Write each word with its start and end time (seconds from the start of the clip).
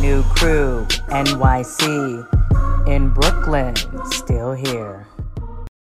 New 0.00 0.22
crew, 0.22 0.86
NYC, 1.08 2.86
in 2.86 3.10
Brooklyn, 3.10 3.74
still 4.12 4.52
here. 4.52 5.08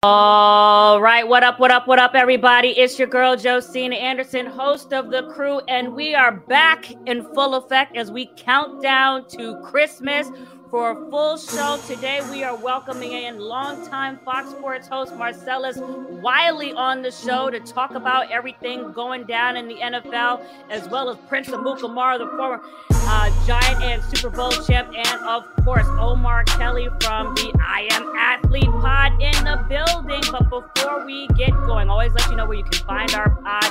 All 0.02 1.00
right, 1.00 1.26
what 1.26 1.42
up, 1.42 1.58
what 1.58 1.70
up, 1.70 1.86
what 1.88 1.98
up, 1.98 2.14
everybody? 2.14 2.70
It's 2.70 2.98
your 2.98 3.08
girl 3.08 3.36
Josina 3.36 3.94
Anderson, 3.96 4.44
host 4.44 4.92
of 4.92 5.10
the 5.10 5.32
crew, 5.32 5.60
and 5.60 5.94
we 5.94 6.14
are 6.14 6.32
back 6.32 6.92
in 7.06 7.24
full 7.32 7.54
effect 7.54 7.96
as 7.96 8.10
we 8.10 8.28
count 8.36 8.82
down 8.82 9.26
to 9.28 9.58
Christmas. 9.62 10.28
For 10.72 10.92
a 10.92 11.10
full 11.10 11.36
show 11.36 11.78
today, 11.86 12.22
we 12.30 12.44
are 12.44 12.56
welcoming 12.56 13.12
in 13.12 13.38
longtime 13.38 14.18
Fox 14.24 14.48
Sports 14.52 14.88
host 14.88 15.14
Marcellus 15.14 15.76
Wiley 16.22 16.72
on 16.72 17.02
the 17.02 17.10
show 17.10 17.50
to 17.50 17.60
talk 17.60 17.90
about 17.90 18.30
everything 18.30 18.90
going 18.92 19.24
down 19.24 19.58
in 19.58 19.68
the 19.68 19.74
NFL, 19.74 20.42
as 20.70 20.88
well 20.88 21.10
as 21.10 21.18
Prince 21.28 21.48
Amukamara, 21.48 22.16
the 22.16 22.26
former 22.38 22.62
uh, 22.90 23.46
Giant 23.46 23.82
and 23.82 24.02
Super 24.16 24.30
Bowl 24.30 24.50
champ, 24.66 24.90
and 24.96 25.22
of 25.28 25.44
course 25.62 25.86
Omar 26.00 26.44
Kelly 26.44 26.88
from 27.02 27.34
the 27.34 27.52
I 27.60 27.88
Am 27.90 28.10
Athlete 28.16 28.64
Pod 28.64 29.12
in 29.20 29.44
the 29.44 29.62
building. 29.68 30.01
But 30.32 30.48
before 30.48 31.04
we 31.04 31.26
get 31.28 31.50
going, 31.50 31.90
always 31.90 32.14
let 32.14 32.26
you 32.30 32.36
know 32.36 32.46
where 32.46 32.56
you 32.56 32.64
can 32.64 32.82
find 32.86 33.12
our 33.12 33.28
pod. 33.28 33.64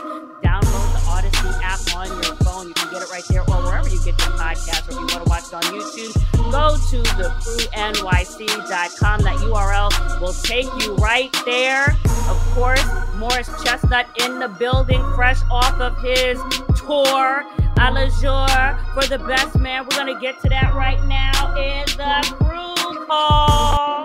Download 0.43 0.93
the 0.93 1.01
Odyssey 1.09 1.49
app 1.63 1.79
on 1.95 2.05
your 2.07 2.35
phone. 2.45 2.67
You 2.67 2.75
can 2.75 2.91
get 2.91 3.01
it 3.01 3.09
right 3.09 3.23
there, 3.29 3.41
or 3.41 3.63
wherever 3.63 3.89
you 3.89 3.97
get 3.97 4.15
your 4.19 4.29
podcast. 4.37 4.87
Or 4.87 4.91
if 4.91 4.99
you 4.99 5.07
want 5.07 5.25
to 5.25 5.29
watch 5.29 5.47
it 5.47 5.55
on 5.55 5.63
YouTube, 5.63 6.13
go 6.51 6.77
to 6.77 7.01
thecrewnyc.com. 7.17 9.21
That 9.21 9.37
URL 9.37 10.21
will 10.21 10.33
take 10.33 10.67
you 10.83 10.93
right 10.97 11.35
there. 11.45 11.97
Of 12.29 12.37
course, 12.53 12.85
Morris 13.15 13.49
Chestnut 13.63 14.05
in 14.23 14.37
the 14.37 14.47
building, 14.47 15.01
fresh 15.15 15.41
off 15.49 15.81
of 15.81 15.97
his 16.03 16.39
tour 16.77 17.43
a 17.79 17.91
la 17.91 18.05
jour 18.21 18.77
for 18.93 19.07
the 19.07 19.17
best 19.25 19.57
man. 19.57 19.83
We're 19.83 19.97
going 19.97 20.13
to 20.13 20.19
get 20.21 20.39
to 20.41 20.49
that 20.49 20.75
right 20.75 21.03
now 21.05 21.55
in 21.55 21.85
the 21.97 22.21
crew 22.37 22.75
call. 23.07 24.00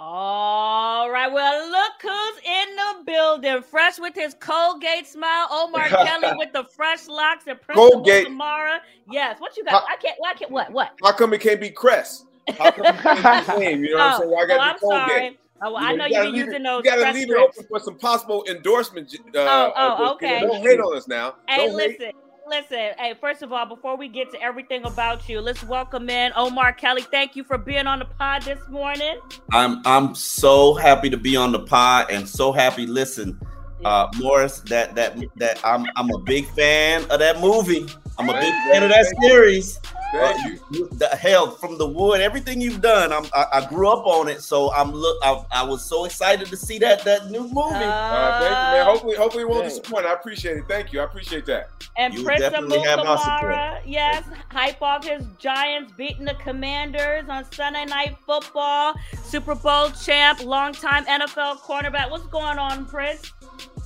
All 0.00 1.10
right, 1.10 1.30
well, 1.32 1.68
look 1.72 1.92
who's 2.00 2.38
in 2.44 2.76
the 2.76 3.04
building. 3.04 3.62
Fresh 3.62 3.98
with 3.98 4.14
his 4.14 4.32
Colgate 4.34 5.08
smile. 5.08 5.48
Omar 5.50 5.88
Kelly 5.88 6.36
with 6.36 6.52
the 6.52 6.62
fresh 6.62 7.08
locks 7.08 7.48
and 7.48 7.60
Principal 7.60 7.90
Colgate. 7.90 8.26
Samara. 8.26 8.80
Yes, 9.10 9.40
what 9.40 9.56
you 9.56 9.64
got? 9.64 9.82
I 9.88 9.96
can't, 9.96 10.16
I 10.24 10.34
can't, 10.34 10.52
what, 10.52 10.70
what? 10.70 10.92
How 11.02 11.10
come 11.10 11.34
it 11.34 11.40
can't 11.40 11.60
be 11.60 11.70
Crest? 11.70 12.26
How 12.56 12.70
come 12.70 12.86
it 12.86 12.94
can't 13.02 13.58
be? 13.58 13.64
You 13.88 13.96
know 13.96 13.98
what 13.98 14.06
I'm 14.06 14.18
saying? 14.20 14.30
Why 14.30 14.40
I 14.40 14.44
oh, 14.44 14.46
got 14.46 14.60
I'm 14.60 14.74
to 14.74 14.80
Colgate? 14.80 15.08
sorry. 15.08 15.38
Oh, 15.62 15.72
well, 15.72 15.76
I 15.84 15.92
know 15.96 16.06
you 16.06 16.10
you've 16.10 16.12
gotta 16.14 16.24
been 16.26 16.32
leave 16.32 16.44
using 16.46 16.60
it, 16.60 16.62
those. 16.62 16.84
You 16.84 16.90
gotta 16.90 17.18
leave 17.18 17.30
it 17.30 17.36
open 17.36 17.64
for 17.68 17.80
some 17.80 17.98
possible 17.98 18.44
endorsement. 18.48 19.12
Uh, 19.34 19.38
Oh, 19.40 19.72
oh, 19.76 20.12
okay. 20.12 20.40
Don't 20.42 20.62
hate 20.62 20.78
on 20.78 20.96
us 20.96 21.08
now. 21.08 21.34
Hey, 21.48 21.66
Don't 21.66 21.80
hate. 21.80 22.14
Listen, 22.48 22.78
listen. 22.78 22.94
Hey, 22.98 23.14
first 23.20 23.42
of 23.42 23.52
all, 23.52 23.66
before 23.66 23.96
we 23.96 24.08
get 24.08 24.30
to 24.32 24.42
everything 24.42 24.84
about 24.84 25.28
you, 25.28 25.40
let's 25.40 25.62
welcome 25.64 26.08
in 26.08 26.32
Omar 26.34 26.72
Kelly. 26.72 27.02
Thank 27.02 27.36
you 27.36 27.44
for 27.44 27.58
being 27.58 27.86
on 27.86 27.98
the 27.98 28.04
pod 28.04 28.42
this 28.42 28.58
morning. 28.68 29.18
I'm 29.52 29.82
I'm 29.84 30.14
so 30.14 30.74
happy 30.74 31.10
to 31.10 31.16
be 31.16 31.36
on 31.36 31.52
the 31.52 31.60
pod 31.60 32.10
and 32.10 32.28
so 32.28 32.52
happy. 32.52 32.86
Listen, 32.86 33.38
uh, 33.84 34.08
Morris, 34.16 34.60
that 34.60 34.94
that 34.94 35.18
that 35.36 35.60
I'm 35.64 35.86
I'm 35.96 36.10
a 36.10 36.18
big 36.18 36.48
fan 36.50 37.04
of 37.10 37.18
that 37.20 37.40
movie. 37.40 37.86
I'm 38.18 38.28
a 38.28 38.34
big 38.34 38.52
fan 38.70 38.82
of 38.82 38.90
that 38.90 39.06
series. 39.20 39.78
Thank 40.12 40.44
Uh, 40.44 40.48
you. 40.48 40.60
you- 40.70 40.88
the 40.92 41.08
hell 41.08 41.50
from 41.50 41.76
the 41.76 41.86
wood, 41.86 42.20
everything 42.20 42.60
you've 42.60 42.80
done. 42.80 43.12
I'm 43.12 43.26
I, 43.34 43.46
I 43.52 43.66
grew 43.68 43.88
up 43.90 44.06
on 44.06 44.28
it, 44.28 44.42
so 44.42 44.72
I'm 44.72 44.92
look. 44.92 45.16
I, 45.22 45.44
I 45.50 45.62
was 45.64 45.84
so 45.84 46.04
excited 46.06 46.46
to 46.48 46.56
see 46.56 46.78
that 46.78 47.04
that 47.04 47.30
new 47.30 47.42
movie. 47.42 47.74
Uh, 47.74 48.40
thank 48.40 48.50
you, 48.50 48.54
man. 48.78 48.84
Hopefully, 48.86 49.16
hopefully 49.16 49.42
it 49.42 49.48
won't 49.48 49.60
Thanks. 49.62 49.78
disappoint. 49.78 50.06
I 50.06 50.12
appreciate 50.14 50.56
it. 50.56 50.64
Thank 50.68 50.92
you. 50.92 51.00
I 51.00 51.04
appreciate 51.04 51.44
that. 51.46 51.68
And 51.98 52.14
You 52.14 52.24
Prince 52.24 52.40
definitely 52.40 52.80
have 52.80 52.98
my 53.00 53.16
support. 53.16 53.86
Yes, 53.86 54.24
hype 54.50 54.80
off 54.80 55.04
his 55.06 55.24
Giants 55.38 55.92
beating 55.96 56.24
the 56.24 56.34
Commanders 56.34 57.28
on 57.28 57.44
Sunday 57.52 57.84
Night 57.84 58.16
Football. 58.24 58.94
Super 59.24 59.54
Bowl 59.54 59.90
champ, 59.90 60.42
longtime 60.44 61.04
NFL 61.06 61.58
cornerback. 61.60 62.10
What's 62.10 62.26
going 62.28 62.58
on, 62.58 62.86
Prince? 62.86 63.32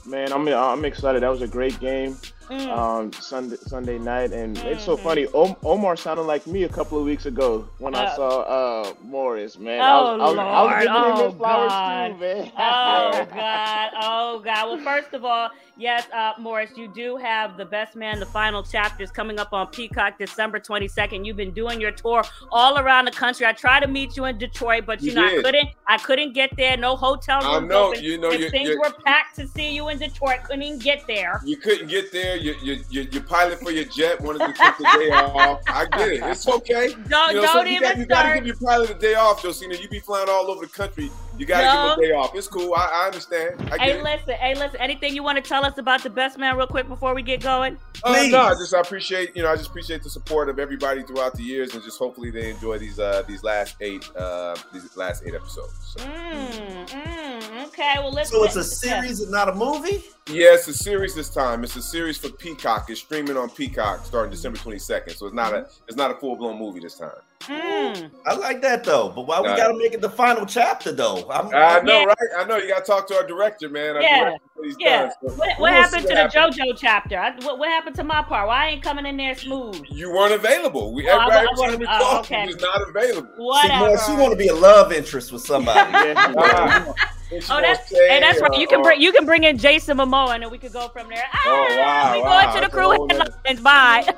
Man, 0.07 0.33
I'm 0.33 0.47
I'm 0.49 0.85
excited. 0.85 1.23
That 1.23 1.31
was 1.31 1.43
a 1.43 1.49
great 1.49 1.79
game. 1.81 2.17
Mm. 2.53 2.69
Um, 2.79 3.13
Sunday 3.15 3.57
Sunday 3.67 3.99
night, 3.99 4.33
and 4.33 4.59
it's 4.59 4.85
so 4.85 4.97
Mhm. 4.97 5.01
funny. 5.01 5.27
O- 5.33 5.57
Omar 5.65 5.97
sounded 5.97 6.23
like 6.25 6.47
me 6.47 6.65
a 6.65 6.69
couple 6.69 6.99
of 6.99 7.05
weeks 7.05 7.25
ago 7.25 7.67
when 7.79 7.95
I 7.95 8.05
Uh. 8.05 8.17
saw 8.17 8.41
uh 8.43 8.93
Morris. 9.03 9.59
Man, 9.59 9.81
Oh, 9.81 9.85
I 9.85 10.13
was, 10.13 10.21
I 10.21 10.25
was, 10.27 10.39
I 10.39 10.81
giving 10.83 10.93
him 10.97 11.13
Oh, 11.19 11.29
his 11.31 11.35
flowers 11.39 11.71
God. 11.71 12.09
too, 12.09 12.17
man. 12.19 12.53
Oh 12.59 13.27
God! 13.35 13.91
Oh 14.03 14.39
God! 14.45 14.69
Well, 14.69 14.79
first 14.79 15.15
of 15.15 15.25
all, 15.25 15.49
yes, 15.79 16.07
uh, 16.13 16.33
Morris, 16.39 16.71
you 16.77 16.89
do 16.89 17.17
have 17.17 17.57
the 17.57 17.65
Best 17.65 17.97
Man, 17.97 18.21
the 18.21 18.27
final 18.27 18.63
chapters 18.63 19.11
coming 19.11 19.39
up 19.41 19.53
on 19.55 19.69
Peacock 19.69 20.19
December 20.19 20.59
twenty 20.59 20.89
second. 20.89 21.25
You've 21.25 21.37
been 21.39 21.53
doing 21.53 21.81
your 21.81 21.93
tour 21.93 22.23
all 22.51 22.79
around 22.79 23.07
the 23.07 23.13
country. 23.13 23.47
I 23.47 23.53
tried 23.53 23.81
to 23.81 23.89
meet 23.89 24.17
you 24.17 24.27
in 24.27 24.37
Detroit, 24.37 24.85
but 24.87 25.01
you, 25.01 25.11
You 25.13 25.17
know 25.17 25.27
I 25.27 25.43
couldn't. 25.43 25.69
I 25.87 25.97
couldn't 25.99 26.33
get 26.35 26.51
there. 26.57 26.77
No 26.77 26.97
hotel 26.97 27.41
I 27.43 27.57
rooms 27.57 27.69
know, 27.71 27.89
open. 27.89 28.03
you 28.05 28.19
know, 28.19 28.31
things 28.51 28.77
were 28.77 28.93
packed 29.05 29.37
to 29.37 29.47
see 29.49 29.73
you 29.73 29.89
in 29.89 29.99
Detroit. 29.99 30.43
Couldn't 30.45 30.63
even 30.63 30.79
get 30.79 31.07
there. 31.07 31.41
You 31.45 31.57
couldn't 31.57 31.89
get 31.89 32.13
there. 32.13 32.37
You, 32.43 32.57
you, 32.63 32.85
you, 32.91 33.03
your 33.11 33.23
pilot 33.23 33.61
for 33.61 33.71
your 33.71 33.85
jet 33.85 34.21
wanted 34.21 34.41
to 34.41 34.53
take 34.53 34.77
the 34.79 34.85
day 34.99 35.11
off. 35.11 35.61
I 35.69 35.87
get 35.87 36.09
it. 36.13 36.23
It's 36.25 36.49
okay. 36.49 36.95
Don't 37.09 37.35
You 37.35 37.37
know, 37.37 37.43
don't 37.43 37.53
so 37.53 37.63
you 37.63 37.77
even 37.77 37.89
got, 37.89 37.99
you 37.99 38.07
got 38.07 38.23
to 38.29 38.35
give 38.35 38.47
your 38.47 38.57
pilot 38.57 38.91
a 38.91 38.95
day 38.95 39.15
off, 39.15 39.43
Josina. 39.43 39.77
You 39.77 39.89
be 39.89 40.01
flying 40.01 40.29
all 40.29 40.51
over 40.51 40.67
the 40.67 40.73
country. 40.73 41.11
You 41.39 41.47
got 41.47 41.61
to 41.63 41.67
No. 41.67 41.73
give 41.73 41.81
him 41.81 41.99
a 41.99 42.09
day 42.09 42.13
off. 42.13 42.35
It's 42.35 42.47
cool. 42.47 42.75
I, 42.75 42.91
I 43.03 43.07
understand. 43.07 43.69
I 43.73 43.79
Hey, 43.79 43.93
it. 43.93 44.03
listen, 44.03 44.35
hey, 44.35 44.55
listen. 44.55 44.77
Anything 44.81 45.15
you 45.15 45.23
want 45.23 45.37
to 45.37 45.43
tell 45.43 45.65
us 45.65 45.79
about 45.79 46.03
the 46.03 46.11
Best 46.11 46.39
Man, 46.39 46.57
real 46.57 46.67
quick, 46.67 46.89
before 46.89 47.15
we 47.15 47.23
get 47.23 47.41
going? 47.43 47.79
Uh, 48.05 48.13
Please. 48.15 48.33
no, 48.33 48.41
I 48.43 48.51
just 48.55 48.75
I 48.75 48.81
appreciate 48.81 49.35
you 49.37 49.43
know 49.43 49.49
I 49.51 49.57
just 49.57 49.69
appreciate 49.71 50.03
the 50.03 50.11
support 50.11 50.49
of 50.49 50.59
everybody 50.59 51.03
throughout 51.05 51.35
the 51.35 51.43
years, 51.45 51.73
and 51.75 51.83
just 51.85 51.99
hopefully 51.99 52.31
they 52.31 52.51
enjoy 52.51 52.77
these 52.79 52.99
uh 52.99 53.23
these 53.29 53.45
last 53.45 53.77
eight 53.81 54.05
uh 54.17 54.57
these 54.73 54.97
last 54.97 55.23
eight 55.25 55.35
episodes. 55.35 55.95
So, 55.97 56.05
Mm, 56.05 56.89
mm, 56.89 57.67
okay. 57.69 57.95
Well, 57.99 58.13
let's. 58.13 58.31
So 58.31 58.43
it's 58.45 58.57
a 58.57 58.65
series 58.65 59.21
and 59.21 59.31
not 59.31 59.49
a 59.49 59.55
movie. 59.55 60.03
yeah, 60.29 60.55
it's 60.55 60.67
a 60.69 60.75
series 60.75 61.15
this 61.15 61.29
time. 61.31 61.63
It's 61.65 61.77
a 61.77 61.83
series 61.83 62.19
for 62.19 62.29
Peacock. 62.31 62.91
It's 62.91 63.01
streaming 63.01 63.37
on 63.37 63.51
Peacock 63.51 64.05
starting 64.05 64.31
December 64.31 64.59
twenty 64.59 64.79
second. 64.81 65.15
So 65.15 65.27
it's 65.27 65.35
not 65.35 65.55
a 65.55 65.67
it's 65.87 65.97
not 65.97 66.11
a 66.11 66.15
full 66.15 66.37
blown 66.37 66.59
movie 66.59 66.81
this 66.81 66.99
time. 66.99 67.11
Mm. 67.47 68.11
I 68.27 68.35
like 68.35 68.61
that 68.63 68.85
though, 68.85 69.09
but 69.15 69.27
why 69.27 69.41
we 69.41 69.49
Nah. 69.49 69.57
gotta 69.57 69.75
make 69.77 69.93
it 69.95 70.01
the 70.01 70.11
final 70.11 70.47
chapter 70.47 70.93
though? 70.93 71.29
I'm, 71.31 71.47
I 71.49 71.81
know, 71.81 72.01
Yeah. 72.01 72.05
right? 72.05 72.17
I 72.39 72.45
know. 72.45 72.57
You 72.57 72.69
got 72.69 72.85
to 72.85 72.91
talk 72.91 73.07
to 73.09 73.17
our 73.17 73.27
director, 73.27 73.69
man. 73.69 73.97
Our 73.97 74.03
Yeah. 74.03 74.19
director, 74.25 74.41
what 74.55 74.81
Yeah. 74.81 75.01
done. 75.03 75.11
So 75.29 75.35
What, 75.35 75.49
what 75.61 75.73
happened 75.73 76.03
see 76.03 76.09
to 76.09 76.15
the 76.15 76.23
what 76.23 76.33
happens. 76.33 76.57
JoJo 76.57 76.79
chapter? 76.79 77.19
I, 77.19 77.31
what, 77.45 77.59
what 77.59 77.69
happened 77.69 77.97
to 77.97 78.05
my 78.05 78.23
part? 78.23 78.47
Why 78.49 78.67
I 78.67 78.69
ain't 78.71 78.83
coming 78.83 79.07
in 79.07 79.17
there 79.17 79.35
smooth? 79.35 79.83
You 79.91 80.11
weren't 80.13 80.33
available. 80.35 80.93
We 80.95 81.09
Oh, 81.09 81.15
everybody 81.19 81.37
I 81.39 81.51
was 81.51 81.61
trying 81.61 81.79
to 81.81 81.87
wasn't- 81.87 82.03
oh, 82.03 82.19
okay. 82.21 82.41
You 82.43 82.47
was 82.55 82.61
not 82.63 82.89
available. 82.89 83.29
See, 83.37 83.43
Whatever. 83.43 83.79
Morris, 83.87 84.09
you 84.09 84.17
want 84.17 84.31
to 84.33 84.37
be 84.37 84.49
a 84.49 84.55
love 84.55 84.93
interest 84.93 85.33
with 85.33 85.43
somebody. 85.43 85.91
Yeah. 87.33 87.41
Oh, 87.51 87.63
that's 87.63 87.89
say, 87.89 88.09
hey, 88.11 88.21
that's 88.21 88.43
right. 88.43 88.53
You 88.61 88.67
can 88.67 88.81
uh, 88.81 88.83
bring 88.83 89.01
you 89.01 89.11
can 89.11 89.25
bring 89.25 89.45
in 89.45 89.57
Jason 89.57 89.97
Momoa 89.97 90.35
and 90.35 90.43
then 90.43 90.51
we 90.51 90.59
could 90.59 90.73
go 90.75 90.89
from 90.89 91.09
there. 91.09 91.25
Ah, 91.33 91.39
Oh, 91.47 91.51
wow, 91.79 92.13
we 92.15 92.21
wow, 92.23 92.29
going 92.29 92.47
to 92.49 92.53
the 92.57 92.61
that's 92.61 92.67
a 92.67 92.71
crew 92.77 92.83
whole 92.95 93.07
nother- 93.07 93.33
headlines. 93.47 93.61
Bye. 93.63 94.15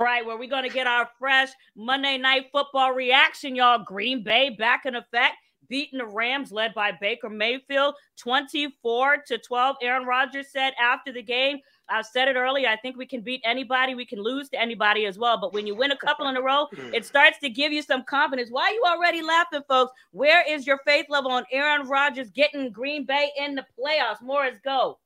Right, 0.00 0.24
where 0.24 0.38
we're 0.38 0.48
going 0.48 0.62
to 0.62 0.72
get 0.72 0.86
our 0.86 1.08
fresh 1.18 1.48
Monday 1.74 2.18
night 2.18 2.46
football 2.52 2.92
reaction, 2.92 3.56
y'all. 3.56 3.82
Green 3.82 4.22
Bay 4.22 4.50
back 4.50 4.86
in 4.86 4.94
effect, 4.94 5.34
beating 5.68 5.98
the 5.98 6.06
Rams 6.06 6.52
led 6.52 6.72
by 6.72 6.92
Baker 6.92 7.28
Mayfield 7.28 7.96
24 8.16 9.24
to 9.26 9.38
12. 9.38 9.76
Aaron 9.82 10.06
Rodgers 10.06 10.52
said 10.52 10.72
after 10.80 11.12
the 11.12 11.20
game, 11.20 11.58
I 11.88 12.02
said 12.02 12.28
it 12.28 12.36
earlier. 12.36 12.68
I 12.68 12.76
think 12.76 12.96
we 12.96 13.06
can 13.06 13.22
beat 13.22 13.40
anybody. 13.44 13.96
We 13.96 14.06
can 14.06 14.22
lose 14.22 14.48
to 14.50 14.60
anybody 14.60 15.04
as 15.06 15.18
well. 15.18 15.36
But 15.40 15.52
when 15.52 15.66
you 15.66 15.74
win 15.74 15.90
a 15.90 15.96
couple 15.96 16.28
in 16.28 16.36
a 16.36 16.42
row, 16.42 16.68
it 16.94 17.04
starts 17.04 17.40
to 17.40 17.48
give 17.48 17.72
you 17.72 17.82
some 17.82 18.04
confidence. 18.04 18.50
Why 18.52 18.68
are 18.68 18.72
you 18.72 18.84
already 18.86 19.20
laughing, 19.20 19.62
folks? 19.66 19.90
Where 20.12 20.44
is 20.48 20.64
your 20.64 20.78
faith 20.86 21.06
level 21.08 21.32
on 21.32 21.44
Aaron 21.50 21.88
Rodgers 21.88 22.30
getting 22.30 22.70
Green 22.70 23.04
Bay 23.04 23.30
in 23.36 23.56
the 23.56 23.66
playoffs? 23.76 24.22
Morris, 24.22 24.60
go. 24.62 24.98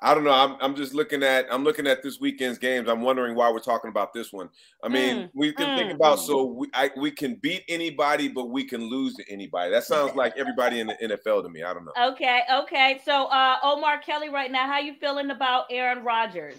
I 0.00 0.14
don't 0.14 0.22
know. 0.22 0.32
I'm, 0.32 0.56
I'm 0.60 0.76
just 0.76 0.94
looking 0.94 1.24
at 1.24 1.46
I'm 1.50 1.64
looking 1.64 1.86
at 1.86 2.02
this 2.02 2.20
weekend's 2.20 2.58
games. 2.58 2.88
I'm 2.88 3.00
wondering 3.00 3.34
why 3.34 3.50
we're 3.50 3.58
talking 3.58 3.90
about 3.90 4.12
this 4.12 4.32
one. 4.32 4.48
I 4.82 4.88
mean, 4.88 5.16
Mm, 5.16 5.30
we 5.34 5.52
can 5.52 5.76
think 5.76 5.90
mm. 5.90 5.94
about 5.96 6.20
so 6.20 6.44
we 6.44 6.68
I, 6.72 6.90
we 6.96 7.10
can 7.10 7.34
beat 7.36 7.64
anybody, 7.68 8.28
but 8.28 8.50
we 8.50 8.64
can 8.64 8.88
lose 8.88 9.14
to 9.16 9.24
anybody. 9.28 9.70
That 9.72 9.84
sounds 9.84 10.14
like 10.14 10.34
everybody 10.36 10.78
in 10.78 10.86
the 10.86 10.94
NFL 11.02 11.42
to 11.42 11.48
me. 11.48 11.64
I 11.64 11.74
don't 11.74 11.84
know. 11.84 12.10
Okay, 12.10 12.42
okay. 12.52 13.00
So 13.04 13.24
uh 13.26 13.56
Omar 13.62 13.98
Kelly 13.98 14.28
right 14.28 14.52
now, 14.52 14.66
how 14.66 14.78
you 14.78 14.94
feeling 14.94 15.30
about 15.30 15.66
Aaron 15.70 16.04
Rodgers? 16.04 16.56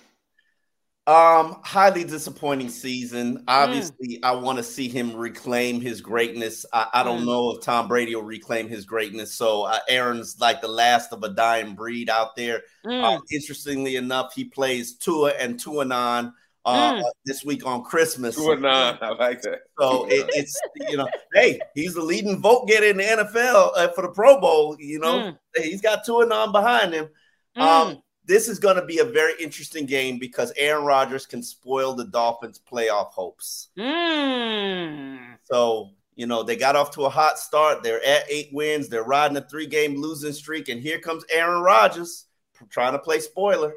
Um, 1.09 1.57
highly 1.63 2.03
disappointing 2.03 2.69
season. 2.69 3.43
Obviously, 3.47 4.19
I 4.21 4.31
want 4.33 4.57
to 4.59 4.63
see 4.63 4.87
him 4.87 5.15
reclaim 5.15 5.81
his 5.81 6.01
greatness. 6.01 6.67
I, 6.71 6.85
I 6.93 7.03
don't 7.03 7.23
Mm. 7.23 7.25
know 7.25 7.51
if 7.55 7.61
Tom 7.63 7.87
Brady 7.87 8.13
will 8.15 8.21
reclaim 8.23 8.69
his 8.69 8.85
greatness. 8.85 9.33
So 9.33 9.63
uh, 9.63 9.79
Aaron's 9.89 10.39
like 10.39 10.61
the 10.61 10.67
last 10.67 11.11
of 11.11 11.23
a 11.23 11.29
dying 11.29 11.73
breed 11.73 12.11
out 12.11 12.35
there. 12.35 12.61
Mm, 12.85 13.03
Uh, 13.17 13.21
interestingly 13.31 13.95
enough, 13.95 14.33
he 14.35 14.43
plays 14.45 14.97
Tua 14.97 15.31
and 15.31 15.59
Tuanon 15.59 16.31
uh, 16.65 16.91
Mm. 16.93 17.03
this 17.25 17.43
week 17.43 17.65
on 17.65 17.83
Christmas. 17.83 18.35
Two 18.35 18.51
and. 18.51 18.67
I 18.67 19.09
like 19.13 19.41
that. 19.41 19.61
So 19.79 20.05
it, 20.11 20.29
it's 20.35 20.61
you 20.91 20.97
know, 20.97 21.07
hey, 21.33 21.59
he's 21.73 21.95
the 21.95 22.03
leading 22.03 22.39
vote 22.39 22.67
getter 22.67 22.85
in 22.85 22.97
the 22.97 23.03
NFL 23.03 23.71
uh, 23.75 23.87
for 23.95 24.03
the 24.03 24.09
Pro 24.09 24.39
Bowl. 24.39 24.75
You 24.79 24.99
know, 24.99 25.13
Mm. 25.19 25.37
he's 25.63 25.81
got 25.81 26.05
Tuanon 26.05 26.51
behind 26.51 26.93
him. 26.93 27.09
mm. 27.57 27.61
Um, 27.63 28.03
this 28.29 28.47
is 28.47 28.59
going 28.59 28.75
to 28.75 28.85
be 28.85 28.99
a 28.99 29.03
very 29.03 29.33
interesting 29.41 29.87
game 29.87 30.19
because 30.19 30.53
Aaron 30.55 30.85
Rodgers 30.85 31.25
can 31.25 31.41
spoil 31.41 31.95
the 31.95 32.05
Dolphins' 32.05 32.61
playoff 32.71 33.07
hopes. 33.07 33.69
Mm. 33.75 35.35
So, 35.45 35.89
you 36.15 36.27
know, 36.27 36.43
they 36.43 36.55
got 36.55 36.75
off 36.75 36.91
to 36.91 37.05
a 37.05 37.09
hot 37.09 37.39
start. 37.39 37.81
They're 37.81 38.05
at 38.05 38.25
eight 38.29 38.49
wins. 38.53 38.87
They're 38.87 39.03
riding 39.03 39.35
a 39.35 39.41
three 39.41 39.65
game 39.65 39.99
losing 39.99 40.31
streak. 40.31 40.69
And 40.69 40.79
here 40.79 40.99
comes 40.99 41.25
Aaron 41.31 41.63
Rodgers 41.63 42.25
trying 42.69 42.93
to 42.93 42.99
play 42.99 43.19
spoiler. 43.19 43.73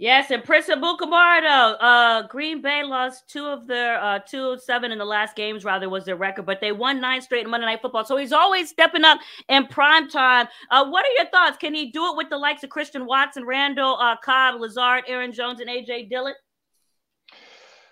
Yes, 0.00 0.30
and 0.30 0.44
Prince 0.44 0.68
Amukamara, 0.68 1.76
uh, 1.80 2.22
Green 2.28 2.62
Bay 2.62 2.84
lost 2.84 3.28
two 3.28 3.44
of 3.46 3.66
their 3.66 4.00
uh, 4.00 4.20
two 4.20 4.50
of 4.50 4.62
seven 4.62 4.92
in 4.92 4.98
the 4.98 5.04
last 5.04 5.34
games, 5.34 5.64
rather 5.64 5.88
was 5.88 6.04
their 6.04 6.14
record, 6.14 6.46
but 6.46 6.60
they 6.60 6.70
won 6.70 7.00
nine 7.00 7.20
straight 7.20 7.44
in 7.44 7.50
Monday 7.50 7.66
Night 7.66 7.82
Football. 7.82 8.04
So 8.04 8.16
he's 8.16 8.32
always 8.32 8.68
stepping 8.68 9.04
up 9.04 9.18
in 9.48 9.66
prime 9.66 10.08
time. 10.08 10.46
Uh, 10.70 10.86
what 10.88 11.04
are 11.04 11.10
your 11.18 11.26
thoughts? 11.30 11.56
Can 11.58 11.74
he 11.74 11.90
do 11.90 12.12
it 12.12 12.16
with 12.16 12.30
the 12.30 12.38
likes 12.38 12.62
of 12.62 12.70
Christian 12.70 13.06
Watson, 13.06 13.44
Randall, 13.44 13.96
uh, 13.98 14.14
Cobb, 14.24 14.60
Lazard, 14.60 15.02
Aaron 15.08 15.32
Jones, 15.32 15.58
and 15.58 15.68
AJ 15.68 16.08
Dillon? 16.08 16.34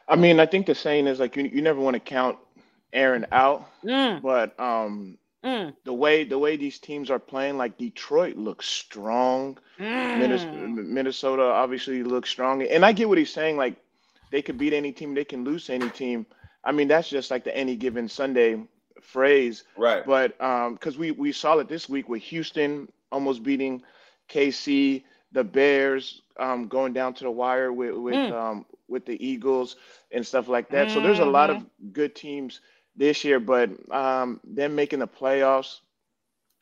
I 0.09 0.15
mean, 0.15 0.39
I 0.39 0.47
think 0.47 0.67
the 0.67 0.77
saying 0.77 1.09
is 1.09 1.19
like 1.19 1.35
you, 1.35 1.43
you 1.43 1.61
never 1.61 1.81
want 1.81 1.95
to 1.95 2.01
count 2.01 2.39
Aaron 2.93 3.27
out, 3.33 3.69
Mm, 3.85 4.23
but 4.23 4.59
um, 4.61 5.19
mm, 5.47 5.75
the 5.85 5.95
way 5.95 6.25
the 6.25 6.39
way 6.39 6.57
these 6.57 6.79
teams 6.81 7.11
are 7.11 7.21
playing, 7.21 7.59
like 7.59 7.79
Detroit 7.79 8.37
looks 8.37 8.67
strong. 8.69 9.59
Mm. 9.79 10.19
Minnesota 10.87 11.43
obviously 11.45 12.03
looks 12.05 12.31
strong, 12.31 12.63
and 12.63 12.85
I 12.85 12.93
get 12.93 13.09
what 13.09 13.19
he's 13.19 13.33
saying. 13.33 13.57
Like 13.57 13.77
they 14.33 14.43
could 14.43 14.59
beat 14.59 14.75
any 14.75 14.93
team, 14.93 15.15
they 15.15 15.25
can 15.25 15.45
lose 15.45 15.71
any 15.71 15.91
team. 15.91 16.27
I 16.65 16.73
mean, 16.73 16.89
that's 16.89 17.09
just 17.09 17.31
like 17.31 17.45
the 17.45 17.57
any 17.57 17.77
given 17.77 18.09
Sunday 18.09 18.63
phrase. 19.03 19.65
Right. 19.77 20.05
But 20.07 20.41
um, 20.43 20.75
because 20.75 20.99
we 20.99 21.13
we 21.13 21.33
saw 21.33 21.59
it 21.59 21.69
this 21.69 21.89
week 21.89 22.09
with 22.09 22.23
Houston 22.25 22.89
almost 23.13 23.43
beating 23.45 23.83
KC, 24.29 25.05
the 25.33 25.45
Bears 25.45 26.23
um, 26.39 26.69
going 26.69 26.93
down 26.93 27.15
to 27.15 27.25
the 27.25 27.31
wire 27.31 27.73
with 27.73 27.95
with 27.95 28.23
Mm. 28.23 28.33
um, 28.33 28.67
with 28.89 29.07
the 29.07 29.27
Eagles 29.27 29.77
and 30.13 30.27
stuff 30.27 30.49
like 30.49 30.71
that. 30.71 30.91
So 30.91 31.01
there's 31.01 31.21
a 31.21 31.25
lot 31.25 31.51
of 31.51 31.65
good 31.93 32.15
teams 32.15 32.61
this 32.97 33.25
year, 33.25 33.41
but 33.41 33.71
um, 33.91 34.41
them 34.45 34.75
making 34.75 35.01
the 35.01 35.09
playoffs, 35.09 35.81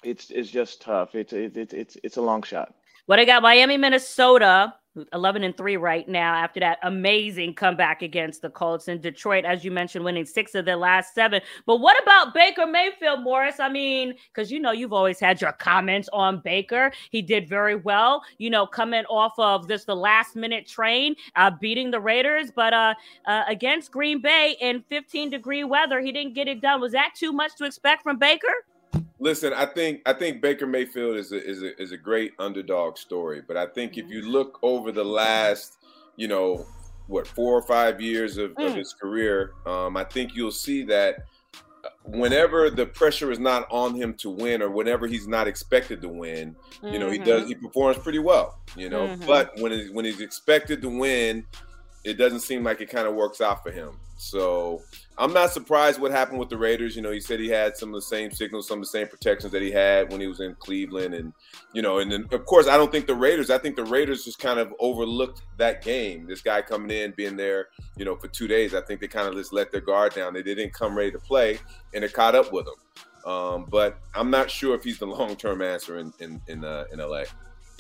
it's 0.03 0.31
it's 0.31 0.51
just 0.51 0.83
tough. 0.83 1.15
It's 1.15 1.33
it's 1.33 1.73
it's 1.73 1.97
it's, 2.03 2.17
a 2.17 2.23
long 2.23 2.43
shot. 2.43 2.75
What 3.07 3.19
I 3.19 3.25
got 3.25 3.43
Miami, 3.43 3.77
Minnesota, 3.77 4.75
11 5.13 5.43
and 5.43 5.57
3 5.57 5.77
right 5.77 6.09
now 6.09 6.35
after 6.35 6.61
that 6.61 6.79
amazing 6.83 7.55
comeback 7.55 8.03
against 8.03 8.43
the 8.43 8.51
Colts. 8.51 8.89
in 8.89 9.01
Detroit, 9.01 9.45
as 9.45 9.65
you 9.65 9.71
mentioned, 9.71 10.05
winning 10.05 10.25
six 10.25 10.55
of 10.55 10.65
their 10.65 10.77
last 10.77 11.15
seven. 11.15 11.41
But 11.67 11.81
what 11.81 12.01
about 12.03 12.35
Baker 12.35 12.67
Mayfield, 12.67 13.23
Morris? 13.23 13.61
I 13.61 13.69
mean, 13.69 14.15
because 14.29 14.51
you 14.51 14.61
know, 14.61 14.73
you've 14.73 14.93
always 14.93 15.19
had 15.19 15.41
your 15.41 15.53
comments 15.53 16.09
on 16.13 16.41
Baker. 16.41 16.93
He 17.11 17.23
did 17.23 17.49
very 17.49 17.77
well, 17.77 18.23
you 18.39 18.51
know, 18.51 18.67
coming 18.67 19.05
off 19.07 19.35
of 19.39 19.67
this 19.67 19.85
the 19.85 19.97
last 19.97 20.37
minute 20.37 20.67
train, 20.67 21.17
uh, 21.37 21.51
beating 21.61 21.91
the 21.91 22.01
Raiders. 22.01 22.51
But 22.55 22.73
uh, 22.73 22.95
uh, 23.27 23.43
against 23.49 23.91
Green 23.91 24.21
Bay 24.21 24.57
in 24.61 24.83
15 24.89 25.31
degree 25.31 25.65
weather, 25.65 26.01
he 26.01 26.13
didn't 26.13 26.35
get 26.35 26.49
it 26.49 26.61
done. 26.61 26.81
Was 26.81 26.93
that 26.93 27.15
too 27.15 27.33
much 27.33 27.57
to 27.57 27.65
expect 27.65 28.03
from 28.03 28.19
Baker? 28.19 28.55
Listen, 29.19 29.53
I 29.55 29.67
think 29.67 30.03
I 30.07 30.13
think 30.13 30.43
Baker 30.43 30.67
Mayfield 30.67 31.17
is 31.17 31.33
a, 31.33 31.43
is 31.43 31.63
a, 31.63 31.81
is 31.81 31.93
a 31.93 31.97
great 31.97 32.33
underdog 32.39 32.99
story, 32.99 33.43
but 33.47 33.57
I 33.57 33.67
think 33.67 33.97
if 33.97 34.09
you 34.09 34.23
look 34.23 34.59
over 34.63 34.93
the 34.93 35.05
last, 35.05 35.79
you 36.17 36.29
know, 36.29 36.67
what 37.07 37.27
four 37.27 37.55
or 37.55 37.63
five 37.63 38.01
years 38.01 38.37
of, 38.39 38.51
of 38.53 38.57
Mm. 38.73 38.77
his 38.77 38.93
career, 38.95 39.53
um, 39.67 39.97
I 39.97 40.05
think 40.05 40.35
you'll 40.35 40.51
see 40.51 40.85
that 40.85 41.25
uh, 41.85 41.89
whenever 42.05 42.71
the 42.71 42.87
pressure 42.87 43.31
is 43.31 43.39
not 43.39 43.67
on 43.71 43.95
him 43.95 44.15
to 44.15 44.31
win, 44.31 44.61
or 44.63 44.71
whenever 44.71 45.07
he's 45.07 45.27
not 45.29 45.47
expected 45.47 46.01
to 46.03 46.09
win, 46.09 46.55
you 46.83 46.99
know, 46.99 47.11
he 47.11 47.19
does 47.19 47.47
he 47.49 47.55
performs 47.55 47.99
pretty 47.99 48.19
well, 48.21 48.59
you 48.77 48.89
know. 48.91 49.07
Mhm. 49.09 49.27
But 49.27 49.53
when 49.59 49.73
it, 49.73 49.93
when 49.95 50.05
he's 50.05 50.21
expected 50.21 50.83
to 50.83 50.89
win, 50.89 51.47
it 52.05 52.15
doesn't 52.15 52.41
seem 52.41 52.63
like 52.65 52.81
it 52.83 52.91
kind 52.91 53.07
of 53.09 53.15
works 53.15 53.41
out 53.41 53.63
for 53.63 53.71
him. 53.71 53.99
So 54.17 54.83
I'm 55.17 55.33
not 55.33 55.53
surprised 55.53 56.01
what 56.01 56.11
happened 56.11 56.41
with 56.41 56.49
the 56.49 56.57
Raiders. 56.57 56.97
You 56.97 57.03
know, 57.03 57.13
he 57.13 57.21
said 57.21 57.39
he 57.39 57.49
had 57.49 57.77
some 57.77 57.91
of 57.91 57.95
the 57.95 58.03
same 58.03 58.33
signals, 58.33 58.67
some 58.67 58.79
of 58.79 58.85
the 58.85 58.91
same 58.91 59.07
protections 59.07 59.53
that 59.53 59.63
he 59.63 59.71
had 59.71 60.11
when 60.11 60.21
he 60.21 60.27
was 60.27 60.41
in 60.41 60.57
Cleveland, 60.57 61.15
and 61.15 61.33
you 61.73 61.83
know, 61.83 61.99
and 61.99 62.11
then 62.11 62.27
of 62.33 62.45
course 62.47 62.67
I 62.67 62.77
don't 62.77 62.91
think 62.91 63.07
the 63.07 63.15
Raiders. 63.15 63.49
I 63.49 63.59
think 63.59 63.77
the 63.77 63.85
Raiders 63.85 64.25
just 64.25 64.41
kind 64.41 64.59
of 64.59 64.75
overlooked 64.81 65.43
that 65.59 65.83
game. 65.83 66.27
This 66.27 66.41
guy 66.41 66.63
coming 66.63 66.91
in, 66.91 67.13
being 67.17 67.37
there, 67.37 67.69
you 67.97 68.05
know, 68.05 68.17
for 68.17 68.27
two 68.27 68.49
days. 68.49 68.75
I 68.75 68.81
think 68.81 69.01
they 69.01 69.09
kind 69.09 69.29
of 69.29 69.35
just 69.35 69.53
let 69.53 69.71
their 69.71 69.81
guard 69.81 70.15
down. 70.15 70.35
They 70.35 70.43
didn't 70.43 70.73
come 70.73 70.97
ready 70.97 71.13
to 71.13 71.19
play, 71.19 71.61
and 71.95 72.03
it 72.03 72.13
caught 72.13 72.35
up 72.35 72.53
with 72.53 72.67
them. 72.67 73.33
Um, 73.33 73.67
but 73.71 73.99
I'm 74.15 74.31
not 74.31 74.51
sure 74.51 74.75
if 74.75 74.83
he's 74.83 74.99
the 74.99 75.07
long 75.07 75.37
term 75.37 75.63
answer 75.63 75.99
in 75.99 76.13
in 76.19 76.41
in, 76.49 76.65
uh, 76.65 76.87
in 76.93 76.99
LA. 76.99 77.25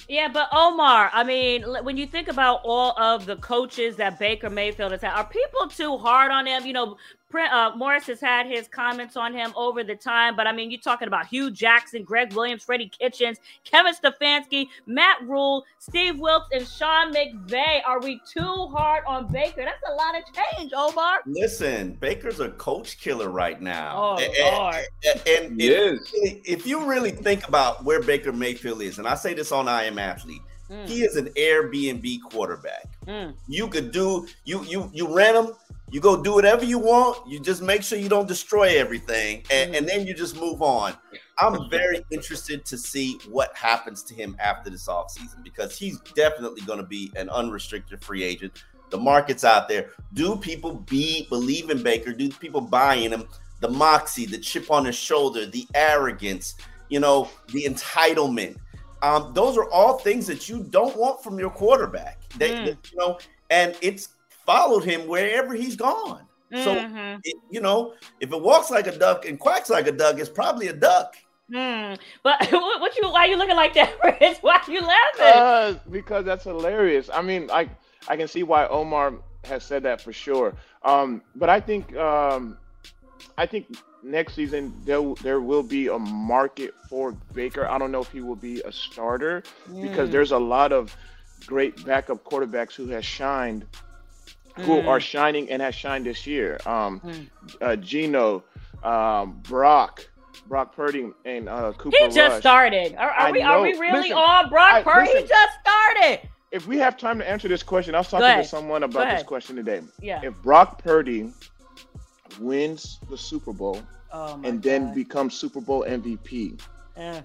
Yeah, 0.08 0.28
but 0.28 0.48
Omar, 0.52 1.10
I 1.14 1.24
mean, 1.24 1.62
when 1.82 1.96
you 1.96 2.06
think 2.06 2.28
about 2.28 2.60
all 2.62 2.98
of 2.98 3.24
the 3.24 3.36
coaches 3.36 3.96
that 3.96 4.18
Baker 4.18 4.50
Mayfield 4.50 4.92
has 4.92 5.00
had, 5.00 5.14
are 5.14 5.24
people 5.24 5.66
too 5.68 5.96
hard 5.96 6.30
on 6.30 6.46
him? 6.46 6.66
You 6.66 6.74
know, 6.74 6.96
uh, 7.34 7.72
Morris 7.76 8.06
has 8.06 8.20
had 8.20 8.46
his 8.46 8.68
comments 8.68 9.16
on 9.16 9.32
him 9.34 9.52
over 9.56 9.82
the 9.82 9.94
time, 9.96 10.36
but 10.36 10.46
I 10.46 10.52
mean, 10.52 10.70
you're 10.70 10.80
talking 10.80 11.08
about 11.08 11.26
Hue 11.26 11.50
Jackson, 11.50 12.04
Gregg 12.04 12.32
Williams, 12.34 12.62
Freddie 12.62 12.88
Kitchens, 12.88 13.38
Kevin 13.64 13.92
Stefanski, 13.94 14.68
Matt 14.86 15.18
Rhule, 15.22 15.64
Steve 15.78 16.20
Wilks, 16.20 16.48
and 16.52 16.66
Sean 16.66 17.12
McVay. 17.12 17.80
Are 17.86 18.00
we 18.00 18.20
too 18.30 18.66
hard 18.68 19.04
on 19.06 19.26
Baker? 19.32 19.64
That's 19.64 19.82
a 19.90 19.94
lot 19.94 20.14
of 20.16 20.22
change, 20.32 20.72
Omar. 20.76 21.20
Listen, 21.26 21.94
Baker's 21.94 22.40
a 22.40 22.50
coach 22.50 22.98
killer 22.98 23.30
right 23.30 23.60
now. 23.60 23.94
Oh, 23.96 24.18
And- 24.22 24.54
Lord. 24.56 24.74
and- 25.04 25.28
and 25.28 25.60
He 25.60 25.68
if, 25.68 25.92
is. 25.94 26.12
if 26.44 26.66
you 26.66 26.84
really 26.84 27.10
think 27.10 27.48
about 27.48 27.84
where 27.84 28.00
Baker 28.00 28.32
Mayfield 28.32 28.80
is, 28.82 28.98
and 28.98 29.08
I 29.08 29.14
say 29.14 29.34
this 29.34 29.50
on 29.52 29.66
I 29.68 29.84
Am 29.84 29.98
Athlete, 29.98 30.42
Mm, 30.70 30.88
he 30.88 31.02
is 31.04 31.16
an 31.16 31.26
Airbnb 31.36 32.22
quarterback. 32.30 32.86
mm, 33.06 33.34
You 33.46 33.68
could 33.68 33.92
do 33.92 34.26
you 34.46 34.64
you 34.64 34.90
you 34.94 35.14
rent 35.14 35.36
him. 35.36 35.54
You 35.94 36.00
go 36.00 36.20
do 36.20 36.34
whatever 36.34 36.64
you 36.64 36.80
want. 36.80 37.24
You 37.24 37.38
just 37.38 37.62
make 37.62 37.84
sure 37.84 37.96
you 37.96 38.08
don't 38.08 38.26
destroy 38.26 38.76
everything, 38.80 39.44
and, 39.48 39.76
and 39.76 39.88
then 39.88 40.04
you 40.04 40.12
just 40.12 40.34
move 40.34 40.60
on. 40.60 40.92
I'm 41.38 41.70
very 41.70 42.04
interested 42.10 42.64
to 42.64 42.76
see 42.76 43.20
what 43.28 43.54
happens 43.54 44.02
to 44.04 44.14
him 44.14 44.36
after 44.40 44.70
this 44.70 44.88
offseason 44.88 45.44
because 45.44 45.78
he's 45.78 46.00
definitely 46.16 46.62
going 46.62 46.80
to 46.80 46.84
be 46.84 47.12
an 47.14 47.28
unrestricted 47.30 48.02
free 48.02 48.24
agent. 48.24 48.64
The 48.90 48.98
market's 48.98 49.44
out 49.44 49.68
there. 49.68 49.90
Do 50.14 50.34
people 50.34 50.74
be 50.90 51.28
believe 51.28 51.70
in 51.70 51.80
Baker? 51.80 52.12
Do 52.12 52.28
people 52.28 52.60
buy 52.60 52.94
in 52.96 53.12
him? 53.12 53.28
The 53.60 53.68
moxie, 53.68 54.26
the 54.26 54.38
chip 54.38 54.72
on 54.72 54.86
his 54.86 54.96
shoulder, 54.96 55.46
the 55.46 55.64
arrogance, 55.76 56.56
you 56.88 56.98
know, 56.98 57.30
the 57.52 57.66
entitlement. 57.66 58.56
Um, 59.00 59.30
those 59.32 59.56
are 59.56 59.70
all 59.70 59.98
things 59.98 60.26
that 60.26 60.48
you 60.48 60.66
don't 60.70 60.96
want 60.96 61.22
from 61.22 61.38
your 61.38 61.50
quarterback. 61.50 62.20
They, 62.36 62.50
Mm. 62.50 62.64
they- 62.64 62.70
you 62.90 62.96
know, 62.98 63.18
and 63.50 63.76
it's 63.80 64.08
followed 64.46 64.84
him 64.84 65.06
wherever 65.06 65.54
he's 65.54 65.76
gone. 65.76 66.26
So, 66.54 66.86
mhm, 66.86 67.20
it, 67.24 67.36
you 67.50 67.60
know, 67.60 67.94
if 68.20 68.32
it 68.32 68.40
walks 68.40 68.70
like 68.70 68.86
a 68.86 68.96
duck 68.96 69.26
and 69.26 69.38
quacks 69.38 69.70
like 69.70 69.86
a 69.86 69.92
duck, 69.92 70.18
it's 70.18 70.28
probably 70.30 70.68
a 70.68 70.72
duck. 70.72 71.14
mm. 71.50 71.98
But 72.22 72.46
what, 72.52 72.80
what 72.80 72.96
you? 72.96 73.10
Why 73.10 73.24
are 73.24 73.28
you 73.28 73.36
looking 73.36 73.56
like 73.56 73.74
that, 73.74 73.92
Rich? 74.04 74.38
Why 74.40 74.60
you 74.68 74.80
laughing? 74.80 75.44
Uh, 75.44 75.78
because 75.90 76.24
that's 76.24 76.44
hilarious. 76.44 77.08
I 77.12 77.22
mean, 77.22 77.50
I 77.50 77.68
I 78.08 78.16
can 78.16 78.28
see 78.28 78.42
why 78.42 78.66
Omar 78.66 79.14
has 79.44 79.64
said 79.64 79.82
that 79.84 80.00
for 80.00 80.12
sure. 80.12 80.54
Um, 80.82 81.22
but 81.34 81.48
I 81.48 81.60
think 81.60 81.94
um, 81.96 82.58
I 83.36 83.46
think 83.46 83.66
next 84.02 84.34
season 84.34 84.74
there 84.84 85.02
there 85.22 85.40
will 85.40 85.62
be 85.62 85.88
a 85.88 85.98
market 85.98 86.74
for 86.88 87.12
Baker. 87.32 87.66
I 87.68 87.78
don't 87.78 87.90
know 87.92 88.00
if 88.00 88.10
he 88.10 88.20
will 88.20 88.36
be 88.36 88.60
a 88.62 88.72
starter 88.72 89.42
because 89.80 90.08
Mm. 90.08 90.12
there's 90.12 90.32
a 90.32 90.38
lot 90.38 90.72
of 90.72 90.96
great 91.46 91.84
backup 91.84 92.24
quarterbacks 92.24 92.74
who 92.74 92.88
has 92.88 93.04
shined, 93.04 93.66
who 94.56 94.82
Mm. 94.82 94.86
are 94.88 95.00
shining 95.00 95.50
and 95.50 95.60
has 95.60 95.74
shined 95.74 96.06
this 96.06 96.26
year. 96.26 96.58
Um, 96.66 97.00
Mm. 97.00 97.28
uh, 97.60 97.76
Geno, 97.76 98.44
um, 98.82 99.40
Brock, 99.42 100.06
Brock 100.46 100.74
Purdy, 100.76 101.10
and 101.24 101.48
uh, 101.48 101.72
Cooper 101.76 101.96
He 101.98 102.04
just 102.06 102.18
Rush. 102.18 102.40
started. 102.40 102.94
Are, 102.96 103.10
are 103.10 103.28
I 103.28 103.32
we? 103.32 103.42
Are 103.42 103.60
we 103.62 103.72
really 103.78 103.98
Listen, 104.10 104.12
on 104.16 104.48
Brock 104.50 104.74
I- 104.74 104.82
Purdy? 104.82 105.10
He 105.10 105.20
just 105.26 105.52
started. 105.60 106.28
If 106.52 106.66
we 106.68 106.78
have 106.78 106.96
time 106.96 107.18
to 107.18 107.28
answer 107.28 107.48
this 107.48 107.62
question, 107.64 107.94
I 107.96 107.98
was 107.98 108.08
Go 108.10 108.20
talking 108.20 108.42
to 108.42 108.48
someone 108.48 108.84
about 108.84 109.08
this 109.10 109.24
question 109.24 109.56
today. 109.56 109.80
Yeah. 110.00 110.20
If 110.22 110.34
Brock 110.42 110.78
Purdy 110.82 111.32
wins 112.40 113.00
the 113.10 113.18
Super 113.18 113.52
Bowl 113.52 113.80
Oh 114.12 114.36
my 114.36 114.48
and 114.48 114.62
then 114.62 114.94
becomes 114.94 115.34
Super 115.34 115.60
Bowl 115.60 115.84
MVP, 115.84 116.60
Eh. 116.96 117.20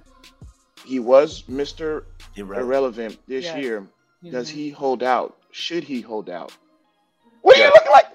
he 0.84 1.00
was 1.00 1.44
Mr. 1.44 2.06
Irrelevant. 2.36 2.66
Irrelevant 2.66 3.20
this 3.28 3.46
Yes. 3.46 3.58
year. 3.58 3.88
Does 4.32 4.50
Mhm. 4.50 4.54
he 4.54 4.70
hold 4.72 5.04
out? 5.04 5.38
Should 5.52 5.84
he 5.84 6.02
hold 6.02 6.30
out? 6.30 6.52
What 7.50 7.56
do 7.56 7.62
you 7.62 7.68
Yeah. 7.68 7.72
look 7.74 7.90
like? 7.90 8.06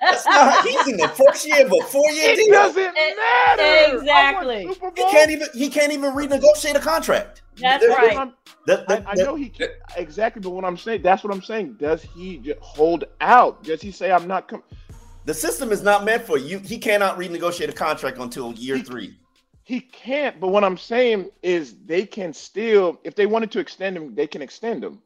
That's 0.00 0.26
not, 0.26 0.66
he's 0.66 0.88
in 0.88 0.96
the 0.98 1.08
first 1.08 1.46
year 1.46 1.64
of 1.64 1.72
a 1.72 1.84
four-year 1.86 2.30
It 2.32 2.36
deal. 2.36 2.52
doesn't 2.52 2.94
matter. 2.94 3.62
I 3.62 4.32
want 4.34 4.50
exactly. 4.50 4.66
He 4.96 5.10
can't 5.10 5.30
even 5.30 5.48
he 5.54 5.68
can't 5.70 5.92
even 5.92 6.12
renegotiate 6.12 6.74
a 6.74 6.80
contract. 6.80 7.42
That's 7.56 7.82
There- 7.82 7.94
right. 7.96 8.16
I'm- 8.16 8.34
The- 8.66 8.84
I, 8.88 9.10
I 9.10 9.14
the- 9.14 9.24
know 9.24 9.34
he 9.36 9.48
can 9.48 9.68
exactly, 9.96 10.40
but 10.42 10.50
what 10.50 10.64
I'm 10.64 10.76
saying, 10.76 11.00
that's 11.02 11.24
what 11.24 11.32
I'm 11.32 11.42
saying. 11.42 11.76
Does 11.80 12.02
he 12.02 12.54
hold 12.60 13.04
out? 13.22 13.62
Does 13.62 13.80
he 13.80 13.90
say, 13.90 14.10
"I'm 14.12 14.26
not"? 14.26 14.48
Com-? 14.48 14.62
The 15.24 15.34
system 15.34 15.72
is 15.72 15.82
not 15.82 16.04
meant 16.04 16.24
for 16.26 16.36
you. 16.36 16.58
He 16.58 16.76
cannot 16.78 17.18
renegotiate 17.18 17.68
a 17.70 17.72
contract 17.72 18.18
until 18.18 18.52
year 18.54 18.76
He- 18.76 18.82
three. 18.82 19.18
He 19.64 19.80
can't. 19.80 20.38
But 20.40 20.48
what 20.48 20.62
I'm 20.64 20.76
saying 20.76 21.30
is, 21.42 21.74
they 21.86 22.04
can 22.04 22.34
still, 22.34 23.00
if 23.02 23.14
they 23.14 23.24
wanted 23.24 23.50
to 23.52 23.60
extend 23.60 23.96
him, 23.96 24.14
they 24.14 24.26
can 24.26 24.42
extend 24.42 24.84
him. 24.84 25.00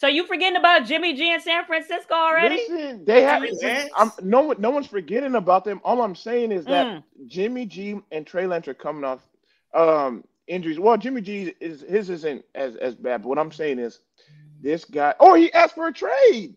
So 0.00 0.06
you 0.06 0.24
forgetting 0.26 0.56
about 0.56 0.86
Jimmy 0.86 1.12
G 1.14 1.30
in 1.30 1.42
San 1.42 1.66
Francisco 1.66 2.14
already? 2.14 2.54
Listen, 2.56 3.04
they 3.04 3.20
have. 3.22 3.42
Trey 3.42 3.50
Lance? 3.62 3.90
I'm, 3.94 4.10
no 4.22 4.40
one, 4.40 4.58
no 4.58 4.70
one's 4.70 4.86
forgetting 4.86 5.34
about 5.34 5.62
them. 5.62 5.78
All 5.84 6.00
I'm 6.00 6.14
saying 6.14 6.52
is 6.52 6.64
that 6.64 6.86
Mm. 6.86 7.02
Jimmy 7.26 7.66
G 7.66 8.00
and 8.10 8.26
Trey 8.26 8.46
Lance 8.46 8.66
are 8.66 8.72
coming 8.72 9.04
off 9.04 9.20
um, 9.74 10.24
injuries. 10.46 10.80
Well, 10.80 10.96
Jimmy 10.96 11.20
G 11.20 11.52
is 11.60 11.82
his 11.82 12.08
isn't 12.08 12.42
as 12.54 12.76
as 12.76 12.94
bad. 12.94 13.20
But 13.20 13.28
what 13.28 13.38
I'm 13.38 13.52
saying 13.52 13.78
is, 13.78 13.98
this 14.62 14.86
guy. 14.86 15.12
Oh, 15.20 15.34
he 15.34 15.52
asked 15.52 15.74
for 15.74 15.88
a 15.88 15.92
trade. 15.92 16.56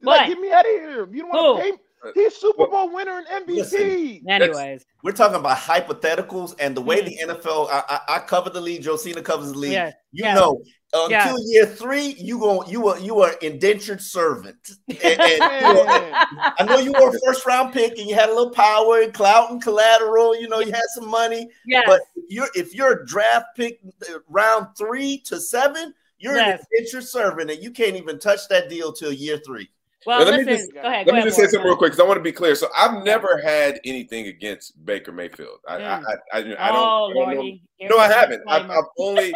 What? 0.00 0.16
Like, 0.20 0.28
get 0.28 0.40
me 0.40 0.50
out 0.50 0.64
of 0.64 0.70
here. 0.70 1.08
You 1.12 1.20
don't 1.24 1.28
want 1.28 1.58
to 1.58 1.62
Who? 1.64 1.70
pay. 1.70 1.72
me. 1.72 1.78
He's 2.14 2.34
Super 2.34 2.66
Bowl 2.68 2.90
winner 2.92 3.18
and 3.30 3.46
MVP. 3.46 3.54
Listen, 3.54 4.22
Anyways, 4.28 4.84
We're 5.04 5.12
talking 5.12 5.36
about 5.36 5.58
hypotheticals 5.58 6.54
and 6.58 6.74
the 6.76 6.80
way 6.80 7.02
Mm. 7.02 7.04
the 7.04 7.34
NFL. 7.34 7.68
I, 7.70 7.82
I, 8.08 8.14
I 8.16 8.18
cover 8.20 8.48
the 8.50 8.60
league. 8.62 8.82
Josina 8.82 9.20
covers 9.22 9.52
the 9.52 9.58
league. 9.58 9.72
Yes, 9.72 9.92
You 10.10 10.24
yes. 10.24 10.36
know, 10.36 10.62
until 10.94 11.10
Yes. 11.38 11.44
year 11.46 11.66
three, 11.66 12.14
you 12.18 12.38
go. 12.38 12.64
You 12.66 12.88
are 12.88 12.98
you 12.98 13.20
are 13.20 13.32
indentured 13.40 14.00
servant. 14.00 14.56
And, 14.88 15.20
and 15.20 15.76
you 15.76 15.80
are- 15.88 16.28
I 16.58 16.64
know 16.66 16.78
you 16.78 16.92
were 16.92 17.08
a 17.14 17.18
first 17.24 17.46
round 17.46 17.72
pick 17.72 17.98
and 17.98 18.08
you 18.08 18.14
had 18.14 18.28
a 18.28 18.34
little 18.34 18.50
power 18.52 19.00
and 19.02 19.12
clout 19.14 19.50
and 19.50 19.62
collateral. 19.62 20.38
You 20.38 20.48
know, 20.48 20.60
you 20.60 20.72
had 20.72 20.82
some 20.94 21.08
money. 21.08 21.48
yes. 21.66 21.84
But 21.86 22.00
if 22.16 22.24
you're 22.30 22.48
if 22.54 22.74
you're 22.74 23.02
a 23.02 23.06
draft 23.06 23.46
pick 23.56 23.80
uh, 24.10 24.18
round 24.28 24.68
three 24.76 25.18
to 25.26 25.40
seven, 25.40 25.94
you're 26.18 26.36
Yes. 26.36 26.60
an 26.60 26.66
indentured 26.72 27.04
servant 27.08 27.50
and 27.50 27.62
you 27.62 27.70
can't 27.70 27.96
even 27.96 28.18
touch 28.18 28.46
that 28.48 28.68
deal 28.68 28.92
till 28.92 29.12
year 29.12 29.38
three. 29.44 29.68
well, 30.06 30.18
Now, 30.24 30.30
let 30.30 30.44
me 30.46 30.52
just- 30.56 30.72
go 30.72 30.80
ahead. 30.80 30.92
Let 30.98 31.06
go 31.06 31.12
me 31.12 31.18
ahead, 31.18 31.24
just 31.28 31.36
say 31.36 31.42
Morgan. 31.42 31.52
something 31.52 31.66
real 31.68 31.76
quick 31.76 31.92
because 31.92 32.00
I 32.04 32.06
want 32.06 32.18
to 32.18 32.22
be 32.22 32.32
clear. 32.32 32.54
So 32.54 32.68
I've 32.78 33.02
never 33.04 33.40
had 33.42 33.80
anything 33.84 34.26
against 34.26 34.84
Baker 34.84 35.10
Mayfield. 35.12 35.58
I, 35.68 35.76
Mm. 35.78 35.82
I, 35.84 35.92
I, 35.96 36.04
I, 36.32 36.38
I 36.38 36.42
don't. 36.42 36.56
oh 36.56 36.60
I 36.60 36.68
don't 36.68 37.14
know- 37.14 37.34
lordy. 37.34 37.62
No, 37.90 37.98
I 37.98 38.06
haven't. 38.08 38.42
I've. 38.46 38.70
I've 38.70 38.84
only. 38.98 39.32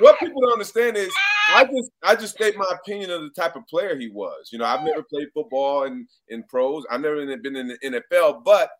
What 0.00 0.18
people 0.18 0.40
don't 0.42 0.52
understand 0.52 0.96
is 0.96 1.12
I 1.54 1.64
just 1.64 1.90
I 2.02 2.14
just 2.14 2.34
state 2.34 2.56
my 2.56 2.70
opinion 2.72 3.10
of 3.10 3.22
the 3.22 3.30
type 3.30 3.56
of 3.56 3.66
player 3.66 3.96
he 3.96 4.08
was. 4.08 4.50
You 4.52 4.58
know, 4.58 4.64
I've 4.64 4.82
never 4.82 5.02
played 5.02 5.28
football 5.34 5.84
in 5.84 6.06
in 6.28 6.42
pros. 6.44 6.84
I've 6.90 7.00
never 7.00 7.24
been 7.36 7.56
in 7.56 7.68
the 7.68 7.78
NFL, 7.84 8.44
but 8.44 8.70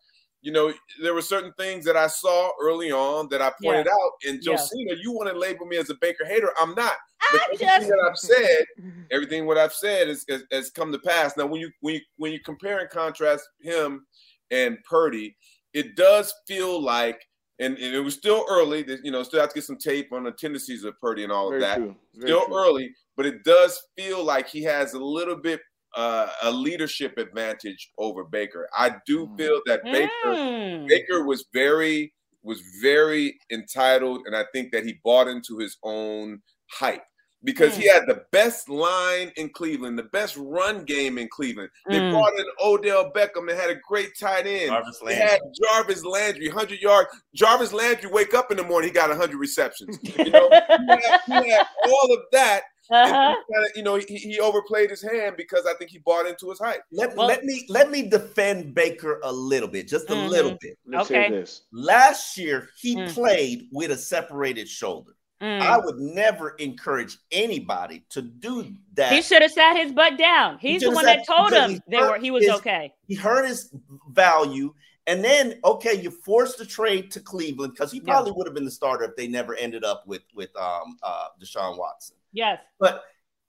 you 0.41 0.51
know, 0.51 0.71
there 1.01 1.13
were 1.13 1.21
certain 1.21 1.51
things 1.57 1.83
that 1.85 1.97
I 1.97 2.07
saw 2.07 2.51
early 2.61 2.91
on 2.91 3.27
that 3.31 3.41
I 3.41 3.51
pointed 3.61 3.87
out. 3.87 4.11
And 4.27 4.39
Yeah. 4.41 4.55
Josina, 4.55 4.93
you 5.01 5.11
want 5.11 5.29
to 5.29 5.37
label 5.37 5.65
me 5.65 5.77
as 5.77 5.89
a 5.89 5.95
Baker 5.99 6.25
hater? 6.25 6.51
I'm 6.59 6.75
not. 6.75 6.93
But 7.31 7.41
everything 7.45 7.67
just 7.67 7.87
that 7.87 8.07
I've 8.09 8.17
said, 8.17 8.65
everything 9.11 9.45
what 9.45 9.57
I've 9.57 9.73
said 9.73 10.07
is, 10.07 10.23
has, 10.29 10.43
has 10.51 10.69
come 10.69 10.91
to 10.91 10.99
pass. 10.99 11.35
Now, 11.35 11.47
when 11.47 11.59
you 11.59 11.71
when 11.81 11.95
you 11.95 12.01
when 12.17 12.31
you 12.31 12.39
compare 12.39 12.79
and 12.79 12.89
contrast 12.89 13.43
him 13.61 14.05
and 14.51 14.77
Purdy, 14.89 15.35
it 15.73 15.95
does 15.95 16.33
feel 16.47 16.81
like, 16.81 17.19
and, 17.59 17.77
and 17.77 17.95
it 17.95 17.99
was 18.01 18.13
still 18.15 18.45
early. 18.49 18.85
You 19.03 19.11
know, 19.11 19.23
still 19.23 19.39
have 19.41 19.49
to 19.49 19.55
get 19.55 19.63
some 19.63 19.77
tape 19.77 20.11
on 20.13 20.23
the 20.23 20.31
tendencies 20.31 20.83
of 20.83 20.97
Purdy 20.99 21.23
and 21.23 21.31
all 21.31 21.49
Very 21.49 21.63
of 21.63 21.67
that. 21.69 21.77
true. 21.77 21.95
Still 22.19 22.45
true. 22.45 22.55
early, 22.57 22.91
but 23.15 23.25
it 23.25 23.43
does 23.43 23.81
feel 23.97 24.23
like 24.23 24.47
he 24.49 24.63
has 24.63 24.93
a 24.93 24.99
little 24.99 25.35
bit 25.35 25.61
uh, 25.95 26.27
a 26.43 26.51
leadership 26.51 27.17
advantage 27.17 27.91
over 27.97 28.23
Baker. 28.25 28.67
I 28.77 28.97
do 29.07 29.25
Mm. 29.27 29.37
feel 29.37 29.61
that 29.65 29.83
Baker 29.85 30.09
Mm. 30.25 30.87
Baker 30.87 31.25
was 31.25 31.45
very 31.53 32.13
was 32.43 32.61
very 32.81 33.37
entitled, 33.51 34.21
and 34.25 34.35
I 34.35 34.45
think 34.53 34.71
that 34.71 34.85
he 34.85 34.99
bought 35.03 35.27
into 35.27 35.57
his 35.57 35.77
own 35.83 36.41
hype 36.71 37.03
because 37.43 37.75
he 37.77 37.87
had 37.87 38.03
the 38.07 38.23
best 38.31 38.67
line 38.69 39.31
in 39.37 39.49
Cleveland, 39.49 39.97
the 39.97 40.03
best 40.03 40.35
run 40.37 40.83
game 40.83 41.17
in 41.17 41.27
Cleveland. 41.29 41.69
They 41.89 41.99
Mm. 41.99 42.11
brought 42.11 42.33
in 42.37 42.45
Odell 42.63 43.11
Beckham. 43.11 43.47
They 43.47 43.55
had 43.55 43.69
a 43.69 43.75
great 43.87 44.17
tight 44.19 44.47
end. 44.47 44.69
Jarvis 44.69 44.99
They 45.05 45.15
had 45.15 45.39
Jarvis 45.63 46.03
Landry, 46.03 46.47
100 46.47 46.79
yards. 46.81 47.09
Jarvis 47.35 47.73
Landry 47.73 48.09
wake 48.09 48.33
up 48.33 48.51
in 48.51 48.57
the 48.57 48.63
morning, 48.63 48.89
he 48.89 48.93
got 48.93 49.09
100 49.09 49.37
receptions. 49.37 49.97
You 50.01 50.29
know, 50.31 50.49
he 50.49 50.55
had, 51.27 51.43
he 51.43 51.49
had 51.51 51.67
all 51.87 52.13
of 52.13 52.19
that. 52.31 52.63
Uh-huh. 52.89 53.35
kinda, 53.53 53.69
you 53.75 53.83
know, 53.83 53.95
he, 53.95 54.15
he 54.15 54.39
overplayed 54.39 54.89
his 54.89 55.01
hand 55.01 55.35
because 55.35 55.65
I 55.65 55.73
think 55.73 55.91
he 55.91 55.97
bought 55.99 56.25
into 56.25 56.49
his 56.49 56.57
hype. 56.57 56.79
Let, 56.89 57.17
Well- 57.17 57.27
let 57.27 57.43
me 57.43 57.65
let 57.67 57.91
me 57.91 58.03
defend 58.07 58.73
Baker 58.73 59.19
a 59.25 59.31
little 59.31 59.67
bit, 59.67 59.89
just 59.89 60.09
a 60.09 60.13
Mhm. 60.13 60.29
little 60.29 60.57
bit. 60.61 60.77
Let's 60.85 61.11
Okay. 61.11 61.27
say 61.27 61.31
this. 61.35 61.63
Last 61.73 62.37
year, 62.37 62.69
he 62.79 62.95
Mm. 62.95 63.13
played 63.13 63.67
with 63.73 63.91
a 63.91 63.97
separated 63.97 64.69
shoulder. 64.69 65.16
Mm. 65.41 65.61
I 65.61 65.77
would 65.77 65.97
never 65.97 66.51
encourage 66.57 67.17
anybody 67.31 68.03
to 68.09 68.21
do 68.23 68.73
that. 68.93 69.11
He 69.11 69.21
should 69.21 69.43
have 69.43 69.51
sat 69.51 69.77
his 69.77 69.91
butt 69.91 70.17
down. 70.17 70.57
He's 70.59 70.81
the 70.81 70.89
one 70.91 71.05
sat- 71.05 71.25
that 71.27 71.27
told 71.27 71.53
him 71.53 71.79
they 71.87 71.99
were 71.99 72.17
he 72.17 72.31
was 72.31 72.43
his- 72.43 72.53
okay. 72.55 72.93
he 73.07 73.13
hurt 73.15 73.47
his 73.47 73.71
value. 74.11 74.73
And 75.05 75.23
then, 75.23 75.59
okay, 75.63 75.93
you 75.93 76.11
forced 76.11 76.57
the 76.57 76.65
trade 76.65 77.11
to 77.11 77.21
Cleveland 77.21 77.73
because 77.73 77.91
he 77.91 77.99
Yeah. 77.99 78.05
probably 78.05 78.31
would 78.33 78.45
have 78.45 78.53
been 78.53 78.65
the 78.65 78.71
starter 78.71 79.05
if 79.05 79.15
they 79.15 79.27
never 79.27 79.55
ended 79.55 79.83
up 79.85 80.05
with 80.07 80.23
with 80.33 80.49
um, 80.57 80.97
uh, 81.03 81.27
Deshaun 81.41 81.77
Watson. 81.77 82.17
Yes. 82.33 82.59
But 82.79 83.03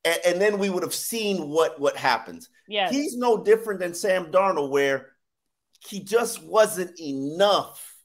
and, 0.05 0.19
and 0.27 0.41
then 0.41 0.59
we 0.59 0.69
would 0.71 0.83
have 0.83 0.95
seen 0.95 1.49
what 1.49 1.81
what 1.81 1.97
happens. 1.97 2.51
Yes. 2.69 2.93
He's 2.93 3.17
no 3.17 3.43
different 3.43 3.81
than 3.81 3.95
Sam 3.95 4.31
Darnold, 4.31 4.71
where 4.71 5.13
he 5.89 6.01
just 6.01 6.43
wasn't 6.43 7.01
enough 7.01 7.97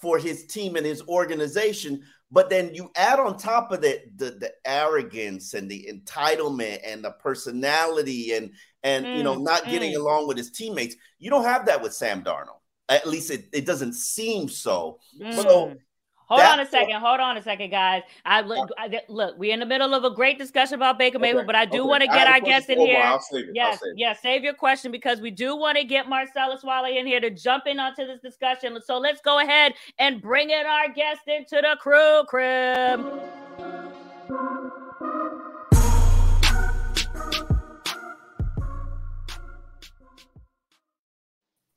for 0.00 0.18
his 0.18 0.46
team 0.46 0.74
and 0.76 0.84
his 0.86 1.02
organization. 1.02 2.02
But 2.30 2.50
then 2.50 2.74
you 2.74 2.90
add 2.96 3.20
on 3.20 3.36
top 3.36 3.70
of 3.70 3.82
that 3.82 4.16
the, 4.16 4.32
the 4.32 4.52
arrogance 4.64 5.54
and 5.54 5.70
the 5.70 5.88
entitlement 5.90 6.80
and 6.84 7.04
the 7.04 7.12
personality 7.12 8.32
and 8.32 8.52
and 8.82 9.06
you 9.12 9.22
know 9.22 9.36
Mm, 9.36 9.44
not 9.44 9.68
getting 9.68 9.92
mm. 9.92 9.96
along 9.96 10.26
with 10.26 10.36
his 10.36 10.50
teammates. 10.50 10.96
You 11.18 11.30
don't 11.30 11.44
have 11.44 11.66
that 11.66 11.82
with 11.82 11.94
Sam 11.94 12.22
Darnold. 12.24 12.60
At 12.88 13.06
least 13.06 13.30
it, 13.30 13.46
it 13.52 13.66
doesn't 13.66 13.94
seem 13.94 14.48
so. 14.48 14.98
So 15.30 15.76
Mm. 15.76 15.78
Hold 16.26 16.40
on 16.40 16.58
a 16.60 16.66
second. 16.66 17.00
Hold 17.00 17.20
on 17.20 17.36
a 17.36 17.42
second, 17.42 17.70
guys. 17.70 18.02
I 18.24 18.40
look. 18.40 18.70
Oh. 18.72 18.74
I, 18.76 19.00
look, 19.08 19.38
we're 19.38 19.52
in 19.54 19.60
the 19.60 19.66
middle 19.66 19.94
of 19.94 20.02
a 20.04 20.10
great 20.10 20.38
discussion 20.38 20.74
about 20.74 20.98
Baker 20.98 21.20
Mayfield, 21.20 21.42
Okay, 21.42 21.46
but 21.46 21.54
I 21.54 21.64
do 21.64 21.82
okay. 21.82 21.88
want 21.88 22.00
to 22.02 22.08
get 22.08 22.26
our 22.26 22.40
guest 22.40 22.68
in 22.68 22.78
for 22.78 22.82
a 22.82 22.84
while. 22.86 22.96
here. 22.96 23.04
I'll 23.04 23.20
save 23.20 23.48
it. 23.48 23.54
Yes, 23.54 23.80
save 23.80 23.92
it. 23.92 23.98
yes. 23.98 24.22
Save 24.22 24.42
your 24.42 24.54
question 24.54 24.90
because 24.90 25.20
we 25.20 25.30
do 25.30 25.54
want 25.56 25.78
to 25.78 25.84
get 25.84 26.08
Marcellus 26.08 26.64
Wiley 26.64 26.98
in 26.98 27.06
here 27.06 27.20
to 27.20 27.30
jump 27.30 27.66
in 27.66 27.78
onto 27.78 28.04
this 28.06 28.20
discussion. 28.20 28.76
So 28.84 28.98
let's 28.98 29.20
go 29.20 29.38
ahead 29.38 29.74
and 30.00 30.20
bring 30.20 30.50
in 30.50 30.66
our 30.66 30.88
guest 30.92 31.22
into 31.28 31.62
the 31.62 31.76
crew 31.80 32.24
crib. 32.26 33.00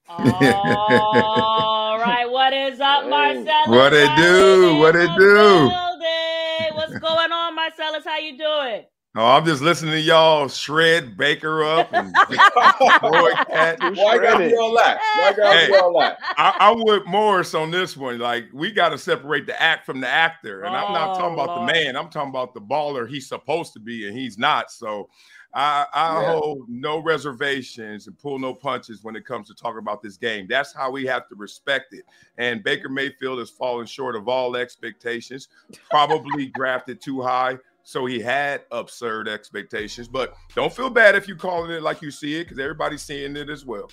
Right, 0.20 1.79
what 2.50 2.58
is 2.74 2.80
up, 2.80 3.04
Hey. 3.04 3.10
Marcellus? 3.12 3.68
What 3.68 3.94
it 3.94 4.18
do? 4.18 4.76
What 4.80 4.96
in 4.96 5.02
it 5.04 5.20
do? 5.20 5.70
building. 5.70 6.74
What's 6.74 6.98
going 7.00 7.32
on, 7.32 7.56
Marcellus? 7.56 8.04
How 8.04 8.18
you 8.18 8.40
doing? 8.40 8.86
Oh, 9.16 9.26
I'm 9.26 9.46
just 9.46 9.62
listening 9.62 9.92
to 9.92 10.00
y'all 10.00 10.48
shred 10.48 11.16
Baker 11.16 11.64
up 11.64 11.94
and 11.94 12.12
boy 13.02 13.32
cat. 13.52 13.78
Why 13.80 14.18
gotta 14.18 14.50
be 14.50 14.58
all 14.58 14.76
that? 14.78 15.00
Why 15.20 15.34
gotta 15.38 15.68
be 15.68 15.74
Hey. 15.74 15.78
all 15.78 16.00
that? 16.00 16.18
I, 16.38 16.56
I 16.60 16.72
would 16.72 17.06
Morris 17.06 17.54
on 17.54 17.70
this 17.70 17.96
one. 17.96 18.18
Like 18.18 18.46
we 18.52 18.72
got 18.72 18.90
to 18.90 18.98
separate 18.98 19.46
the 19.46 19.62
act 19.62 19.86
from 19.86 20.02
the 20.02 20.08
actor, 20.08 20.64
and 20.64 20.76
I'm 20.76 20.92
not 20.92 21.16
talking 21.16 21.38
Oh, 21.38 21.44
about 21.44 21.56
Lord. 21.56 21.70
the 21.70 21.74
man. 21.74 21.96
I'm 21.96 22.10
talking 22.10 22.30
about 22.30 22.56
the 22.56 22.62
baller 22.62 23.08
he's 23.08 23.28
supposed 23.28 23.74
to 23.74 23.80
be, 23.80 24.08
and 24.08 24.18
he's 24.18 24.40
not. 24.40 24.72
So 24.72 25.10
I, 25.54 25.86
I 25.94 26.22
Yeah. 26.22 26.26
hold 26.34 26.70
no 26.70 27.00
reservations 27.00 28.08
and 28.08 28.18
pull 28.20 28.38
no 28.40 28.54
punches 28.54 29.04
when 29.04 29.16
it 29.16 29.26
comes 29.26 29.48
to 29.48 29.56
talking 29.56 29.80
about 29.80 30.02
this 30.02 30.18
game. 30.18 30.46
That's 30.48 30.74
how 30.74 30.92
we 30.92 31.06
have 31.06 31.28
to 31.30 31.36
respect 31.36 31.94
it. 31.94 32.06
And 32.38 32.64
Baker 32.64 32.90
Mayfield 32.90 33.40
has 33.40 33.50
fallen 33.50 33.86
short 33.88 34.16
of 34.16 34.28
all 34.28 34.56
expectations, 34.56 35.48
probably 35.90 36.48
drafted 36.56 37.02
too 37.02 37.22
high. 37.22 37.58
So 37.84 38.06
he 38.06 38.20
had 38.20 38.62
absurd 38.72 39.28
expectations. 39.28 40.08
But 40.08 40.36
don't 40.54 40.72
feel 40.72 40.92
bad 40.92 41.16
if 41.16 41.28
you're 41.28 41.38
calling 41.38 41.72
it 41.72 41.82
like 41.82 42.04
you 42.04 42.12
see 42.12 42.36
it, 42.36 42.44
because 42.44 42.60
everybody's 42.60 43.02
seeing 43.02 43.36
it 43.36 43.50
as 43.50 43.66
well. 43.66 43.90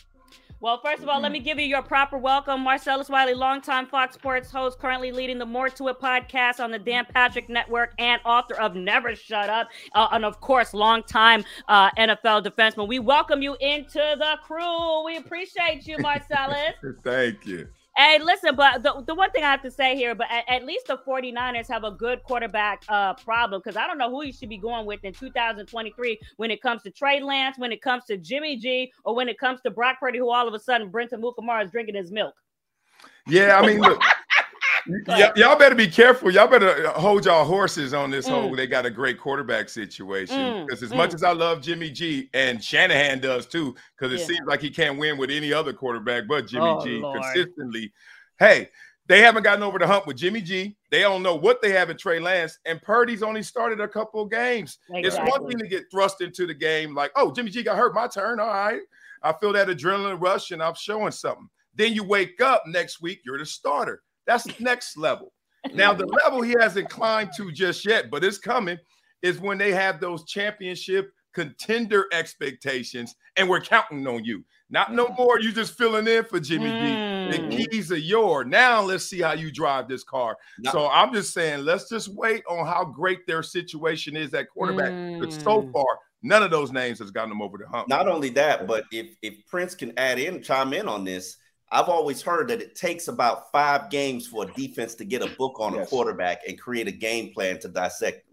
Well, 0.58 0.80
first 0.82 1.02
of 1.02 1.08
all, 1.10 1.20
let 1.20 1.32
me 1.32 1.38
give 1.38 1.58
you 1.58 1.66
your 1.66 1.82
proper 1.82 2.16
welcome. 2.16 2.62
Marcellus 2.62 3.10
Wiley, 3.10 3.34
longtime 3.34 3.86
Fox 3.86 4.14
Sports 4.14 4.50
host, 4.50 4.78
currently 4.78 5.12
leading 5.12 5.38
the 5.38 5.44
More 5.44 5.68
to 5.68 5.88
It 5.88 6.00
podcast 6.00 6.60
on 6.60 6.70
the 6.70 6.78
Dan 6.78 7.06
Patrick 7.12 7.50
Network 7.50 7.92
and 7.98 8.22
author 8.25 8.54
of 8.54 8.75
Never 8.75 9.14
Shut 9.14 9.50
Up. 9.50 9.68
Uh, 9.94 10.08
and 10.12 10.25
of 10.25 10.40
course, 10.40 10.72
longtime 10.72 11.44
uh, 11.68 11.90
NFL 11.92 12.42
defenseman. 12.42 12.88
We 12.88 12.98
welcome 13.00 13.42
you 13.42 13.54
into 13.60 13.98
the 14.18 14.38
crew. 14.42 15.04
We 15.04 15.18
appreciate 15.18 15.86
you, 15.86 15.98
Marcellus. 15.98 16.72
Thank 17.04 17.46
you. 17.46 17.68
Hey, 17.96 18.18
listen, 18.22 18.54
but 18.54 18.82
the, 18.82 19.02
the 19.06 19.14
one 19.14 19.30
thing 19.30 19.42
I 19.42 19.50
have 19.50 19.62
to 19.62 19.70
say 19.70 19.96
here, 19.96 20.14
but 20.14 20.26
at, 20.30 20.44
at 20.48 20.66
least 20.66 20.88
the 20.88 20.98
49ers 20.98 21.66
have 21.68 21.84
a 21.84 21.90
good 21.90 22.22
quarterback 22.24 22.84
uh, 22.90 23.14
problem 23.14 23.62
because 23.64 23.76
I 23.76 23.86
don't 23.86 23.96
know 23.96 24.10
who 24.10 24.22
you 24.22 24.34
should 24.34 24.50
be 24.50 24.58
going 24.58 24.84
with 24.84 25.02
in 25.02 25.14
2023 25.14 26.20
when 26.36 26.50
it 26.50 26.60
comes 26.60 26.82
to 26.82 26.90
Trey 26.90 27.22
Lance, 27.22 27.58
when 27.58 27.72
it 27.72 27.80
comes 27.80 28.04
to 28.06 28.18
Jimmy 28.18 28.58
G, 28.58 28.92
or 29.04 29.14
when 29.14 29.30
it 29.30 29.38
comes 29.38 29.62
to 29.62 29.70
Brock 29.70 29.98
Purdy, 29.98 30.18
who 30.18 30.30
all 30.30 30.46
of 30.46 30.52
a 30.52 30.60
sudden 30.60 30.90
Prince 30.90 31.12
Amukamara 31.12 31.64
is 31.64 31.70
drinking 31.70 31.94
his 31.94 32.12
milk. 32.12 32.34
Yeah, 33.26 33.58
I 33.58 33.66
mean, 33.66 33.80
look, 33.80 34.00
y- 35.07 35.33
y'all 35.37 35.59
better 35.59 35.75
be 35.75 35.88
careful. 35.88 36.31
Y'all 36.31 36.47
better 36.49 36.88
hold 36.90 37.25
y'all 37.25 37.45
horses 37.45 37.93
on 37.95 38.11
this 38.11 38.26
whole. 38.26 38.55
They 38.55 38.66
got 38.66 38.87
a 38.87 38.90
great 38.90 39.19
quarterback 39.19 39.69
situation. 39.69 40.37
Mm, 40.37 40.66
Because 40.66 40.83
as 40.83 40.90
mm. 40.93 40.97
much 40.97 41.14
as 41.14 41.23
I 41.23 41.33
love 41.33 41.61
Jimmy 41.62 41.90
G 41.90 42.28
and 42.35 42.62
Shanahan 42.62 43.21
does 43.21 43.47
too, 43.47 43.75
because 43.99 44.12
it 44.12 44.21
Yeah. 44.21 44.26
seems 44.26 44.47
like 44.47 44.61
he 44.61 44.71
can't 44.71 44.99
win 44.99 45.19
with 45.19 45.31
any 45.31 45.52
other 45.52 45.73
quarterback 45.73 46.26
but 46.28 46.47
Jimmy 46.47 46.66
Oh, 46.66 46.85
G 46.85 46.99
Lord. 46.99 47.21
consistently. 47.23 47.93
Hey, 48.38 48.71
they 49.09 49.21
haven't 49.21 49.45
gotten 49.45 49.62
over 49.62 49.78
the 49.78 49.87
hump 49.87 50.07
with 50.07 50.16
Jimmy 50.16 50.40
G. 50.40 50.76
They 50.90 51.00
don't 51.00 51.23
know 51.23 51.37
what 51.37 51.62
they 51.62 51.71
have 51.71 51.90
in 51.90 51.97
Trey 51.97 52.19
Lance, 52.19 52.59
and 52.64 52.83
Purdy's 52.83 53.23
only 53.23 53.43
started 53.43 53.81
a 53.81 53.87
couple 53.88 54.21
of 54.23 54.31
games. 54.31 54.78
It's 54.88 55.16
one 55.16 55.47
thing 55.49 55.59
to 55.59 55.69
get 55.69 55.85
thrust 55.93 56.21
into 56.21 56.47
the 56.47 56.55
game, 56.55 56.95
like, 56.95 57.12
oh, 57.14 57.33
Jimmy 57.33 57.50
G 57.50 57.62
got 57.62 57.76
hurt, 57.76 57.95
my 57.95 58.09
turn. 58.09 58.40
All 58.40 58.49
right. 58.49 58.81
I 59.23 59.33
feel 59.35 59.52
that 59.55 59.69
adrenaline 59.69 60.21
rush 60.21 60.50
and 60.50 60.62
I'm 60.62 60.75
showing 60.75 61.12
something. 61.12 61.49
Then 61.75 61.93
you 61.93 62.05
wake 62.05 62.40
up 62.40 62.62
next 62.66 63.00
week, 63.00 63.21
you're 63.25 63.38
the 63.38 63.47
starter. 63.47 64.02
That's 64.26 64.45
the 64.45 64.54
next 64.61 64.97
level. 64.97 65.33
Now, 65.75 65.92
the 65.92 66.06
level 66.06 66.42
he 66.42 66.54
hasn't 66.61 66.90
climbed 66.90 67.30
to 67.37 67.50
just 67.50 67.85
yet, 67.87 68.11
but 68.11 68.23
it's 68.23 68.38
coming, 68.38 68.78
is 69.23 69.38
when 69.40 69.59
they 69.59 69.73
have 69.73 70.00
those 70.00 70.25
championship 70.25 71.11
contender 71.35 72.06
expectations, 72.12 73.14
and 73.37 73.49
we're 73.49 73.61
counting 73.61 74.06
on 74.06 74.25
you. 74.25 74.45
Not 74.71 74.95
no 74.95 75.09
more. 75.18 75.38
You 75.38 75.52
just 75.52 75.76
filling 75.76 76.09
in 76.09 76.25
for 76.25 76.40
Jimmy 76.40 76.71
Mm. 76.71 77.30
D. 77.30 77.38
The 77.38 77.66
keys 77.66 77.92
are 77.92 77.97
yours. 77.99 78.47
Now 78.49 78.80
let's 78.83 79.04
see 79.04 79.21
how 79.21 79.33
you 79.35 79.52
drive 79.52 79.87
this 79.88 80.02
car. 80.02 80.37
Now- 80.59 80.73
so 80.73 80.88
I'm 80.88 81.12
just 81.12 81.35
saying, 81.35 81.64
let's 81.64 81.88
just 81.88 82.09
wait 82.09 82.42
on 82.49 82.66
how 82.66 82.85
great 82.85 83.26
their 83.26 83.42
situation 83.42 84.16
is 84.16 84.33
at 84.35 84.49
quarterback. 84.49 85.21
But 85.21 85.33
so 85.33 85.62
Mm. 85.62 85.73
far, 85.73 85.85
none 86.23 86.42
of 86.42 86.50
those 86.50 86.73
names 86.73 86.99
has 87.00 87.11
gotten 87.11 87.28
them 87.30 87.42
over 87.42 87.59
the 87.59 87.68
hump. 87.68 87.88
Not 87.88 88.09
only 88.09 88.30
that, 88.30 88.66
but 88.66 88.85
if 88.90 89.14
if 89.23 89.35
Prince 89.47 89.75
can 89.75 89.92
add 89.99 90.18
in, 90.18 90.42
chime 90.42 90.73
in 90.73 90.88
on 90.88 91.04
this. 91.04 91.37
I've 91.70 91.88
always 91.88 92.23
heard 92.23 92.49
that 92.49 92.61
it 92.62 92.75
takes 92.76 93.08
about 93.08 93.50
five 93.50 93.90
games 93.90 94.26
for 94.26 94.44
a 94.44 94.52
defense 94.52 94.94
to 94.96 95.04
get 95.04 95.23
a 95.23 95.35
book 95.37 95.58
on 95.58 95.76
a 95.78 95.85
quarterback 95.87 96.42
and 96.46 96.58
create 96.58 96.87
a 96.87 96.92
game 96.92 97.32
plan 97.32 97.58
to 97.61 97.68
dissect. 97.68 98.25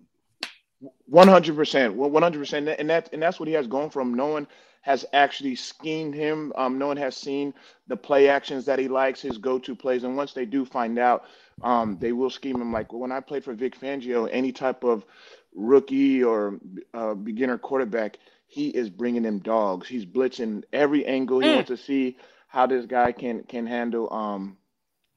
them. 0.81 0.91
One 1.05 1.27
hundred 1.27 1.55
percent, 1.55 1.95
one 1.95 2.21
hundred 2.21 2.39
percent, 2.39 2.67
and 2.67 2.89
that 2.89 3.09
and 3.13 3.21
that's 3.21 3.39
what 3.39 3.47
he 3.47 3.53
has 3.55 3.67
going 3.67 3.89
from. 3.89 4.13
No 4.13 4.27
one 4.27 4.47
has 4.81 5.05
actually 5.13 5.55
schemed 5.55 6.13
him. 6.13 6.51
Um, 6.55 6.77
no 6.77 6.87
one 6.87 6.97
has 6.97 7.15
seen 7.15 7.53
the 7.87 7.95
play 7.95 8.27
actions 8.27 8.65
that 8.65 8.79
he 8.79 8.89
likes, 8.89 9.21
his 9.21 9.37
go-to 9.37 9.75
plays, 9.75 10.03
and 10.03 10.17
once 10.17 10.33
they 10.33 10.45
do 10.45 10.65
find 10.65 10.99
out, 10.99 11.23
um, 11.63 11.97
they 11.99 12.11
will 12.11 12.29
scheme 12.29 12.59
him. 12.59 12.73
Like 12.73 12.91
when 12.91 13.11
I 13.11 13.21
played 13.21 13.45
for 13.45 13.53
Vic 13.53 13.79
Fangio, 13.79 14.27
any 14.29 14.51
type 14.51 14.83
of 14.83 15.05
rookie 15.55 16.21
or 16.23 16.59
uh, 16.93 17.13
beginner 17.13 17.57
quarterback, 17.57 18.17
he 18.47 18.67
is 18.69 18.89
bringing 18.89 19.23
them 19.23 19.39
dogs. 19.39 19.87
He's 19.87 20.05
blitzing 20.05 20.63
every 20.73 21.05
angle. 21.05 21.39
He 21.39 21.47
Mm. 21.47 21.55
wants 21.55 21.69
to 21.69 21.77
see 21.77 22.17
how 22.53 22.67
this 22.67 22.85
guy 22.85 23.11
can 23.11 23.41
can 23.43 23.65
handle 23.65 24.13
um, 24.13 24.57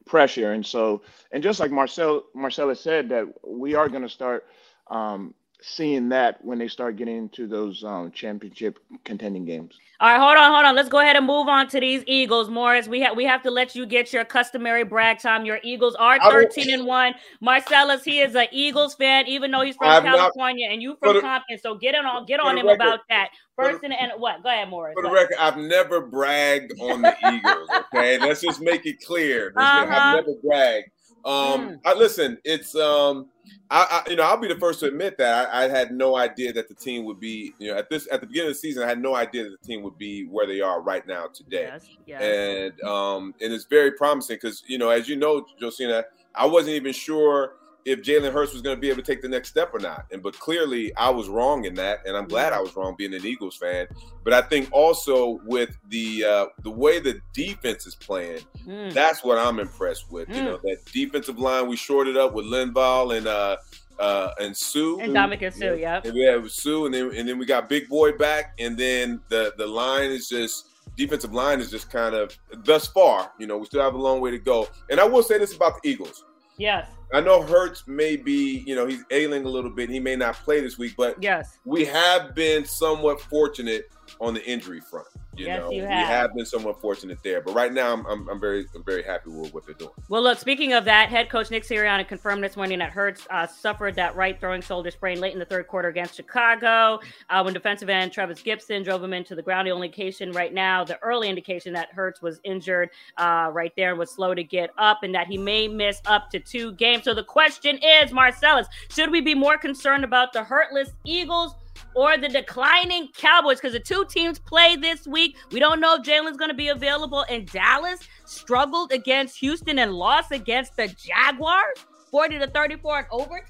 pressure, 0.07 0.53
and 0.53 0.64
so 0.64 1.03
and 1.31 1.42
just 1.42 1.61
like 1.61 1.70
Marcel 1.70 2.25
Marcella 2.35 2.75
said, 2.75 3.11
that 3.11 3.27
we 3.46 3.75
are 3.75 3.90
going 3.90 4.03
to 4.03 4.09
start 4.09 4.46
um, 4.87 5.35
seeing 5.61 6.09
that 6.11 6.45
when 6.45 6.59
they 6.59 6.69
start 6.69 6.97
getting 6.97 7.16
into 7.16 7.47
those 7.47 7.83
um, 7.85 8.11
championship 8.12 8.79
contending 9.05 9.45
games. 9.45 9.79
All 9.99 10.11
right, 10.11 10.21
hold 10.21 10.37
on, 10.37 10.53
hold 10.53 10.66
on. 10.66 10.77
Let's 10.77 10.90
go 10.90 10.99
ahead 11.01 11.16
and 11.16 11.27
move 11.27 11.49
on 11.49 11.69
to 11.69 11.81
these 11.81 12.05
Eagles, 12.07 12.51
Morris. 12.51 12.87
We 12.87 13.01
have 13.01 13.16
we 13.16 13.25
have 13.25 13.42
to 13.45 13.51
let 13.51 13.75
you 13.75 13.87
get 13.87 14.12
your 14.12 14.27
customary 14.27 14.85
brag 14.85 15.21
time. 15.21 15.47
Your 15.47 15.59
Eagles 15.62 15.95
are 15.95 16.19
13 16.21 16.71
and 16.71 16.85
1. 16.85 17.14
Marcellus, 17.40 18.05
he 18.05 18.21
is 18.21 18.35
an 18.35 18.47
Eagles 18.53 18.95
fan, 18.95 19.27
even 19.27 19.51
though 19.51 19.62
he's 19.62 19.75
from 19.77 19.88
I'm 19.88 20.05
not- 20.05 20.16
California 20.16 20.69
and 20.71 20.83
you 20.83 20.99
from 21.03 21.14
the- 21.14 21.21
Compton. 21.23 21.59
So 21.59 21.77
get 21.77 21.95
on 21.95 22.27
get 22.27 22.40
on 22.40 22.59
him 22.59 22.66
record- 22.66 22.75
about 22.83 23.01
that. 23.09 23.31
the- 23.57 23.64
First 23.64 23.85
and, 23.85 23.95
and 23.95 24.12
what? 24.19 24.42
Go 24.42 24.51
ahead, 24.51 24.69
Morris. 24.69 24.92
For 25.01 25.03
the 25.03 25.11
record, 25.11 25.37
I've 25.40 25.57
never 25.57 26.03
bragged 26.03 26.75
on 26.79 27.01
the 27.01 27.16
Eagles. 27.33 27.69
Okay, 27.95 28.19
let's 28.19 28.42
just 28.42 28.61
make 28.61 28.85
it 28.85 28.97
clear. 29.01 29.55
Uh-huh. 29.57 29.87
I've 29.88 30.14
never 30.16 30.35
bragged. 30.45 30.88
Um, 31.26 31.60
Mm. 31.60 31.80
I 31.84 31.94
listen. 31.94 32.38
It's 32.44 32.76
um, 32.76 33.26
I, 33.68 34.02
I 34.06 34.10
you 34.10 34.16
know 34.16 34.22
I'll 34.22 34.36
be 34.36 34.46
the 34.46 34.58
first 34.60 34.80
to 34.80 34.86
admit 34.86 35.18
that 35.18 35.48
I, 35.52 35.64
I 35.64 35.68
had 35.68 35.90
no 35.90 36.16
idea 36.16 36.52
that 36.52 36.68
the 36.68 36.74
team 36.74 37.04
would 37.04 37.18
be 37.18 37.52
you 37.58 37.72
know 37.72 37.76
at 37.76 37.90
this 37.90 38.06
at 38.12 38.20
the 38.20 38.28
beginning 38.28 38.50
of 38.50 38.54
the 38.54 38.60
season 38.60 38.84
I 38.84 38.86
had 38.86 39.02
no 39.02 39.16
idea 39.16 39.44
that 39.44 39.60
the 39.60 39.66
team 39.66 39.82
would 39.82 39.98
be 39.98 40.26
where 40.28 40.46
they 40.46 40.60
are 40.60 40.80
right 40.80 41.04
now 41.06 41.26
today. 41.26 41.68
Yes, 41.72 41.88
yes. 42.06 42.22
and 42.22 42.80
um, 42.88 43.34
and 43.40 43.52
it's 43.52 43.64
very 43.64 43.90
promising 43.90 44.36
because 44.36 44.62
you 44.68 44.78
know, 44.78 44.90
as 44.90 45.08
you 45.08 45.16
know, 45.16 45.44
Josina, 45.60 46.04
I 46.34 46.46
wasn't 46.46 46.76
even 46.76 46.92
sure 46.92 47.54
if 47.87 48.03
Jalen 48.03 48.33
Hurts 48.33 48.53
was 48.53 48.62
going 48.62 48.77
to 48.77 48.81
be 48.81 48.88
able 48.90 49.01
to 49.01 49.07
take 49.07 49.22
the 49.22 49.29
next 49.29 49.49
step 49.49 49.72
or 49.72 49.79
not. 49.79 50.07
And 50.11 50.20
but 50.22 50.38
clearly, 50.38 50.94
I 50.96 51.09
was 51.09 51.29
wrong 51.29 51.64
in 51.64 51.75
that, 51.77 52.01
and 52.05 52.16
I'm 52.16 52.27
glad 52.27 52.53
I 52.53 52.61
was 52.61 52.75
wrong 52.77 52.96
being 52.99 53.14
an 53.14 53.25
Eagles 53.25 53.57
fan. 53.57 53.87
But 54.25 54.33
I 54.33 54.42
think 54.42 54.68
also 54.72 55.40
with 55.44 55.79
the 55.88 56.25
uh, 56.25 56.46
the 56.64 56.70
way 56.70 56.99
the 56.99 57.20
defense 57.33 57.87
is 57.87 57.94
playing, 57.94 58.40
Mm. 58.66 58.92
that's 58.92 59.22
what 59.22 59.38
I'm 59.38 59.61
impressed 59.61 60.11
with. 60.11 60.29
You 60.29 60.35
Mm. 60.35 60.44
know, 60.44 60.61
that 60.64 60.79
defensive 60.92 61.38
line 61.38 61.68
we 61.68 61.77
shorted 61.77 62.16
up 62.16 62.35
with 62.35 62.44
Linval 62.46 63.16
and 63.16 63.29
uh, 63.29 63.57
uh, 64.01 64.33
and 64.40 64.55
Suh. 64.57 64.99
And 64.99 65.14
Ndamukong 65.14 65.55
Suh, 65.55 65.75
yep. 65.75 66.05
And 66.05 66.12
we 66.14 66.22
have 66.25 66.51
Suh, 66.51 66.87
and 66.87 66.92
then 66.92 67.12
and 67.16 67.29
then 67.29 67.38
we 67.38 67.46
got 67.46 67.68
Big 67.68 67.88
Boy 67.88 68.12
back, 68.18 68.55
and 68.59 68.77
then 68.77 69.20
the 69.29 69.55
the 69.57 69.66
line 69.66 70.11
is 70.11 70.29
just 70.29 70.66
defensive 70.96 71.33
line 71.33 71.61
is 71.61 71.70
just 71.70 71.88
kind 71.90 72.14
of 72.16 72.37
thus 72.64 72.88
far. 72.88 73.31
You 73.38 73.46
know, 73.46 73.59
we 73.59 73.66
still 73.66 73.83
have 73.83 73.94
a 73.94 73.99
long 73.99 74.20
way 74.20 74.33
to 74.33 74.38
go. 74.38 74.66
And 74.90 74.99
I 74.99 75.05
will 75.05 75.22
say 75.22 75.38
this 75.38 75.55
about 75.55 75.81
the 75.81 75.88
Eagles. 75.88 76.25
Yes, 76.59 76.88
I 77.12 77.21
know 77.21 77.42
Hurts 77.42 77.87
may 77.87 78.16
be, 78.16 78.64
you 78.66 78.75
know, 78.75 78.87
he's 78.87 79.05
ailing 79.11 79.45
a 79.45 79.49
little 79.49 79.71
bit. 79.71 79.88
He 79.88 80.01
may 80.01 80.16
not 80.16 80.35
play 80.35 80.61
this 80.61 80.77
week, 80.77 80.95
but 80.97 81.23
yes. 81.23 81.59
we 81.64 81.85
have 81.85 82.35
been 82.35 82.64
somewhat 82.64 83.21
fortunate 83.21 83.90
on 84.21 84.35
the 84.35 84.45
injury 84.45 84.81
front. 84.81 85.07
You 85.38 85.46
Yes, 85.46 85.61
know, 85.61 85.70
you 85.70 85.83
we 85.83 85.88
have. 85.88 86.07
have 86.09 86.35
been 86.35 86.46
somewhat 86.46 86.81
fortunate 86.81 87.18
there. 87.22 87.40
But 87.40 87.55
right 87.55 87.72
now, 87.72 87.92
I'm, 87.92 88.07
I'm, 88.07 88.29
I'm 88.29 88.40
very, 88.40 88.66
I'm 88.75 88.83
very 88.85 89.03
happy 89.03 89.31
with 89.31 89.53
what 89.53 89.66
they're 89.66 89.75
doing. 89.75 89.90
Well, 90.09 90.22
look, 90.22 90.38
speaking 90.38 90.72
of 90.72 90.85
that, 90.87 91.09
head 91.09 91.29
coach 91.29 91.51
Nick 91.51 91.64
Sirianni 91.64 92.07
confirmed 92.09 92.42
this 92.42 92.57
morning 92.57 92.79
that 92.79 92.90
Hurts 92.90 93.27
uh, 93.31 93.46
suffered 93.46 93.94
that 93.96 94.16
right 94.16 94.38
throwing 94.40 94.62
shoulder 94.62 94.90
sprain 94.90 95.20
late 95.20 95.33
in 95.33 95.38
the 95.38 95.44
third 95.44 95.66
quarter 95.66 95.88
against 95.88 96.14
Chicago 96.16 97.01
uh, 97.31 97.42
when 97.42 97.53
defensive 97.55 97.88
end 97.88 98.12
Trevis 98.12 98.42
Gipson 98.42 98.85
drove 98.85 99.03
him 99.03 99.12
into 99.12 99.35
the 99.35 99.42
ground. 99.42 99.66
The 99.66 99.72
only 99.72 99.87
indication 99.88 100.33
right 100.33 100.53
now, 100.55 100.85
the 100.85 100.99
early 101.03 101.29
indication 101.29 101.72
that 101.75 101.90
Hurts 101.92 102.22
was 102.22 102.40
injured 102.44 102.90
uh, 103.18 103.51
right 103.53 103.72
there 103.77 103.90
and 103.90 103.99
was 103.99 104.11
slow 104.11 104.35
to 104.35 104.42
get 104.44 104.70
up 104.79 105.03
and 105.03 105.14
that 105.14 105.27
he 105.27 105.37
may 105.38 105.68
miss 105.68 106.01
up 106.07 106.31
to 106.31 106.40
two 106.40 106.72
games. 106.72 107.05
So 107.05 107.14
the 107.14 107.25
question 107.25 107.79
is, 107.83 108.12
Marcellus, 108.12 108.66
should 108.90 109.11
we 109.11 109.20
be 109.20 109.35
more 109.35 109.59
concerned 109.59 110.05
about 110.05 110.33
the 110.33 110.42
hurtless 110.42 110.90
Eagles? 111.05 111.55
Or 111.96 112.18
the 112.18 112.28
declining 112.28 113.09
Cowboys 113.16 113.56
because 113.59 113.72
the 113.72 113.80
two 113.80 114.04
teams 114.04 114.38
play 114.38 114.76
this 114.76 115.06
week. 115.06 115.37
We 115.50 115.59
don't 115.61 115.80
know 115.80 115.94
if 115.94 116.02
Jalen's 116.02 116.37
going 116.37 116.50
to 116.50 116.54
be 116.56 116.68
available 116.68 117.24
And 117.30 117.46
Dallas 117.50 118.00
struggled 118.26 118.92
against 118.92 119.38
Houston 119.38 119.78
and 119.78 119.92
lost 119.92 120.30
against 120.30 120.76
the 120.76 120.88
Jaguars, 120.88 121.78
40 122.11 122.38
to 122.40 122.46
34 122.48 122.98
in 122.98 123.04
overtime. 123.11 123.40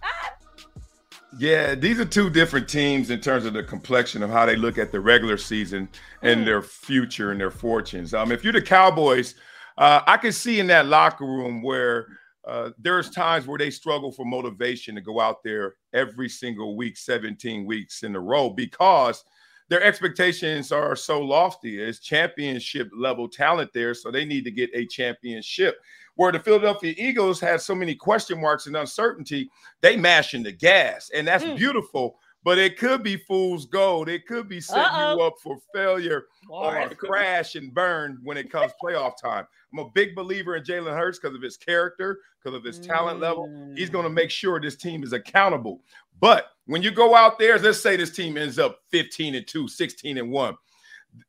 Yeah, 1.39 1.75
these 1.75 1.99
are 2.01 2.05
two 2.05 2.31
different 2.31 2.69
teams 2.69 3.11
in 3.11 3.21
terms 3.21 3.45
of 3.45 3.53
the 3.53 3.63
complexion 3.63 4.23
of 4.23 4.31
how 4.31 4.47
they 4.47 4.57
look 4.57 4.79
at 4.79 4.93
the 4.93 5.01
regular 5.01 5.37
season 5.37 5.89
and 6.23 6.43
Mm. 6.43 6.45
their 6.47 6.63
future 6.63 7.33
and 7.33 7.41
their 7.41 7.51
fortunes. 7.51 8.15
Um, 8.15 8.33
if 8.33 8.43
you're 8.45 8.53
the 8.53 8.63
Cowboys, 8.63 9.35
uh, 9.77 10.01
I 10.07 10.17
can 10.17 10.33
see 10.33 10.61
in 10.61 10.69
that 10.69 10.87
locker 10.87 11.27
room 11.27 11.63
where 11.63 12.07
uh, 12.47 12.71
there's 12.79 13.11
times 13.11 13.47
where 13.47 13.59
they 13.59 13.71
struggle 13.71 14.13
for 14.13 14.25
motivation 14.25 14.95
to 14.95 15.01
go 15.01 15.21
out 15.21 15.43
there 15.43 15.75
every 15.93 16.29
single 16.29 16.77
week, 16.77 16.97
17 16.97 17.67
weeks 17.67 18.03
in 18.03 18.15
a 18.15 18.21
row, 18.21 18.51
because 18.51 19.25
their 19.69 19.83
expectations 19.83 20.71
are 20.71 20.95
so 20.95 21.21
lofty. 21.21 21.81
It's 21.83 21.99
championship 21.99 22.89
level 22.97 23.29
talent 23.29 23.73
there, 23.75 23.95
so 23.95 24.11
they 24.13 24.25
need 24.25 24.45
to 24.45 24.51
get 24.53 24.71
a 24.75 24.87
championship. 24.87 25.79
Where 26.15 26.31
the 26.33 26.39
Philadelphia 26.41 26.95
Eagles 26.97 27.41
had 27.41 27.61
so 27.61 27.75
many 27.75 27.95
question 27.95 28.41
marks 28.41 28.67
and 28.67 28.77
uncertainty, 28.77 29.51
they 29.83 29.97
mashing 29.97 30.45
the 30.45 30.53
gas, 30.53 31.11
and 31.15 31.27
that's 31.27 31.45
Mm. 31.45 31.57
beautiful. 31.57 32.19
But 32.47 32.59
it 32.59 32.79
could 32.79 33.03
be 33.03 33.17
fool's 33.17 33.67
gold. 33.67 34.09
It 34.09 34.25
could 34.25 34.49
be 34.49 34.61
setting 34.61 34.85
Uh-oh. 34.85 35.17
you 35.17 35.23
up 35.23 35.35
for 35.43 35.59
failure 35.75 36.27
All 36.49 36.67
or 36.67 36.89
crash 36.91 37.57
and 37.57 37.75
burn 37.75 38.21
when 38.23 38.37
it 38.37 38.53
comes 38.53 38.71
playoff 38.81 39.15
time. 39.21 39.49
I'm 39.73 39.81
a 39.81 39.91
big 39.91 40.15
believer 40.15 40.55
in 40.55 40.63
Jalen 40.63 40.97
Hurts 40.97 41.19
because 41.19 41.35
of 41.35 41.43
his 41.43 41.57
character, 41.57 42.21
because 42.39 42.57
of 42.57 42.63
his 42.63 42.79
talent 42.79 43.19
level. 43.19 43.51
He's 43.75 43.91
going 43.91 44.05
to 44.05 44.11
mm. 44.11 44.15
make 44.15 44.31
sure 44.31 44.61
this 44.61 44.77
team 44.77 45.03
is 45.03 45.13
accountable. 45.13 45.81
But 46.21 46.53
when 46.67 46.83
you 46.83 46.93
go 46.93 47.17
out 47.17 47.37
there, 47.41 47.59
let's 47.59 47.81
say 47.81 47.97
this 47.97 48.15
team 48.15 48.39
ends 48.39 48.61
up 48.61 48.79
15 48.93 49.35
and 49.35 49.45
2, 49.45 49.67
16 49.67 50.17
and 50.17 50.31
1. 50.31 50.57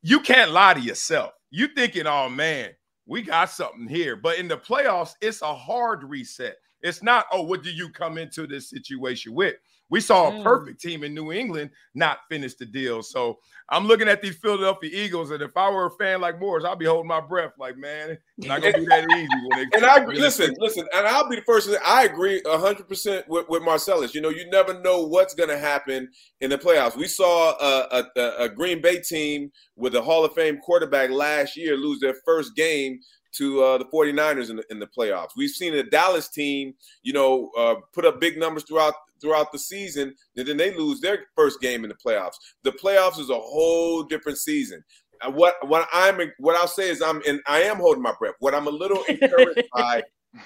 You 0.02 0.20
can't 0.20 0.52
lie 0.52 0.74
to 0.74 0.80
yourself. 0.80 1.32
You 1.50 1.66
thinking, 1.66 2.06
oh 2.06 2.28
man, 2.28 2.70
we 3.06 3.22
got 3.22 3.50
something 3.50 3.88
here. 3.88 4.14
But 4.14 4.38
in 4.38 4.46
the 4.46 4.56
playoffs, 4.56 5.14
it's 5.20 5.42
a 5.42 5.52
hard 5.52 6.04
reset. 6.04 6.58
It's 6.80 7.02
not, 7.02 7.26
oh, 7.32 7.42
what 7.42 7.64
do 7.64 7.72
you 7.72 7.88
come 7.88 8.18
into 8.18 8.46
this 8.46 8.70
situation 8.70 9.34
with? 9.34 9.56
We 9.90 10.00
saw 10.00 10.28
a 10.28 10.32
Mm. 10.32 10.42
perfect 10.44 10.80
team 10.80 11.02
in 11.04 11.14
New 11.14 11.32
England 11.32 11.70
not 11.94 12.18
finish 12.28 12.54
the 12.54 12.66
deal. 12.66 13.02
So 13.02 13.38
I'm 13.70 13.86
looking 13.86 14.08
at 14.08 14.22
these 14.22 14.36
Philadelphia 14.36 14.90
Eagles, 14.92 15.30
and 15.30 15.42
if 15.42 15.56
I 15.56 15.70
were 15.70 15.86
a 15.86 15.90
fan 15.92 16.20
like 16.20 16.40
Morris, 16.40 16.64
I'd 16.64 16.78
be 16.78 16.86
holding 16.86 17.08
my 17.08 17.20
breath, 17.20 17.52
like, 17.58 17.76
man, 17.76 18.16
it's 18.38 18.46
not 18.46 18.62
gonna 18.62 18.78
be 18.78 18.86
that 18.86 19.04
easy. 19.16 19.28
When 19.48 19.58
it 19.60 19.68
And 19.74 19.84
I 19.84 19.96
agree. 19.96 20.18
Listen, 20.18 20.54
listen, 20.58 20.86
and 20.94 21.06
I'll 21.06 21.28
be 21.28 21.36
the 21.36 21.42
first 21.42 21.66
to 21.66 21.74
say 21.74 21.78
I 21.84 22.04
agree 22.04 22.40
hundred 22.46 22.88
percent 22.88 23.28
with, 23.28 23.48
with 23.48 23.62
Marcellus. 23.62 24.14
You 24.14 24.20
know, 24.20 24.30
you 24.30 24.48
never 24.50 24.80
know 24.80 25.02
what's 25.06 25.34
going 25.34 25.50
to 25.50 25.58
happen 25.58 26.08
in 26.40 26.50
the 26.50 26.58
playoffs. 26.58 26.96
We 26.96 27.06
saw 27.06 27.52
a, 27.60 28.04
a, 28.16 28.44
a 28.44 28.48
Green 28.48 28.80
Bay 28.80 29.00
team 29.00 29.50
with 29.76 29.94
a 29.94 30.02
Hall 30.02 30.24
of 30.24 30.32
Fame 30.34 30.58
quarterback 30.58 31.10
last 31.10 31.56
year 31.56 31.76
lose 31.76 32.00
their 32.00 32.14
first 32.24 32.54
game 32.56 33.00
to 33.32 33.62
uh, 33.62 33.78
the 33.78 33.84
49ers 33.86 34.50
in 34.50 34.56
the, 34.56 34.64
in 34.70 34.78
the 34.78 34.86
playoffs. 34.86 35.30
We've 35.36 35.50
seen 35.50 35.74
a 35.74 35.82
Dallas 35.82 36.28
team, 36.28 36.74
you 37.02 37.12
know, 37.12 37.50
uh, 37.56 37.76
put 37.92 38.04
up 38.04 38.20
big 38.20 38.38
numbers 38.38 38.64
throughout 38.64 38.94
throughout 39.20 39.50
the 39.52 39.58
season, 39.58 40.14
and 40.36 40.46
then 40.46 40.56
they 40.56 40.74
lose 40.76 41.00
their 41.00 41.24
first 41.34 41.60
game 41.60 41.84
in 41.84 41.88
the 41.88 41.96
playoffs. 41.96 42.36
The 42.62 42.72
playoffs 42.72 43.18
is 43.18 43.30
a 43.30 43.34
whole 43.34 44.02
different 44.04 44.38
season. 44.38 44.84
What 45.30 45.54
what 45.66 45.88
I'm 45.92 46.20
what 46.38 46.56
I'll 46.56 46.68
say 46.68 46.88
is 46.90 47.02
I'm 47.02 47.20
and 47.26 47.40
I 47.46 47.62
am 47.62 47.78
holding 47.78 48.02
my 48.02 48.14
breath. 48.18 48.34
What 48.38 48.54
I'm 48.54 48.68
a 48.68 48.70
little 48.70 49.02
encouraged 49.08 49.68
by, 49.74 50.02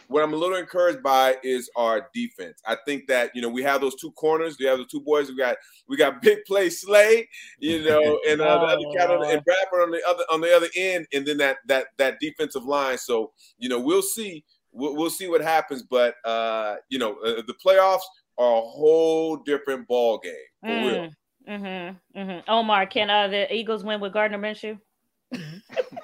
what 0.09 0.23
I'm 0.23 0.33
a 0.33 0.37
little 0.37 0.57
encouraged 0.57 1.03
by 1.03 1.37
is 1.43 1.71
our 1.77 2.09
defense. 2.15 2.61
I 2.67 2.77
think 2.87 3.07
that 3.09 3.31
you 3.35 3.43
know 3.43 3.49
we 3.49 3.63
have 3.63 3.81
those 3.81 3.95
two 3.97 4.13
corners. 4.13 4.57
We 4.59 4.67
have 4.67 4.79
the 4.79 4.85
two 4.85 5.01
boys. 5.01 5.29
We 5.29 5.37
got 5.37 5.57
we 5.89 5.97
got 5.97 6.23
big 6.23 6.39
play 6.47 6.71
Slay, 6.71 7.29
you 7.59 7.83
know, 7.89 8.21
and 8.29 8.41
uh, 8.41 8.59
the 8.59 8.67
other 8.67 8.99
cat 8.99 9.11
on, 9.11 9.25
and 9.31 9.43
Bradberry 9.45 9.83
on 9.83 9.91
the 9.91 10.03
other 10.09 10.25
on 10.31 10.41
the 10.41 10.55
other 10.55 10.69
end, 10.77 11.07
and 11.13 11.27
then 11.27 11.39
that 11.39 11.59
that 11.67 11.89
that 11.99 12.19
defensive 12.21 12.65
line. 12.65 12.99
So 12.99 13.33
you 13.59 13.69
know 13.69 13.81
we'll 13.81 14.03
see 14.03 14.45
we'll, 14.73 14.97
we'll 14.97 15.11
see 15.11 15.29
what 15.29 15.41
happens. 15.41 15.83
But 15.83 16.17
uh, 16.25 16.77
you 16.89 16.99
know 16.99 17.15
uh, 17.25 17.43
the 17.47 17.55
playoffs 17.65 18.01
are 18.39 18.57
a 18.57 18.61
whole 18.61 19.37
different 19.37 19.87
ball 19.89 20.19
game 20.19 20.33
for 20.61 20.69
real. 20.69 21.11
Mm-hmm, 21.49 22.19
mm-hmm. 22.19 22.51
Omar, 22.51 22.87
can 22.87 23.11
uh, 23.11 23.29
the 23.29 23.53
Eagles 23.53 23.85
win 23.85 24.01
with 24.01 24.13
Gardner 24.13 24.39
Minshew? 24.39 24.79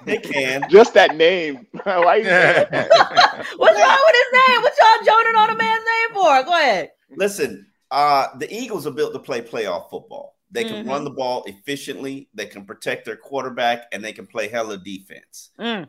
They 0.09 0.17
can. 0.17 0.69
Just 0.69 0.93
that 0.95 1.15
name. 1.15 1.67
Why 1.83 2.15
you 2.17 2.23
that? 2.25 2.71
What's 3.57 3.79
wrong 3.79 3.99
with 4.07 4.15
his 4.15 4.47
name? 4.47 4.61
What 4.61 4.73
y'all 4.79 5.05
joning 5.05 5.35
on 5.35 5.49
a 5.51 5.55
man's 5.55 5.83
name 5.83 6.15
for? 6.15 6.43
Go 6.43 6.53
ahead. 6.53 6.91
Listen, 7.15 7.67
uh, 7.91 8.27
the 8.37 8.51
Eagles 8.53 8.85
are 8.87 8.91
built 8.91 9.13
to 9.13 9.19
play 9.19 9.41
playoff 9.41 9.89
football. 9.89 10.37
They 10.51 10.63
can 10.63 10.83
Mhm. 10.85 10.89
run 10.89 11.03
the 11.03 11.11
ball 11.11 11.43
efficiently. 11.45 12.27
They 12.33 12.47
can 12.47 12.65
protect 12.65 13.05
their 13.05 13.15
quarterback, 13.17 13.83
and 13.91 14.03
they 14.03 14.13
can 14.13 14.25
play 14.25 14.47
hella 14.47 14.77
defense. 14.77 15.51
Mm, 15.59 15.87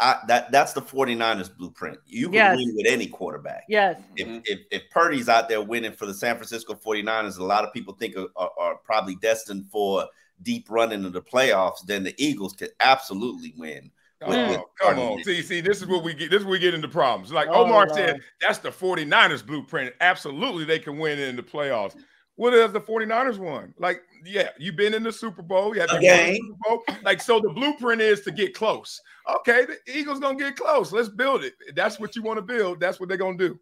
I, 0.00 0.16
that 0.28 0.52
that's 0.52 0.74
the 0.74 0.82
49ers 0.82 1.48
blueprint. 1.48 1.98
You 2.04 2.26
can 2.26 2.34
Yes. 2.34 2.56
win 2.56 2.74
with 2.76 2.86
any 2.86 3.06
quarterback. 3.06 3.64
yes. 3.68 3.98
If, 4.16 4.26
Mm-hmm. 4.28 4.38
if 4.44 4.58
if 4.70 4.82
Purdy's 4.90 5.28
out 5.30 5.48
there 5.48 5.62
winning 5.62 5.92
for 5.92 6.04
the 6.06 6.12
San 6.14 6.36
Francisco 6.36 6.74
49ers, 6.74 7.38
a 7.38 7.44
lot 7.44 7.64
of 7.64 7.72
people 7.72 7.94
think 7.94 8.16
are, 8.16 8.28
are, 8.36 8.50
are 8.60 8.76
probably 8.84 9.16
destined 9.22 9.66
for 9.72 10.06
deep 10.42 10.66
run 10.70 10.92
into 10.92 11.10
the 11.10 11.22
playoffs, 11.22 11.84
then 11.86 12.02
the 12.04 12.14
Eagles 12.18 12.52
could 12.54 12.70
absolutely 12.80 13.54
win. 13.56 13.90
Oh, 14.24 14.28
with- 14.28 14.48
with 14.50 14.56
come 14.56 14.64
Gardner 14.80 15.02
on. 15.02 15.18
Minshew. 15.18 15.24
See, 15.24 15.42
see, 15.42 15.60
this 15.60 15.78
is 15.82 15.86
what 15.88 16.04
we 16.04 16.14
get. 16.14 16.30
This 16.30 16.40
is 16.40 16.44
where 16.44 16.52
we 16.52 16.58
get 16.60 16.74
into 16.74 16.88
problems. 16.88 17.32
Like 17.32 17.48
Oh, 17.48 17.64
Omar 17.64 17.86
Lord. 17.86 17.94
said, 17.94 18.20
that's 18.40 18.58
the 18.58 18.70
49ers 18.70 19.44
blueprint. 19.44 19.92
Absolutely, 20.00 20.64
they 20.64 20.78
can 20.78 20.98
win 20.98 21.18
in 21.18 21.34
the 21.36 21.42
playoffs. 21.42 21.96
What 22.36 22.52
has 22.54 22.72
the 22.72 22.80
49ers 22.80 23.38
won? 23.38 23.74
Like, 23.78 24.00
yeah, 24.24 24.48
you've 24.58 24.76
been 24.76 24.94
in 24.94 25.02
the 25.02 25.12
Super 25.12 25.42
Bowl. 25.42 25.74
You 25.74 25.80
have 25.82 25.90
A 25.90 25.94
been 25.98 26.04
in 26.04 26.10
the 26.10 26.32
game. 26.32 26.36
Super 26.36 26.58
Bowl. 26.94 26.96
Like, 27.02 27.20
so 27.20 27.40
the 27.40 27.50
blueprint 27.50 28.00
is 28.00 28.20
to 28.22 28.30
get 28.30 28.54
close. 28.54 29.00
Okay, 29.40 29.66
the 29.66 29.76
Eagles 29.92 30.18
gonna 30.20 30.38
get 30.38 30.56
close. 30.56 30.92
Let's 30.92 31.08
build 31.08 31.44
it. 31.44 31.54
That's 31.74 31.98
what 32.00 32.16
you 32.16 32.22
want 32.22 32.38
to 32.38 32.42
build. 32.42 32.80
That's 32.80 32.98
what 33.00 33.08
they're 33.08 33.18
gonna 33.18 33.36
do. 33.36 33.58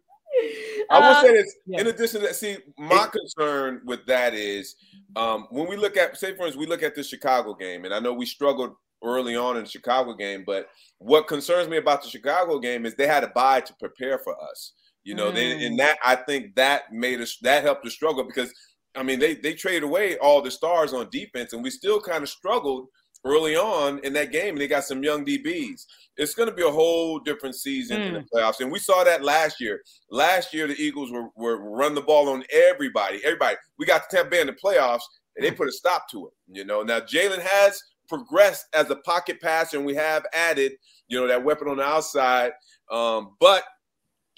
I 0.91 0.99
will 0.99 1.15
Uh, 1.15 1.21
say 1.21 1.33
this. 1.33 1.55
yeah. 1.65 1.81
In 1.81 1.87
addition 1.87 2.21
to 2.21 2.27
that, 2.27 2.35
see, 2.35 2.57
my 2.77 3.07
concern 3.11 3.81
with 3.85 4.05
that 4.07 4.33
is 4.33 4.75
um, 5.15 5.47
when 5.49 5.67
we 5.67 5.75
look 5.77 5.97
at, 5.97 6.17
say, 6.17 6.35
for 6.35 6.45
instance, 6.45 6.55
we 6.57 6.65
look 6.67 6.83
at 6.83 6.95
the 6.95 7.03
Chicago 7.03 7.53
game, 7.53 7.85
and 7.85 7.93
I 7.93 7.99
know 7.99 8.13
we 8.13 8.25
struggled 8.25 8.75
early 9.03 9.35
on 9.35 9.57
in 9.57 9.63
the 9.63 9.69
Chicago 9.69 10.13
game, 10.13 10.43
but 10.45 10.67
what 10.99 11.27
concerns 11.27 11.67
me 11.67 11.77
about 11.77 12.03
the 12.03 12.09
Chicago 12.09 12.59
game 12.59 12.85
is 12.85 12.93
they 12.95 13.07
had 13.07 13.23
a 13.23 13.29
bye 13.29 13.61
to 13.61 13.73
prepare 13.79 14.19
for 14.19 14.35
us. 14.43 14.73
You 15.03 15.15
know, 15.15 15.31
they 15.31 15.55
Mm. 15.55 15.65
and 15.65 15.79
that 15.79 15.97
I 16.05 16.15
think 16.15 16.53
that 16.55 16.93
made 16.93 17.19
us 17.21 17.37
that 17.41 17.63
helped 17.63 17.85
us 17.87 17.93
struggle 17.93 18.23
because 18.23 18.53
I 18.95 19.01
mean 19.01 19.17
they 19.19 19.33
they 19.33 19.53
traded 19.55 19.81
away 19.83 20.17
all 20.19 20.41
the 20.43 20.51
stars 20.51 20.93
on 20.93 21.09
defense, 21.09 21.53
and 21.53 21.63
we 21.63 21.71
still 21.71 21.99
kind 21.99 22.21
of 22.21 22.29
struggled 22.29 22.87
early 23.25 23.55
on 23.55 23.99
in 23.99 24.13
that 24.13 24.31
game, 24.31 24.55
and 24.55 24.61
they 24.61 24.67
got 24.67 24.83
some 24.83 25.03
young 25.03 25.25
DBs. 25.25 25.85
It's 26.17 26.35
going 26.35 26.49
to 26.49 26.55
be 26.55 26.63
a 26.63 26.71
whole 26.71 27.19
different 27.19 27.55
season 27.55 28.01
in 28.01 28.13
the 28.13 28.25
playoffs, 28.33 28.59
and 28.59 28.71
we 28.71 28.79
saw 28.79 29.03
that 29.03 29.23
last 29.23 29.61
year. 29.61 29.81
Last 30.09 30.53
year, 30.53 30.67
the 30.67 30.79
Eagles 30.79 31.11
were 31.11 31.29
were 31.35 31.57
run 31.57 31.95
the 31.95 32.01
ball 32.01 32.29
on 32.29 32.43
everybody. 32.51 33.21
Everybody. 33.23 33.57
We 33.77 33.85
got 33.85 34.09
the 34.09 34.17
Tampa 34.17 34.31
Bay 34.31 34.41
in 34.41 34.47
the 34.47 34.53
playoffs, 34.53 35.01
and 35.35 35.45
they 35.45 35.51
put 35.51 35.67
a 35.67 35.71
stop 35.71 36.09
to 36.11 36.27
it. 36.27 36.33
You 36.51 36.65
know, 36.65 36.83
now 36.83 36.99
Jalen 36.99 37.41
has 37.41 37.81
progressed 38.09 38.65
as 38.73 38.89
a 38.89 38.97
pocket 38.97 39.39
passer, 39.41 39.77
and 39.77 39.85
we 39.85 39.95
have 39.95 40.25
added, 40.33 40.73
you 41.07 41.19
know, 41.19 41.27
that 41.27 41.43
weapon 41.43 41.69
on 41.69 41.77
the 41.77 41.83
outside. 41.83 42.51
Um, 42.91 43.35
but 43.39 43.63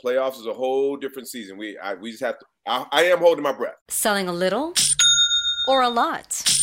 playoffs 0.03 0.39
is 0.39 0.45
a 0.45 0.53
whole 0.53 0.95
different 0.95 1.27
season. 1.27 1.57
We 1.57 1.77
I, 1.77 1.95
we 1.95 2.11
just 2.11 2.23
have 2.23 2.37
to. 2.39 2.45
I, 2.67 2.85
I 2.91 3.03
am 3.05 3.19
holding 3.19 3.43
my 3.43 3.51
breath. 3.51 3.75
Selling 3.89 4.29
a 4.29 4.33
little 4.33 4.73
or 5.67 5.81
a 5.81 5.89
lot? 5.89 6.62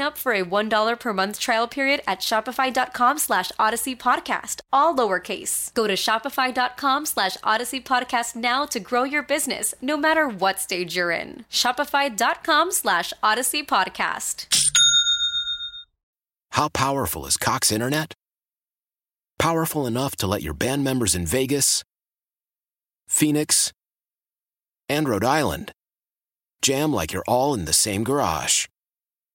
up 0.00 0.18
for 0.18 0.32
a 0.32 0.44
$1 0.44 1.00
per 1.00 1.12
month 1.12 1.38
trial 1.40 1.66
period 1.68 2.00
at 2.06 2.20
shopify.com 2.20 3.18
slash 3.18 3.50
odyssey 3.58 3.96
podcast, 3.96 4.60
all 4.72 4.94
lowercase. 4.94 5.72
Go 5.74 5.86
to 5.86 5.94
shopify.com 5.94 7.06
slash 7.06 7.36
odyssey 7.42 7.80
podcast 7.80 8.36
now 8.36 8.66
to 8.66 8.80
grow 8.80 9.04
your 9.04 9.22
business, 9.22 9.74
no 9.80 9.96
matter 9.96 10.28
what 10.28 10.58
stage 10.60 10.96
you're 10.96 11.10
in. 11.10 11.44
Shopify.com 11.50 12.72
slash 12.72 13.12
odyssey 13.22 13.62
podcast. 13.62 14.46
How 16.50 16.68
powerful 16.68 17.26
is 17.26 17.36
Cox 17.36 17.72
Internet? 17.72 18.14
Powerful 19.38 19.86
enough 19.86 20.14
to 20.16 20.26
let 20.26 20.42
your 20.42 20.54
band 20.54 20.84
members 20.84 21.14
in 21.14 21.26
Vegas, 21.26 21.82
Phoenix, 23.08 23.72
and 24.88 25.08
Rhode 25.08 25.24
Island 25.24 25.72
jam 26.64 26.92
like 26.92 27.12
you're 27.12 27.24
all 27.28 27.52
in 27.52 27.66
the 27.66 27.72
same 27.74 28.04
garage. 28.04 28.66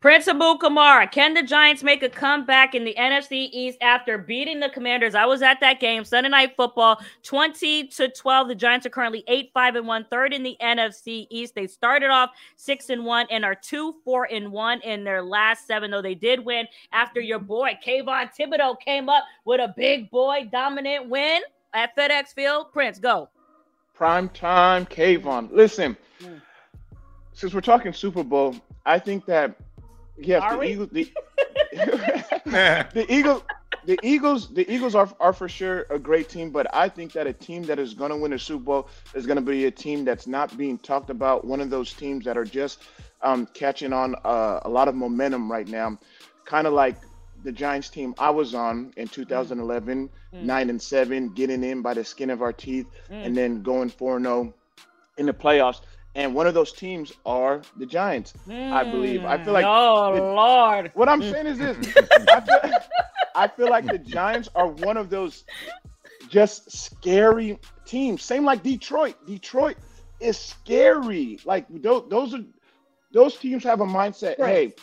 Prince 0.00 0.26
Amukamara, 0.26 1.10
can 1.10 1.34
the 1.34 1.42
Giants 1.42 1.82
make 1.82 2.04
a 2.04 2.08
comeback 2.08 2.76
in 2.76 2.84
the 2.84 2.94
NFC 2.96 3.48
East 3.50 3.78
after 3.80 4.16
beating 4.16 4.60
the 4.60 4.68
Commanders? 4.68 5.16
I 5.16 5.26
was 5.26 5.42
at 5.42 5.58
that 5.58 5.80
game, 5.80 6.04
Sunday 6.04 6.30
Night 6.30 6.54
Football, 6.56 7.00
20 7.24 7.88
to 7.88 8.08
12. 8.08 8.46
The 8.46 8.54
Giants 8.54 8.86
are 8.86 8.90
currently 8.90 9.24
8 9.26 9.50
5 9.52 9.74
and 9.74 9.86
1, 9.88 10.06
third 10.08 10.32
in 10.32 10.44
the 10.44 10.56
NFC 10.62 11.26
East. 11.30 11.56
They 11.56 11.66
started 11.66 12.10
off 12.10 12.30
6 12.54 12.90
and 12.90 13.04
1 13.04 13.26
and 13.30 13.44
are 13.44 13.56
2 13.56 13.96
4 14.04 14.28
and 14.30 14.52
1 14.52 14.80
in 14.82 15.02
their 15.02 15.20
last 15.20 15.66
seven, 15.66 15.90
though 15.90 16.02
they 16.02 16.14
did 16.14 16.44
win 16.44 16.68
after 16.92 17.20
your 17.20 17.40
boy 17.40 17.76
Kayvon 17.84 18.30
Thibodeaux, 18.38 18.78
came 18.78 19.08
up 19.08 19.24
with 19.44 19.60
a 19.60 19.74
big 19.76 20.10
boy 20.10 20.48
dominant 20.52 21.08
win 21.08 21.42
at 21.74 21.96
FedEx 21.96 22.34
Field. 22.34 22.72
Prince, 22.72 23.00
go. 23.00 23.28
Prime 23.94 24.28
time, 24.28 24.86
Kayvon. 24.86 25.48
Listen, 25.50 25.96
mm. 26.20 26.40
since 27.32 27.52
we're 27.52 27.60
talking 27.60 27.92
Super 27.92 28.22
Bowl, 28.22 28.54
I 28.86 29.00
think 29.00 29.26
that 29.26 29.56
Yes, 30.20 30.42
are 30.42 30.52
the 30.52 30.58
we? 30.58 30.66
Eagles. 30.68 30.88
The, 30.92 31.12
the 32.94 33.06
Eagles. 33.08 33.42
The 33.84 33.98
Eagles. 34.02 34.52
The 34.52 34.70
Eagles 34.72 34.94
are 34.94 35.08
are 35.20 35.32
for 35.32 35.48
sure 35.48 35.86
a 35.90 35.98
great 35.98 36.28
team, 36.28 36.50
but 36.50 36.72
I 36.74 36.88
think 36.88 37.12
that 37.12 37.26
a 37.26 37.32
team 37.32 37.62
that 37.64 37.78
is 37.78 37.94
going 37.94 38.10
to 38.10 38.16
win 38.16 38.32
a 38.32 38.38
Super 38.38 38.64
Bowl 38.64 38.88
is 39.14 39.26
going 39.26 39.36
to 39.36 39.42
be 39.42 39.66
a 39.66 39.70
team 39.70 40.04
that's 40.04 40.26
not 40.26 40.56
being 40.56 40.78
talked 40.78 41.10
about. 41.10 41.44
One 41.44 41.60
of 41.60 41.70
those 41.70 41.92
teams 41.92 42.24
that 42.24 42.36
are 42.36 42.44
just 42.44 42.82
um, 43.22 43.46
catching 43.54 43.92
on 43.92 44.14
uh, 44.24 44.60
a 44.62 44.68
lot 44.68 44.88
of 44.88 44.94
momentum 44.94 45.50
right 45.50 45.66
now, 45.66 45.98
kind 46.44 46.66
of 46.66 46.72
like 46.72 46.96
the 47.44 47.52
Giants 47.52 47.88
team 47.88 48.14
I 48.18 48.30
was 48.30 48.54
on 48.54 48.92
in 48.96 49.08
2011, 49.08 50.08
mm. 50.34 50.42
nine 50.42 50.70
and 50.70 50.80
seven, 50.80 51.28
getting 51.30 51.62
in 51.62 51.82
by 51.82 51.94
the 51.94 52.04
skin 52.04 52.30
of 52.30 52.42
our 52.42 52.52
teeth, 52.52 52.86
mm. 53.10 53.24
and 53.24 53.36
then 53.36 53.62
going 53.62 53.88
four 53.88 54.16
and 54.16 54.24
zero 54.24 54.52
in 55.18 55.26
the 55.26 55.32
playoffs. 55.32 55.80
And 56.18 56.34
one 56.34 56.48
of 56.48 56.54
those 56.54 56.72
teams 56.72 57.12
are 57.24 57.62
the 57.76 57.86
Giants, 57.86 58.34
mm, 58.48 58.72
I 58.72 58.82
believe. 58.82 59.24
I 59.24 59.42
feel 59.42 59.52
like. 59.52 59.64
Oh, 59.64 60.16
the, 60.16 60.20
Lord. 60.20 60.90
What 60.94 61.08
I'm 61.08 61.22
saying 61.22 61.46
is 61.46 61.58
this 61.58 61.76
I, 62.28 62.40
feel, 62.40 62.72
I 63.36 63.46
feel 63.46 63.70
like 63.70 63.86
the 63.86 63.98
Giants 63.98 64.48
are 64.56 64.66
one 64.66 64.96
of 64.96 65.10
those 65.10 65.44
just 66.28 66.72
scary 66.72 67.56
teams. 67.84 68.24
Same 68.24 68.44
like 68.44 68.64
Detroit. 68.64 69.14
Detroit 69.28 69.76
is 70.18 70.36
scary. 70.36 71.38
Like 71.44 71.66
those, 71.70 72.08
those 72.10 72.34
are 72.34 72.42
those 73.12 73.36
teams 73.36 73.62
have 73.62 73.80
a 73.80 73.86
mindset. 73.86 74.40
Right. 74.40 74.70
Hey, 74.70 74.74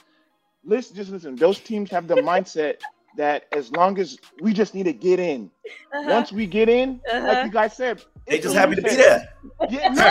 listen, 0.63 0.95
just 0.95 1.11
listen. 1.11 1.35
Those 1.35 1.59
teams 1.59 1.91
have 1.91 2.07
the 2.07 2.15
mindset 2.15 2.77
that 3.17 3.47
as 3.51 3.73
long 3.73 3.99
as 3.99 4.17
we 4.39 4.53
just 4.53 4.73
need 4.73 4.83
to 4.83 4.93
get 4.93 5.19
in. 5.19 5.51
Uh-huh. 5.93 6.05
Once 6.07 6.31
we 6.31 6.45
get 6.45 6.69
in, 6.69 7.01
uh-huh. 7.11 7.27
like 7.27 7.45
you 7.45 7.51
guys 7.51 7.75
said, 7.75 8.01
they 8.27 8.39
just 8.39 8.55
happy 8.55 8.75
to 8.75 8.81
be 8.81 8.89
there. 8.89 9.29
Yeah, 9.69 9.89
no, 9.89 10.03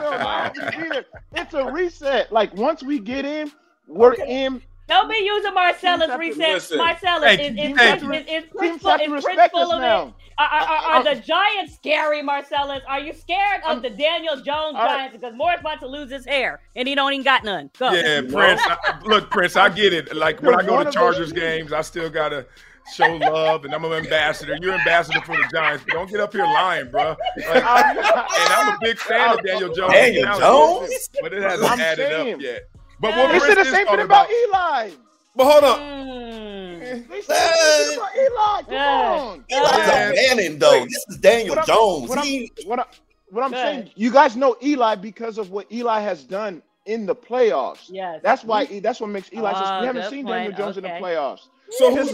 no, 0.00 0.78
no, 0.78 0.88
no. 0.88 1.00
It's 1.34 1.54
a 1.54 1.70
reset. 1.70 2.30
Like 2.32 2.54
once 2.54 2.82
we 2.82 2.98
get 2.98 3.24
in, 3.24 3.50
we're 3.86 4.12
okay. 4.12 4.44
in. 4.44 4.62
Don't 4.86 5.10
be 5.10 5.18
using 5.18 5.52
Marcellus 5.52 6.16
reset. 6.18 6.76
Marcellus 6.76 7.36
hey, 7.36 7.48
is, 7.48 7.72
is, 7.72 7.78
hey, 7.78 7.96
is, 7.96 8.02
is, 8.02 8.44
is 8.44 8.50
Prince 8.54 8.82
full, 8.82 8.92
is 8.92 9.24
Prince 9.24 9.50
full 9.50 9.72
of 9.72 9.82
it? 9.82 10.14
Are, 10.38 10.46
are, 10.46 10.60
are, 10.60 10.76
are 10.76 11.00
uh, 11.00 11.02
the 11.02 11.10
uh, 11.10 11.14
Giants 11.16 11.74
scary, 11.74 12.22
Marcellus? 12.22 12.82
Are 12.86 13.00
you 13.00 13.12
scared 13.12 13.60
of 13.66 13.82
the 13.82 13.90
Daniel 13.90 14.36
Jones 14.36 14.76
Giants? 14.76 15.16
Because 15.16 15.34
Moore's 15.34 15.60
about 15.60 15.80
to 15.80 15.86
lose 15.86 16.10
his 16.10 16.24
hair 16.24 16.60
and 16.76 16.86
he 16.86 16.94
don't 16.94 17.12
even 17.12 17.24
got 17.24 17.44
none. 17.44 17.70
Go. 17.78 17.90
Yeah, 17.90 18.20
Prince. 18.30 18.62
I, 18.64 19.00
look, 19.04 19.30
Prince, 19.30 19.56
I 19.56 19.68
get 19.68 19.92
it. 19.92 20.14
Like 20.14 20.40
when 20.40 20.54
I 20.54 20.64
go 20.64 20.82
to 20.82 20.90
Chargers 20.90 21.32
games, 21.32 21.72
I 21.72 21.82
still 21.82 22.08
gotta 22.08 22.46
show 22.94 23.16
love, 23.16 23.64
and 23.64 23.74
I'm 23.74 23.84
an 23.84 23.92
ambassador. 23.92 24.56
You're 24.60 24.74
ambassador 24.74 25.20
for 25.20 25.36
the 25.36 25.44
Giants, 25.52 25.84
but 25.84 25.94
don't 25.94 26.10
get 26.10 26.20
up 26.20 26.32
here 26.32 26.44
lying, 26.44 26.90
bro. 26.90 27.16
Like, 27.36 27.64
and 27.64 28.52
I'm 28.52 28.74
a 28.74 28.78
big 28.80 28.98
fan 28.98 29.38
of 29.38 29.44
Daniel 29.44 29.72
Jones. 29.74 29.92
Daniel 29.92 30.38
Jones, 30.38 31.10
but 31.20 31.32
it 31.32 31.42
hasn't 31.42 31.70
I'm 31.70 31.80
added 31.80 32.08
saying. 32.08 32.34
up 32.34 32.40
yet. 32.40 32.68
But 33.00 33.16
what 33.16 33.32
they 33.32 33.38
said 33.40 33.56
the 33.56 33.64
same 33.64 33.86
thing 33.86 34.00
about 34.00 34.30
Eli. 34.30 34.90
But 35.36 35.44
hold 35.44 35.64
on. 35.64 35.78
Mm. 35.78 37.08
They 37.08 37.22
said 37.22 37.36
uh, 37.36 37.94
about 37.94 38.16
Eli. 38.16 38.62
Come 38.62 38.72
yeah. 38.72 39.20
on. 39.20 39.44
Eli's 39.48 39.76
yeah. 39.76 40.08
a 40.08 40.14
Bannon, 40.14 40.58
though. 40.58 40.84
This 40.84 41.04
is 41.08 41.16
Daniel 41.18 41.54
what 41.54 41.66
Jones. 41.66 42.08
What, 42.08 42.24
he... 42.24 42.50
I'm, 42.62 42.68
what, 42.68 42.80
I, 42.80 42.84
what 43.30 43.44
I'm 43.44 43.52
saying, 43.52 43.90
you 43.94 44.10
guys 44.10 44.34
know 44.36 44.56
Eli 44.62 44.96
because 44.96 45.38
of 45.38 45.50
what 45.50 45.70
Eli 45.70 46.00
has 46.00 46.24
done 46.24 46.60
in 46.86 47.06
the 47.06 47.14
playoffs. 47.14 47.88
Yes. 47.88 48.20
That's 48.24 48.42
why. 48.42 48.80
That's 48.80 49.00
what 49.00 49.10
makes 49.10 49.32
Eli. 49.32 49.52
Uh, 49.52 49.80
we 49.80 49.86
haven't 49.86 50.10
seen 50.10 50.24
point. 50.24 50.38
Daniel 50.38 50.58
Jones 50.58 50.78
okay. 50.78 50.88
in 50.88 50.94
the 50.94 51.06
playoffs. 51.06 51.42
So 51.70 51.94
who's, 51.94 52.10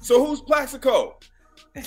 so 0.00 0.24
who's 0.24 0.40
Plaxico? 0.40 1.18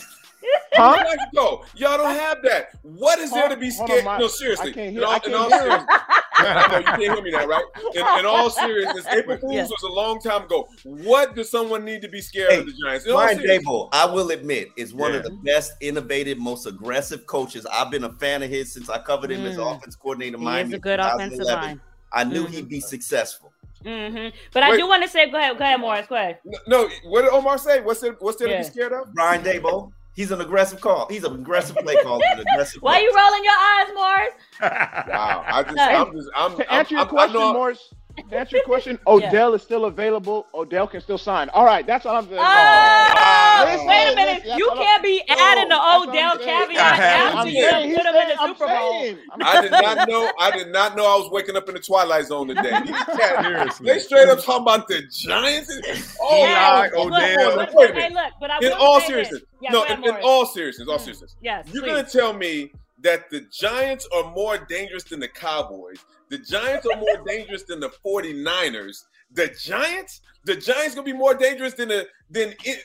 Huh? 0.76 1.04
Plaxico. 1.04 1.63
Y'all 1.76 1.97
don't 1.97 2.15
have 2.15 2.39
that. 2.43 2.71
What 2.82 3.19
is 3.19 3.32
there 3.32 3.47
to 3.47 3.56
be 3.56 3.69
scared? 3.69 4.04
no, 4.04 4.28
seriously. 4.28 4.71
I 4.71 4.73
can't 4.73 4.91
hear, 4.91 5.02
in 5.02 5.06
all, 5.06 5.13
I 5.13 5.19
can't 5.19 5.34
in 5.34 5.39
all 5.39 5.49
hear 5.49 5.86
no, 6.43 6.78
you 6.80 6.84
can't 6.84 7.02
hear 7.02 7.21
me 7.21 7.32
now, 7.32 7.45
right? 7.45 7.63
In, 7.93 8.19
in 8.19 8.26
all 8.26 8.49
seriousness, 8.49 9.06
April 9.12 9.38
Fools 9.38 9.54
yes. 9.54 9.69
was 9.69 9.84
a 9.84 9.93
long 9.93 10.19
time 10.19 10.43
ago. 10.43 10.67
What 10.84 11.36
does 11.36 11.49
someone 11.49 11.86
need 11.86 12.02
to 12.02 12.10
be 12.10 12.21
scared 12.21 12.52
hey, 12.52 12.60
of 12.60 12.65
the 12.65 12.73
Giants? 12.84 13.06
Brian 13.06 13.38
Daboll, 13.38 13.89
I 13.91 14.06
will 14.06 14.32
admit, 14.32 14.69
is 14.76 14.93
one 14.93 15.12
yeah. 15.12 15.19
of 15.19 15.23
the 15.23 15.32
best, 15.32 15.73
innovative, 15.82 16.38
most 16.39 16.65
aggressive 16.65 17.26
coaches. 17.28 17.65
I've 17.71 17.91
been 17.91 18.04
a 18.04 18.13
fan 18.13 18.43
of 18.43 18.49
his 18.49 18.73
since 18.73 18.89
I 18.89 18.99
covered 18.99 19.32
him 19.32 19.41
mm. 19.41 19.52
as 19.52 19.58
offense 19.58 19.95
coordinator. 19.95 20.38
He 20.38 20.43
Miami 20.43 20.69
is 20.69 20.73
a 20.73 20.80
good 20.80 20.99
offensive 20.99 21.45
line. 21.45 21.82
I 22.12 22.23
knew 22.23 22.43
mm-hmm. 22.43 22.54
he'd 22.54 22.69
be 22.69 22.80
successful. 22.80 23.53
Mm-hmm. 23.84 24.36
But 24.54 24.63
Wait. 24.63 24.74
I 24.74 24.78
do 24.78 24.88
want 24.88 25.04
to 25.04 25.10
say, 25.10 25.30
go 25.30 25.38
ahead, 25.38 25.58
go 25.58 25.63
ahead, 25.63 25.80
Morris. 25.80 26.08
Go 26.08 26.15
ahead. 26.15 26.39
No, 26.67 26.89
what 27.06 27.24
did 27.24 27.32
Omar 27.32 27.58
say? 27.58 27.82
What's 27.82 28.02
there? 28.02 28.13
What's 28.19 28.38
there 28.38 28.48
yeah. 28.48 28.62
to 28.62 28.63
be 28.63 28.72
scared 28.72 28.93
of? 28.93 29.13
Brian 29.13 29.43
Daboll. 29.43 29.91
He's 30.15 30.30
an 30.30 30.41
aggressive 30.41 30.80
call. 30.80 31.08
He's 31.10 31.24
an 31.24 31.34
aggressive 31.34 31.76
play 31.78 31.96
caller. 32.04 32.22
aggressive 32.38 32.84
Why 32.84 32.98
are 32.98 33.02
you 33.02 33.12
rolling 33.15 33.43
your 33.43 33.54
eyes, 33.54 33.88
Morris? 33.96 34.34
wow, 35.10 35.43
I 35.48 35.63
just, 35.63 35.78
I'm 35.80 36.13
just, 36.13 36.30
I'm, 36.36 36.56
to 36.56 36.74
answer 36.74 36.96
I'm, 36.96 37.00
your 37.00 37.06
question, 37.08 37.41
Morris. 37.41 37.93
To 38.17 38.38
answer 38.38 38.58
your 38.58 38.65
question, 38.65 38.99
Odell 39.08 39.49
yeah. 39.49 39.56
is 39.56 39.62
still 39.62 39.86
available. 39.86 40.45
Odell 40.54 40.88
can 40.88 41.02
still 41.02 41.17
sign. 41.17 41.49
All 41.49 41.65
right, 41.65 41.86
that's 41.86 42.06
all 42.06 42.15
I'm 42.15 42.26
saying. 42.26 42.39
Oh, 42.39 43.63
listen, 43.65 43.88
wait 43.88 44.12
a 44.12 44.15
minute. 44.15 44.43
Listen, 44.43 44.58
you 44.58 44.71
can't 44.76 45.04
be 45.04 45.23
adding 45.30 45.69
the 45.69 45.76
Odell 45.76 46.38
caveat 46.38 46.99
after 46.99 47.49
you 47.49 47.95
put 47.95 48.06
him 48.06 48.15
in 48.15 48.28
the 48.28 48.41
I'm 48.41 48.49
Super 48.54 48.67
Bowl. 48.67 49.15
I 49.41 49.62
did 49.62 49.71
not 49.71 50.08
know. 50.08 50.32
I 50.39 50.52
did 50.52 50.67
not 50.67 50.95
know 50.95 51.06
I 51.06 51.19
was 51.19 51.32
waking 51.32 51.56
up 51.56 51.67
in 51.69 51.76
the 51.76 51.82
twilight 51.82 52.26
zone 52.26 52.47
today. 52.47 52.71
they 53.82 53.99
straight 53.99 54.30
up 54.30 54.43
talking 54.43 54.62
about 54.62 54.88
the 54.88 55.04
Giants. 55.10 56.17
Oh, 56.21 56.45
Eli, 56.45 56.89
Odell. 56.95 57.58
Look, 57.58 57.73
wait 57.73 57.91
a 57.91 57.93
minute. 57.93 58.10
Hey, 58.10 58.13
look, 58.13 58.34
but 58.39 58.52
I 58.52 58.58
in 58.62 58.73
all 58.73 59.02
seriousness, 59.02 59.41
yeah, 59.62 59.71
no, 59.71 59.84
in, 59.86 60.04
in, 60.04 60.15
all 60.23 60.45
seriousness, 60.45 60.88
all 60.88 60.97
mm. 60.97 61.02
seriousness. 61.02 61.36
Yes, 61.41 61.67
you're 61.71 61.86
gonna 61.86 62.04
tell 62.04 62.34
me 62.34 62.71
that 63.04 63.30
the 63.30 63.42
Giants 63.52 64.08
are 64.16 64.32
more 64.32 64.58
dangerous 64.58 65.04
than 65.04 65.20
the 65.20 65.28
Cowboys. 65.28 66.04
The 66.30 66.39
Giants 66.39 66.88
are 66.88 66.98
more 66.98 67.24
dangerous 67.26 67.63
than 67.63 67.80
the 67.80 67.92
49ers. 68.04 69.04
The 69.34 69.48
Giants, 69.50 70.22
the 70.46 70.56
Giants 70.56 70.96
gonna 70.96 71.06
be 71.06 71.13
more 71.13 71.34
dangerous 71.34 71.74
than 71.74 71.89
the 71.89 72.08
than 72.30 72.54
it, 72.63 72.84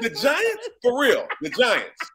the 0.00 0.10
Giants 0.10 0.68
for 0.82 1.00
real. 1.00 1.26
The 1.40 1.50
Giants. 1.50 2.10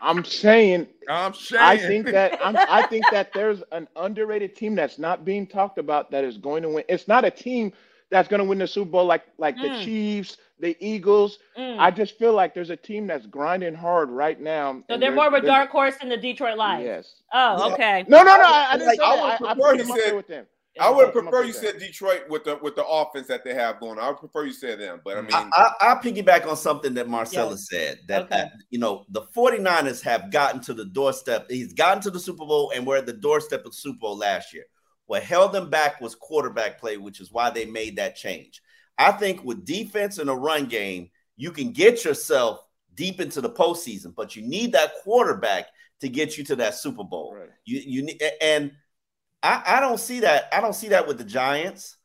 I'm 0.00 0.24
saying. 0.24 0.88
I'm 1.08 1.34
saying. 1.34 1.62
I 1.62 1.76
think 1.76 2.06
that 2.06 2.38
I'm, 2.44 2.56
I 2.56 2.86
think 2.86 3.04
that 3.10 3.32
there's 3.32 3.62
an 3.72 3.86
underrated 3.96 4.56
team 4.56 4.74
that's 4.74 4.98
not 4.98 5.24
being 5.24 5.46
talked 5.46 5.78
about 5.78 6.10
that 6.10 6.24
is 6.24 6.38
going 6.38 6.62
to 6.62 6.68
win. 6.68 6.84
It's 6.88 7.06
not 7.06 7.24
a 7.24 7.30
team 7.30 7.72
that's 8.10 8.28
going 8.28 8.38
to 8.38 8.44
win 8.44 8.58
the 8.58 8.66
Super 8.66 8.90
Bowl 8.90 9.04
like 9.04 9.24
like 9.38 9.56
mm. 9.56 9.62
the 9.62 9.84
Chiefs, 9.84 10.38
the 10.62 10.76
Eagles. 10.80 11.38
Mm. 11.58 11.78
I 11.78 11.90
just 11.90 12.16
feel 12.18 12.32
like 12.32 12.54
there's 12.54 12.70
a 12.70 12.76
team 12.76 13.06
that's 13.06 13.26
grinding 13.26 13.74
hard 13.74 14.08
right 14.08 14.40
now. 14.40 14.82
So 14.88 14.96
they're 14.96 15.12
more 15.12 15.26
of 15.26 15.34
a 15.34 15.42
dark 15.42 15.70
horse 15.70 15.96
than 15.98 16.08
the 16.08 16.16
Detroit 16.16 16.56
Lions. 16.56 16.84
Yes. 16.86 17.14
Oh, 17.34 17.68
yeah. 17.68 17.74
okay. 17.74 18.04
No, 18.08 18.22
no, 18.22 18.36
no. 18.36 18.44
I, 18.44 18.68
I 18.70 18.72
didn't 18.78 18.86
like, 18.86 18.98
say 18.98 19.04
I 19.04 19.16
that. 19.16 19.40
Would 19.40 19.50
I, 19.50 19.54
prefer 19.54 19.68
I 19.68 19.72
you 19.74 20.00
said, 20.00 20.16
with 20.16 20.28
them. 20.28 20.46
I 20.80 20.88
would 20.88 21.12
prefer 21.12 21.44
you 21.44 21.52
said 21.52 21.78
Detroit 21.78 22.22
with 22.30 22.44
the 22.44 22.58
with 22.62 22.76
the 22.76 22.86
offense 22.86 23.26
that 23.26 23.44
they 23.44 23.52
have 23.52 23.78
going. 23.78 23.98
I 23.98 24.08
would 24.08 24.18
prefer 24.18 24.46
you 24.46 24.54
said 24.54 24.80
them, 24.80 25.02
but 25.04 25.18
I 25.18 25.20
mean, 25.20 25.30
I, 25.32 25.70
I, 25.80 25.92
will 25.92 26.00
piggyback 26.00 26.46
on 26.46 26.56
something 26.56 26.94
that 26.94 27.10
Marcella 27.10 27.58
said 27.58 27.98
that, 28.08 28.22
okay. 28.22 28.36
that 28.36 28.52
you 28.70 28.78
know 28.78 29.04
the 29.10 29.22
49ers 29.36 30.00
have 30.02 30.30
gotten 30.30 30.62
to 30.62 30.72
the 30.72 30.86
doorstep. 30.86 31.50
He's 31.50 31.74
gotten 31.74 32.02
to 32.04 32.10
the 32.10 32.18
Super 32.18 32.46
Bowl 32.46 32.72
and 32.74 32.86
we're 32.86 32.96
at 32.96 33.04
the 33.04 33.12
doorstep 33.12 33.66
of 33.66 33.72
the 33.72 33.76
Super 33.76 33.98
Bowl 33.98 34.16
last 34.16 34.54
year. 34.54 34.64
What 35.04 35.22
held 35.22 35.52
them 35.52 35.68
back 35.68 36.00
was 36.00 36.14
quarterback 36.14 36.80
play, 36.80 36.96
which 36.96 37.20
is 37.20 37.30
why 37.30 37.50
they 37.50 37.66
made 37.66 37.96
that 37.96 38.16
change. 38.16 38.62
I 38.98 39.12
think 39.12 39.44
with 39.44 39.64
defense 39.64 40.18
and 40.18 40.30
a 40.30 40.34
run 40.34 40.66
game, 40.66 41.10
you 41.36 41.50
can 41.50 41.72
get 41.72 42.04
yourself 42.04 42.64
deep 42.94 43.20
into 43.20 43.40
the 43.40 43.50
postseason, 43.50 44.14
but 44.14 44.36
you 44.36 44.42
need 44.42 44.72
that 44.72 44.92
quarterback 45.02 45.66
to 46.00 46.08
get 46.08 46.36
you 46.36 46.44
to 46.44 46.56
that 46.56 46.74
Super 46.74 47.04
Bowl. 47.04 47.34
Right. 47.34 47.48
You 47.64 47.80
you 47.84 48.02
need 48.02 48.22
and 48.40 48.72
I, 49.42 49.62
I 49.66 49.80
don't 49.80 49.98
see 49.98 50.20
that. 50.20 50.48
I 50.52 50.60
don't 50.60 50.74
see 50.74 50.88
that 50.88 51.06
with 51.06 51.18
the 51.18 51.24
Giants. 51.24 51.96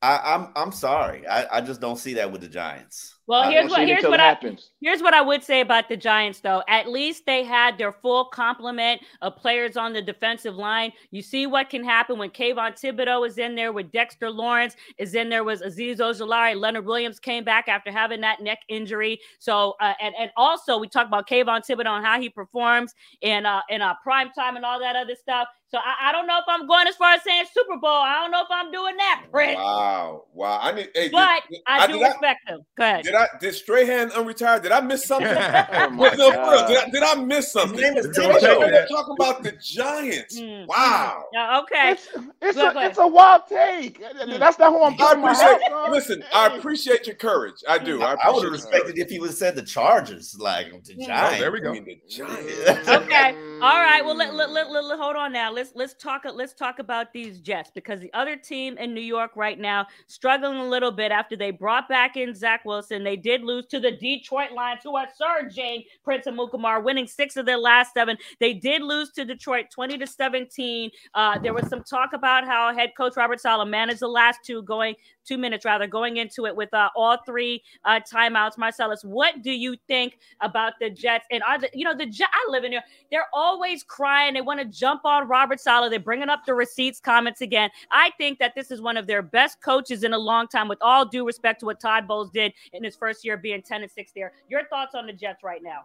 I, 0.00 0.34
I'm 0.34 0.52
I'm 0.56 0.72
sorry. 0.72 1.26
I, 1.26 1.58
I 1.58 1.60
just 1.60 1.80
don't 1.80 1.98
see 1.98 2.14
that 2.14 2.32
with 2.32 2.40
the 2.40 2.48
Giants. 2.48 3.11
Well, 3.28 3.48
here's 3.48 3.70
what 3.70 3.86
here's 3.86 4.02
what 4.02 4.18
I 4.18 4.24
happens. 4.24 4.70
here's 4.80 5.00
what 5.00 5.14
I 5.14 5.20
would 5.20 5.44
say 5.44 5.60
about 5.60 5.88
the 5.88 5.96
Giants, 5.96 6.40
though. 6.40 6.62
At 6.68 6.88
least 6.88 7.24
they 7.24 7.44
had 7.44 7.78
their 7.78 7.92
full 7.92 8.24
complement 8.26 9.00
of 9.20 9.36
players 9.36 9.76
on 9.76 9.92
the 9.92 10.02
defensive 10.02 10.56
line. 10.56 10.92
You 11.12 11.22
see 11.22 11.46
what 11.46 11.70
can 11.70 11.84
happen 11.84 12.18
when 12.18 12.30
Kayvon 12.30 12.72
Thibodeaux 12.72 13.26
is 13.26 13.38
in 13.38 13.54
there, 13.54 13.72
with 13.72 13.92
Dexter 13.92 14.28
Lawrence 14.28 14.74
is 14.98 15.14
in 15.14 15.28
there, 15.28 15.44
was 15.44 15.62
Azeez 15.62 15.98
Ojulari, 15.98 16.58
Leonard 16.58 16.84
Williams 16.84 17.20
came 17.20 17.44
back 17.44 17.68
after 17.68 17.92
having 17.92 18.20
that 18.22 18.42
neck 18.42 18.58
injury. 18.68 19.20
So, 19.38 19.76
uh, 19.80 19.94
and 20.00 20.14
and 20.18 20.30
also 20.36 20.78
we 20.78 20.88
talk 20.88 21.06
about 21.06 21.28
Kayvon 21.28 21.64
Thibodeaux 21.64 21.96
and 21.96 22.04
how 22.04 22.20
he 22.20 22.28
performs 22.28 22.92
in 23.20 23.46
uh 23.46 23.60
in 23.68 23.82
uh, 23.82 23.94
prime 24.02 24.30
time 24.32 24.56
and 24.56 24.64
all 24.64 24.80
that 24.80 24.96
other 24.96 25.14
stuff. 25.14 25.46
So 25.72 25.78
I, 25.78 26.10
I 26.10 26.12
don't 26.12 26.26
know 26.26 26.36
if 26.36 26.44
I'm 26.48 26.66
going 26.66 26.86
as 26.86 26.96
far 26.96 27.14
as 27.14 27.22
saying 27.22 27.46
Super 27.50 27.78
Bowl. 27.78 27.90
I 27.90 28.20
don't 28.20 28.30
know 28.30 28.42
if 28.42 28.48
I'm 28.50 28.70
doing 28.70 28.94
that, 28.98 29.24
Prince. 29.30 29.56
Wow, 29.56 30.24
wow. 30.34 30.58
I 30.60 30.72
need. 30.72 30.90
Hey, 30.94 31.08
But 31.08 31.44
did- 31.50 31.60
I 31.66 31.86
do 31.86 31.94
did 31.94 32.02
respect 32.02 32.46
him. 32.46 32.60
Go 32.76 32.84
ahead. 32.84 33.04
Did 33.04 33.14
I 33.14 33.26
did 33.40 33.54
Strahan 33.54 34.10
unretire? 34.10 34.62
Did 34.62 34.70
I 34.70 34.80
miss 34.82 35.06
something? 35.06 35.32
Oh, 35.72 35.86
oh 35.86 35.90
my 35.90 36.10
no, 36.14 36.30
real, 36.30 36.32
God. 36.32 36.68
did, 36.68 36.76
I, 36.76 36.90
did 36.90 37.02
I 37.02 37.14
miss 37.14 37.52
something? 37.52 37.80
name 37.80 37.96
is 37.96 38.06
We're 38.06 38.86
talking 38.86 39.14
about 39.18 39.42
the 39.42 39.52
Giants. 39.52 40.38
Mm. 40.38 40.66
Wow. 40.66 41.24
Yeah, 41.32 41.60
okay. 41.60 41.92
It's, 41.92 42.08
it's, 42.40 42.58
a, 42.58 42.72
it's 42.76 42.98
a 42.98 43.06
wild 43.06 43.42
take. 43.48 44.00
Mm. 44.00 44.38
That's 44.38 44.58
not 44.58 44.72
who 44.72 44.82
I'm 44.82 44.94
I 44.94 44.96
putting 44.96 45.22
my 45.22 45.32
appreciate. 45.32 45.62
house 45.70 45.86
on. 45.86 45.92
Listen, 45.92 46.24
I 46.34 46.56
appreciate 46.56 47.06
your 47.06 47.16
courage. 47.16 47.62
I 47.68 47.78
do. 47.78 48.00
Mm. 48.00 48.02
I, 48.04 48.28
I, 48.28 48.30
would 48.30 48.44
have 48.44 48.52
respected 48.52 48.98
if 48.98 49.08
he 49.08 49.18
would 49.18 49.28
have 49.30 49.36
said 49.36 49.54
the 49.56 49.62
Chargers, 49.62 50.36
like 50.38 50.70
the 50.84 50.94
Giants. 50.94 51.36
Oh, 51.36 51.40
there 51.40 51.52
we 51.52 51.60
go. 51.60 51.70
I 51.70 51.80
mean, 51.80 51.84
the 51.84 52.00
Giants. 52.08 52.88
Okay. 52.88 53.34
All 53.62 53.80
right. 53.80 54.02
Well, 54.04 54.16
let, 54.16 54.34
let, 54.34 54.50
let, 54.50 54.70
let- 54.70 54.84
let- 54.84 54.98
hold 54.98 55.16
on 55.16 55.32
now. 55.32 55.50
Let's 55.52 55.61
let's 55.62 55.76
let's 55.76 55.94
talk 55.94 56.22
let's 56.34 56.54
talk 56.54 56.80
about 56.80 57.12
these 57.12 57.38
Jets 57.38 57.70
because 57.72 58.00
the 58.00 58.12
other 58.14 58.36
team 58.36 58.76
in 58.78 58.92
New 58.94 59.00
York 59.00 59.32
right 59.36 59.58
now 59.58 59.86
struggling 60.08 60.58
a 60.58 60.68
little 60.68 60.90
bit 60.90 61.12
after 61.12 61.36
they 61.36 61.52
brought 61.52 61.88
back 61.88 62.16
in 62.16 62.34
Zach 62.34 62.64
Wilson. 62.64 63.04
They 63.04 63.16
did 63.16 63.42
lose 63.42 63.66
to 63.66 63.78
the 63.78 63.92
Detroit 63.92 64.50
Lions, 64.52 64.80
who 64.82 64.96
are 64.96 65.06
surging. 65.14 65.84
Prince 66.02 66.26
Amukamara 66.26 66.82
winning 66.82 67.06
six 67.06 67.36
of 67.36 67.46
their 67.46 67.58
last 67.58 67.94
seven. 67.94 68.16
They 68.40 68.54
did 68.54 68.82
lose 68.82 69.10
to 69.12 69.24
Detroit, 69.24 69.66
twenty 69.70 69.96
to 69.98 70.06
seventeen. 70.06 70.90
Uh, 71.14 71.38
there 71.38 71.54
was 71.54 71.68
some 71.68 71.84
talk 71.84 72.12
about 72.12 72.44
how 72.44 72.74
head 72.74 72.92
coach 72.96 73.16
Robert 73.16 73.40
Saleh 73.40 73.68
managed 73.68 74.00
the 74.00 74.08
last 74.08 74.40
two, 74.44 74.62
going 74.62 74.96
two 75.24 75.38
minutes 75.38 75.64
rather, 75.64 75.86
going 75.86 76.16
into 76.16 76.46
it 76.46 76.56
with 76.56 76.74
uh, 76.74 76.88
all 76.96 77.18
three 77.24 77.62
uh, 77.84 78.00
timeouts. 78.00 78.58
Marcellus, 78.58 79.04
what 79.04 79.42
do 79.42 79.52
you 79.52 79.76
think 79.86 80.18
about 80.40 80.72
the 80.80 80.90
Jets? 80.90 81.26
And 81.30 81.40
are 81.44 81.60
the 81.60 81.70
you 81.72 81.84
know 81.84 81.96
the 81.96 82.06
Jet? 82.06 82.28
I 82.32 82.50
live 82.50 82.64
in 82.64 82.72
here. 82.72 82.82
They're 83.12 83.28
always 83.32 83.84
crying. 83.84 84.34
They 84.34 84.40
want 84.40 84.58
to 84.58 84.66
jump 84.66 85.04
on 85.04 85.28
Robert 85.28 85.51
Saleh. 85.60 85.90
They're 85.90 86.00
bringing 86.00 86.28
up 86.28 86.44
the 86.46 86.54
receipts 86.54 87.00
comments 87.00 87.40
again. 87.40 87.70
I 87.90 88.10
think 88.18 88.38
that 88.38 88.54
this 88.54 88.70
is 88.70 88.80
one 88.80 88.96
of 88.96 89.06
their 89.06 89.22
best 89.22 89.60
coaches 89.60 90.04
in 90.04 90.12
a 90.12 90.18
long 90.18 90.48
time. 90.48 90.68
With 90.68 90.78
all 90.80 91.04
due 91.04 91.26
respect 91.26 91.60
to 91.60 91.66
what 91.66 91.80
Todd 91.80 92.06
Bowles 92.06 92.30
did 92.30 92.52
in 92.72 92.84
his 92.84 92.96
first 92.96 93.24
year 93.24 93.36
being 93.36 93.62
ten 93.62 93.82
and 93.82 93.90
six 93.90 94.12
there. 94.12 94.32
Your 94.48 94.66
thoughts 94.66 94.94
on 94.94 95.06
the 95.06 95.12
Jets 95.12 95.42
right 95.42 95.62
now? 95.62 95.84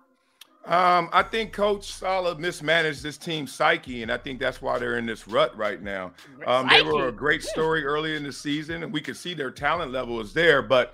Um, 0.65 1.09
I 1.13 1.23
think 1.23 1.53
Coach 1.53 1.93
Saleh 1.93 2.37
mismanaged 2.37 3.01
this 3.01 3.17
team's 3.17 3.53
psyche, 3.53 4.03
and 4.03 4.11
I 4.11 4.17
think 4.17 4.37
that's 4.37 4.61
why 4.61 4.77
they're 4.77 4.97
in 4.97 5.05
this 5.05 5.25
rut 5.25 5.55
right 5.55 5.81
now. 5.81 6.11
Um, 6.45 6.67
they 6.67 6.81
were 6.81 7.07
a 7.07 7.11
great 7.11 7.41
story 7.41 7.85
early 7.85 8.17
in 8.17 8.23
the 8.23 8.33
season, 8.33 8.83
and 8.83 8.91
we 8.91 8.99
could 8.99 9.15
see 9.15 9.33
their 9.33 9.51
talent 9.51 9.93
level 9.93 10.19
is 10.19 10.33
there. 10.33 10.61
But 10.61 10.93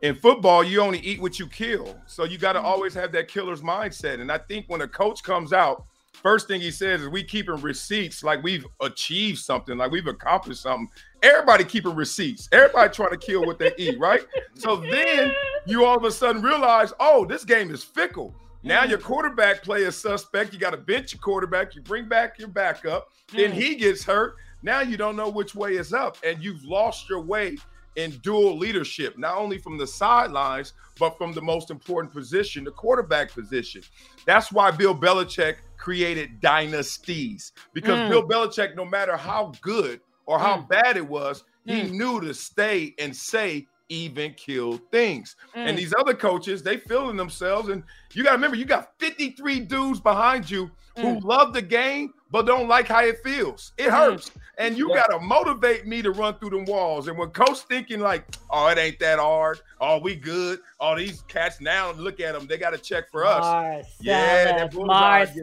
in 0.00 0.14
football, 0.14 0.64
you 0.64 0.80
only 0.80 1.00
eat 1.00 1.20
what 1.20 1.38
you 1.38 1.46
kill, 1.46 2.00
so 2.06 2.24
you 2.24 2.38
got 2.38 2.54
to 2.54 2.62
always 2.62 2.94
have 2.94 3.12
that 3.12 3.28
killer's 3.28 3.60
mindset. 3.60 4.20
And 4.20 4.32
I 4.32 4.38
think 4.38 4.64
when 4.68 4.80
a 4.80 4.88
coach 4.88 5.22
comes 5.22 5.52
out, 5.52 5.84
first 6.22 6.48
thing 6.48 6.60
he 6.60 6.70
says 6.70 7.02
is, 7.02 7.08
"We 7.08 7.24
keeping 7.24 7.56
receipts 7.56 8.22
like 8.22 8.42
we've 8.42 8.66
achieved 8.80 9.38
something, 9.38 9.76
like 9.76 9.90
we've 9.90 10.06
accomplished 10.06 10.62
something." 10.62 10.88
Everybody 11.22 11.64
keeping 11.64 11.94
receipts. 11.94 12.48
Everybody 12.52 12.92
trying 12.94 13.10
to 13.10 13.18
kill 13.18 13.44
what 13.44 13.58
they 13.58 13.72
eat, 13.76 13.98
right? 13.98 14.26
So 14.54 14.76
then 14.90 15.32
you 15.66 15.84
all 15.84 15.96
of 15.96 16.04
a 16.04 16.10
sudden 16.10 16.42
realize, 16.42 16.92
oh, 16.98 17.26
this 17.26 17.44
game 17.44 17.70
is 17.70 17.84
fickle. 17.84 18.34
Now 18.62 18.80
mm-hmm. 18.80 18.90
your 18.90 18.98
quarterback 18.98 19.62
play 19.62 19.82
is 19.82 19.96
suspect. 19.96 20.52
You 20.52 20.58
got 20.58 20.70
to 20.70 20.76
bench 20.76 21.12
your 21.12 21.20
quarterback. 21.20 21.74
You 21.74 21.82
bring 21.82 22.08
back 22.08 22.38
your 22.38 22.48
backup. 22.48 23.08
Then 23.34 23.52
mm. 23.52 23.54
he 23.54 23.74
gets 23.76 24.04
hurt. 24.04 24.36
Now 24.62 24.80
you 24.80 24.96
don't 24.96 25.16
know 25.16 25.28
which 25.28 25.54
way 25.54 25.76
is 25.76 25.92
up, 25.92 26.18
and 26.24 26.42
you've 26.42 26.62
lost 26.64 27.08
your 27.08 27.22
way 27.22 27.56
in 27.96 28.10
dual 28.22 28.56
leadership, 28.56 29.18
not 29.18 29.36
only 29.36 29.58
from 29.58 29.78
the 29.78 29.86
sidelines, 29.86 30.74
but 30.98 31.16
from 31.18 31.32
the 31.32 31.40
most 31.40 31.70
important 31.70 32.12
position, 32.12 32.64
the 32.64 32.70
quarterback 32.70 33.32
position. 33.32 33.82
That's 34.26 34.52
why 34.52 34.70
Bill 34.70 34.94
Belichick 34.94 35.56
created 35.80 36.40
dynasties 36.40 37.52
because 37.72 37.98
Mm. 38.00 38.08
Bill 38.10 38.28
Belichick, 38.28 38.76
no 38.76 38.84
matter 38.84 39.16
how 39.16 39.52
good 39.62 40.00
or 40.26 40.38
how 40.38 40.58
Mm. 40.58 40.68
bad 40.68 40.96
it 40.98 41.06
was, 41.08 41.42
he 41.64 41.82
Mm. 41.84 41.90
knew 41.92 42.20
to 42.20 42.34
stay 42.34 42.94
and 42.98 43.16
say 43.16 43.66
even 43.88 44.34
kill 44.34 44.76
things. 44.92 45.36
Mm. 45.56 45.68
And 45.68 45.78
these 45.78 45.94
other 45.98 46.14
coaches, 46.14 46.62
they 46.62 46.76
feeling 46.76 47.16
themselves. 47.16 47.70
And 47.70 47.82
you 48.12 48.22
got 48.22 48.30
to 48.30 48.36
remember, 48.36 48.56
you 48.58 48.66
got 48.66 48.92
53 48.98 49.58
dudes 49.60 50.00
behind 50.00 50.48
you 50.50 50.70
who 50.96 51.16
Mm. 51.16 51.24
love 51.24 51.54
the 51.54 51.62
game, 51.62 52.12
but 52.30 52.46
don't 52.46 52.68
like 52.68 52.86
how 52.88 53.04
it 53.04 53.18
feels. 53.22 53.72
It 53.76 53.90
hurts. 53.90 54.30
And 54.58 54.76
you 54.76 54.88
got 54.88 55.06
to 55.06 55.18
motivate 55.18 55.86
me 55.86 56.02
to 56.02 56.10
run 56.10 56.34
through 56.34 56.50
them 56.50 56.66
walls. 56.66 57.08
And 57.08 57.16
when 57.16 57.30
coach 57.30 57.60
thinking 57.60 58.00
like, 58.00 58.24
oh, 58.50 58.68
it 58.68 58.76
ain't 58.76 58.98
that 58.98 59.18
hard. 59.18 59.60
Oh, 59.80 59.98
we 59.98 60.14
good. 60.14 60.60
Oh, 60.78 60.94
these 60.96 61.22
cats 61.28 61.62
now, 61.62 61.92
look 61.92 62.20
at 62.20 62.34
them. 62.34 62.46
They 62.46 62.58
got 62.58 62.70
to 62.70 62.78
check 62.78 63.10
for 63.10 63.24
us. 63.24 63.40
Marcellus, 63.40 63.96
Yeah, 64.00 64.68
Marcellus. 64.74 64.74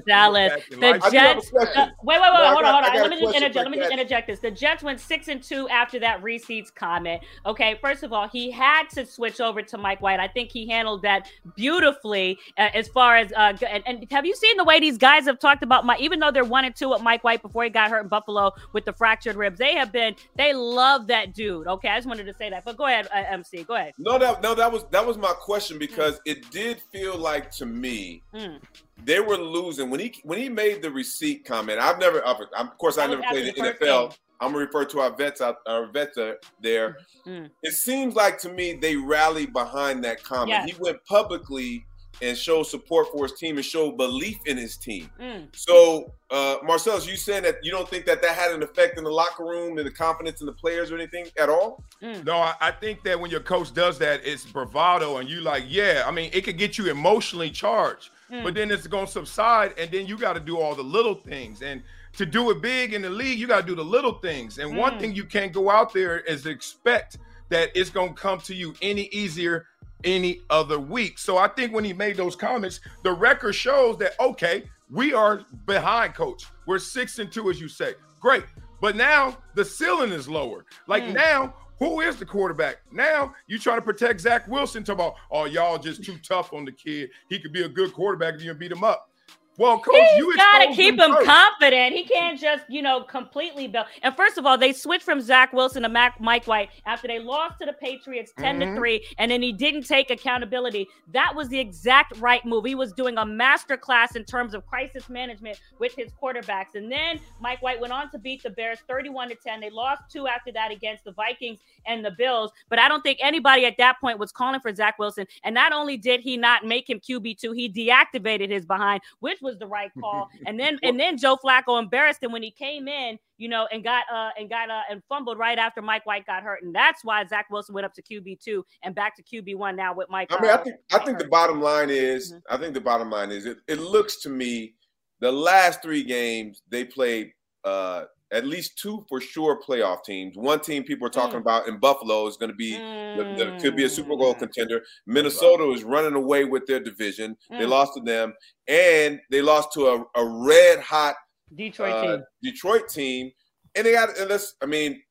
The 0.05 0.77
life. 0.77 1.03
I 1.03 1.09
do 1.09 1.17
have 1.17 1.37
a 1.37 1.41
Jets. 1.41 1.51
uh, 1.53 1.87
wait, 2.03 2.21
wait, 2.21 2.21
wait, 2.21 2.21
No, 2.21 2.53
hold 2.53 2.65
on, 2.65 2.83
hold 2.83 2.85
on. 2.85 3.01
Let 3.01 3.09
me 3.09 3.21
just 3.21 3.35
interject. 3.35 3.55
Let 3.55 3.71
me 3.71 3.77
just 3.77 3.91
interject 3.91 4.27
this. 4.27 4.39
The 4.39 4.51
Jets 4.51 4.83
went 4.83 4.99
six 4.99 5.27
and 5.27 5.41
two 5.41 5.67
after 5.69 5.99
that 5.99 6.21
receipts 6.21 6.69
comment. 6.69 7.23
Okay, 7.45 7.79
first 7.81 8.03
of 8.03 8.13
all, 8.13 8.27
he 8.27 8.51
had 8.51 8.89
to 8.91 9.05
switch 9.05 9.41
over 9.41 9.63
to 9.63 9.77
Mike 9.79 10.01
White. 10.01 10.19
I 10.19 10.27
think 10.27 10.51
he 10.51 10.67
handled 10.67 11.01
that 11.01 11.27
beautifully 11.55 12.37
uh, 12.57 12.69
as 12.75 12.87
far 12.87 13.17
as 13.17 13.31
uh, 13.33 13.57
and, 13.67 13.83
and 13.87 14.11
have 14.11 14.25
you 14.25 14.35
seen 14.35 14.57
the 14.57 14.63
way 14.63 14.79
these 14.79 14.99
guys 14.99 15.25
have 15.25 15.39
talked 15.39 15.63
about 15.63 15.85
Mike? 15.85 16.01
Even 16.01 16.19
though 16.19 16.31
they're 16.31 16.45
one 16.45 16.65
and 16.65 16.75
two 16.77 16.89
with 16.89 17.01
Mike 17.01 17.23
White 17.23 17.41
before 17.41 17.63
he 17.63 17.69
got 17.69 17.89
hurt 17.89 18.01
in 18.03 18.07
Buffalo 18.07 18.53
with 18.73 18.85
the 18.85 18.93
fractured 18.93 19.35
ribs, 19.35 19.57
they 19.57 19.75
have 19.75 19.91
been. 19.91 20.15
They 20.35 20.53
love 20.53 21.07
that 21.07 21.33
dude. 21.33 21.67
Okay, 21.67 21.89
I 21.89 21.97
just 21.97 22.07
wanted 22.07 22.25
to 22.25 22.33
say 22.35 22.49
that. 22.49 22.63
But 22.65 22.77
go 22.77 22.85
ahead, 22.85 23.07
uh, 23.13 23.23
MC. 23.29 23.63
Go 23.63 23.75
ahead. 23.75 23.93
No, 23.97 24.17
that 24.17 24.41
no, 24.41 24.55
that 24.55 24.71
was 24.71 24.85
that 24.91 25.05
was 25.05 25.17
my 25.17 25.33
question 25.33 25.77
because 25.77 26.19
it 26.25 26.49
did 26.51 26.81
feel 26.91 27.17
like 27.17 27.51
to 27.51 27.65
me 27.65 28.21
Mm. 28.33 28.59
they 29.03 29.19
were 29.19 29.37
losing 29.37 29.89
when 29.89 29.99
he 29.99 30.13
when 30.23 30.37
he 30.39 30.49
made 30.49 30.81
the 30.81 30.91
receipt 30.91 31.45
comment. 31.45 31.79
I've 31.79 31.99
never, 31.99 32.19
of 32.19 32.37
of 32.57 32.77
course, 32.77 32.97
I 32.97 33.07
That 33.07 33.11
never 33.19 33.23
played 33.23 33.47
in 33.47 33.63
the 33.63 33.71
NFL. 33.73 34.09
game. 34.09 34.17
I'm 34.39 34.51
gonna 34.51 34.65
refer 34.65 34.85
to 34.85 34.99
our 34.99 35.09
vets 35.15 35.41
out, 35.41 35.57
our 35.65 35.87
vets 35.87 36.15
there. 36.61 36.97
Mm. 37.25 37.49
It 37.63 37.73
seems 37.73 38.13
like 38.15 38.37
to 38.39 38.49
me 38.49 38.73
they 38.73 38.95
rallied 38.95 39.51
behind 39.51 40.03
that 40.03 40.21
comment. 40.23 40.49
Yes. 40.67 40.75
He 40.75 40.75
went 40.79 41.03
publicly 41.05 41.85
and 42.21 42.37
show 42.37 42.63
support 42.63 43.07
for 43.11 43.23
his 43.23 43.33
team 43.33 43.57
and 43.57 43.65
show 43.65 43.91
belief 43.91 44.37
in 44.45 44.57
his 44.57 44.77
team. 44.77 45.09
Mm. 45.19 45.47
So, 45.55 46.13
uh, 46.31 46.57
Marcellus, 46.63 47.07
you 47.07 47.15
saying 47.15 47.43
that 47.43 47.63
you 47.63 47.71
don't 47.71 47.87
think 47.87 48.05
that 48.05 48.21
that 48.21 48.35
had 48.35 48.51
an 48.51 48.63
effect 48.63 48.97
in 48.97 49.03
the 49.03 49.09
locker 49.11 49.43
room 49.45 49.77
and 49.77 49.85
the 49.85 49.91
confidence 49.91 50.41
in 50.41 50.47
the 50.47 50.53
players 50.53 50.91
or 50.91 50.95
anything 50.95 51.27
at 51.39 51.49
all? 51.49 51.83
No, 52.01 52.37
I, 52.37 52.53
I 52.59 52.71
think 52.71 53.03
that 53.03 53.19
when 53.19 53.29
your 53.31 53.39
coach 53.39 53.73
does 53.73 53.99
that, 53.99 54.21
it's 54.23 54.45
bravado, 54.45 55.17
and 55.17 55.29
you 55.29 55.41
like, 55.41 55.63
yeah. 55.67 56.03
I 56.05 56.11
mean, 56.11 56.29
it 56.33 56.41
could 56.43 56.57
get 56.57 56.77
you 56.77 56.89
emotionally 56.89 57.49
charged, 57.51 58.09
Mm. 58.31 58.43
but 58.43 58.55
then 58.55 58.71
it's 58.71 58.87
gonna 58.87 59.07
subside, 59.07 59.73
and 59.77 59.89
then 59.89 60.05
you 60.05 60.17
got 60.17 60.33
to 60.33 60.41
do 60.41 60.59
all 60.59 60.75
the 60.75 60.83
little 60.83 61.15
things. 61.15 61.61
And 61.61 61.81
to 62.17 62.25
do 62.25 62.49
it 62.51 62.61
big 62.61 62.93
in 62.93 63.01
the 63.01 63.09
league, 63.09 63.39
you 63.39 63.47
got 63.47 63.61
to 63.61 63.65
do 63.67 63.73
the 63.75 63.85
little 63.85 64.15
things. 64.19 64.57
And 64.57 64.75
one 64.75 64.95
Mm. 64.95 64.99
thing 64.99 65.15
you 65.15 65.23
can't 65.23 65.53
go 65.53 65.69
out 65.69 65.93
there 65.93 66.19
is 66.19 66.45
expect 66.45 67.19
that 67.49 67.69
it's 67.73 67.89
gonna 67.89 68.11
come 68.13 68.41
to 68.41 68.53
you 68.53 68.73
any 68.81 69.03
easier 69.13 69.65
any 70.03 70.41
other 70.49 70.79
week. 70.79 71.17
So 71.19 71.37
I 71.37 71.47
think 71.47 71.73
when 71.73 71.83
he 71.83 71.93
made 71.93 72.17
those 72.17 72.35
comments, 72.35 72.79
the 73.03 73.11
record 73.11 73.53
shows 73.53 73.97
that 73.97 74.13
okay, 74.19 74.63
we 74.89 75.13
are 75.13 75.43
behind 75.65 76.13
coach. 76.13 76.45
We're 76.65 76.79
six 76.79 77.19
and 77.19 77.31
two, 77.31 77.49
as 77.49 77.59
you 77.59 77.67
say. 77.67 77.95
Great. 78.19 78.43
But 78.79 78.95
now 78.95 79.37
the 79.55 79.65
ceiling 79.65 80.11
is 80.11 80.29
lower. 80.29 80.65
Like 80.87 81.03
Mm. 81.03 81.13
now, 81.15 81.53
who 81.79 82.01
is 82.01 82.15
the 82.17 82.25
quarterback? 82.25 82.77
Now 82.91 83.33
you 83.47 83.59
trying 83.59 83.77
to 83.77 83.81
protect 83.81 84.21
Zach 84.21 84.47
Wilson, 84.47 84.83
talk 84.83 84.95
about, 84.95 85.15
oh, 85.31 85.45
y'all 85.45 85.77
just 85.77 86.03
too 86.03 86.17
tough 86.19 86.53
on 86.53 86.65
the 86.65 86.71
kid. 86.71 87.09
He 87.29 87.39
could 87.39 87.53
be 87.53 87.63
a 87.63 87.69
good 87.69 87.93
quarterback 87.93 88.35
if 88.35 88.43
you 88.43 88.53
beat 88.53 88.71
him 88.71 88.83
up. 88.83 89.09
Well, 89.57 89.79
coach, 89.79 89.95
He's 89.95 90.17
you 90.19 90.35
got 90.35 90.59
to 90.67 90.73
keep 90.75 90.99
him 90.99 91.13
first. 91.13 91.25
confident. 91.25 91.95
He 91.95 92.03
can't 92.03 92.39
just, 92.39 92.63
you 92.69 92.83
know, 92.83 93.01
completely 93.01 93.67
build. 93.67 93.87
And 94.03 94.15
first 94.15 94.37
of 94.37 94.45
all, 94.45 94.55
they 94.55 94.71
switched 94.71 95.03
from 95.03 95.19
Zach 95.19 95.51
Wilson 95.51 95.81
to 95.81 95.89
Mac, 95.89 96.21
Mike 96.21 96.45
White 96.45 96.69
after 96.85 97.07
they 97.07 97.17
lost 97.17 97.59
to 97.59 97.65
the 97.65 97.73
Patriots 97.73 98.31
10 98.37 98.59
Mhm. 98.59 98.75
to 98.75 98.75
3, 98.79 99.07
and 99.17 99.31
then 99.31 99.41
he 99.41 99.51
didn't 99.51 99.83
take 99.87 100.11
accountability. 100.11 100.87
That 101.07 101.33
was 101.35 101.49
the 101.49 101.59
exact 101.59 102.17
right 102.17 102.45
move. 102.45 102.65
He 102.65 102.75
was 102.75 102.93
doing 102.93 103.17
a 103.17 103.25
master 103.25 103.77
class 103.77 104.15
in 104.15 104.25
terms 104.25 104.53
of 104.53 104.65
crisis 104.67 105.09
management 105.09 105.59
with 105.79 105.95
his 105.95 106.11
quarterbacks. 106.21 106.75
And 106.75 106.91
then 106.91 107.19
Mike 107.39 107.61
White 107.63 107.79
went 107.79 107.93
on 107.93 108.11
to 108.11 108.19
beat 108.19 108.43
the 108.43 108.51
Bears 108.51 108.79
31 108.87 109.29
to 109.29 109.35
10. 109.35 109.59
They 109.59 109.71
lost 109.71 110.03
two 110.11 110.27
after 110.27 110.51
that 110.51 110.69
against 110.71 111.03
the 111.03 111.13
Vikings 111.13 111.59
and 111.87 112.05
the 112.05 112.11
Bills. 112.11 112.51
But 112.69 112.77
I 112.77 112.87
don't 112.87 113.01
think 113.01 113.17
anybody 113.21 113.65
at 113.65 113.77
that 113.77 113.99
point 113.99 114.19
was 114.19 114.31
calling 114.31 114.59
for 114.59 114.71
Zach 114.75 114.99
Wilson. 114.99 115.25
And 115.43 115.55
not 115.55 115.71
only 115.73 115.97
did 115.97 116.19
he 116.21 116.37
not 116.37 116.63
make 116.63 116.87
him 116.87 116.99
QB2, 116.99 117.55
he 117.55 117.67
deactivated 117.69 118.49
his 118.51 118.63
behind, 118.65 119.01
which 119.19 119.41
was 119.47 119.57
the 119.57 119.67
right 119.67 119.91
call. 119.99 120.29
and 120.45 120.59
then 120.59 120.77
and 120.83 120.99
then 120.99 121.17
Joe 121.17 121.37
Flacco 121.43 121.79
embarrassed 121.79 122.21
him 122.21 122.31
when 122.31 122.43
he 122.43 122.51
came 122.51 122.87
in, 122.87 123.17
you 123.37 123.49
know, 123.49 123.67
and 123.71 123.83
got 123.83 124.03
uh 124.13 124.29
and 124.37 124.49
got 124.49 124.69
uh 124.69 124.81
and 124.91 125.01
fumbled 125.09 125.39
right 125.39 125.57
after 125.57 125.81
Mike 125.81 126.05
White 126.05 126.25
got 126.25 126.43
hurt. 126.43 126.61
And 126.63 126.75
that's 126.75 127.03
why 127.03 127.25
Zach 127.25 127.47
Wilson 127.49 127.73
went 127.73 127.85
up 127.85 127.93
to 127.95 128.01
QB2 128.01 128.61
and 128.83 128.93
back 128.93 129.15
to 129.15 129.23
QB1 129.23 129.75
now 129.75 129.93
with 129.93 130.09
Mike. 130.09 130.27
I 130.31 130.41
mean, 130.41 130.51
I 130.51 130.55
uh, 130.55 130.63
think 130.63 130.75
I 130.91 130.99
think 130.99 131.17
the 131.19 131.27
bottom 131.27 131.61
line 131.61 131.89
is 131.89 132.27
Mm-hmm. 132.27 132.53
I 132.53 132.57
think 132.57 132.73
the 132.73 132.81
bottom 132.81 133.09
line 133.09 133.31
is 133.31 133.45
it, 133.45 133.59
it 133.67 133.79
looks 133.79 134.21
to 134.23 134.29
me 134.29 134.73
the 135.19 135.31
last 135.31 135.81
three 135.81 136.03
games 136.03 136.61
they 136.69 136.83
played 136.83 137.31
uh 137.63 138.03
at 138.31 138.45
least 138.45 138.77
two 138.77 139.05
for 139.07 139.21
sure 139.21 139.59
playoff 139.61 140.03
teams. 140.03 140.35
One 140.37 140.59
team 140.59 140.83
people 140.83 141.07
are 141.07 141.11
talking 141.11 141.37
Mm. 141.37 141.41
about 141.41 141.67
in 141.67 141.79
Buffalo 141.79 142.27
is 142.27 142.35
going 142.37 142.49
to 142.51 142.55
be 142.55 142.73
the, 142.73 143.23
the- 143.37 143.59
could 143.61 143.75
be 143.75 143.85
a 143.85 143.89
Super 143.89 144.15
Bowl 144.17 144.33
contender. 144.33 144.81
Minnesota 145.05 145.69
is 145.71 145.83
running 145.83 146.13
away 146.13 146.43
with 146.45 146.65
their 146.65 146.79
division. 146.79 147.37
They 147.49 147.57
Mm. 147.65 147.69
lost 147.69 147.93
to 147.95 148.01
them, 148.01 148.33
and 148.67 149.19
they 149.31 149.41
lost 149.41 149.71
to 149.73 149.87
a, 149.87 150.05
a 150.15 150.25
red 150.25 150.79
hot 150.79 151.15
Detroit 151.55 151.93
uh, 151.93 152.01
team. 152.17 152.23
Detroit 152.43 152.89
team, 152.89 153.31
and 153.75 153.85
they 153.85 153.93
got. 153.93 154.09
Let's, 154.27 154.55
I 154.61 154.65
mean, 154.65 155.01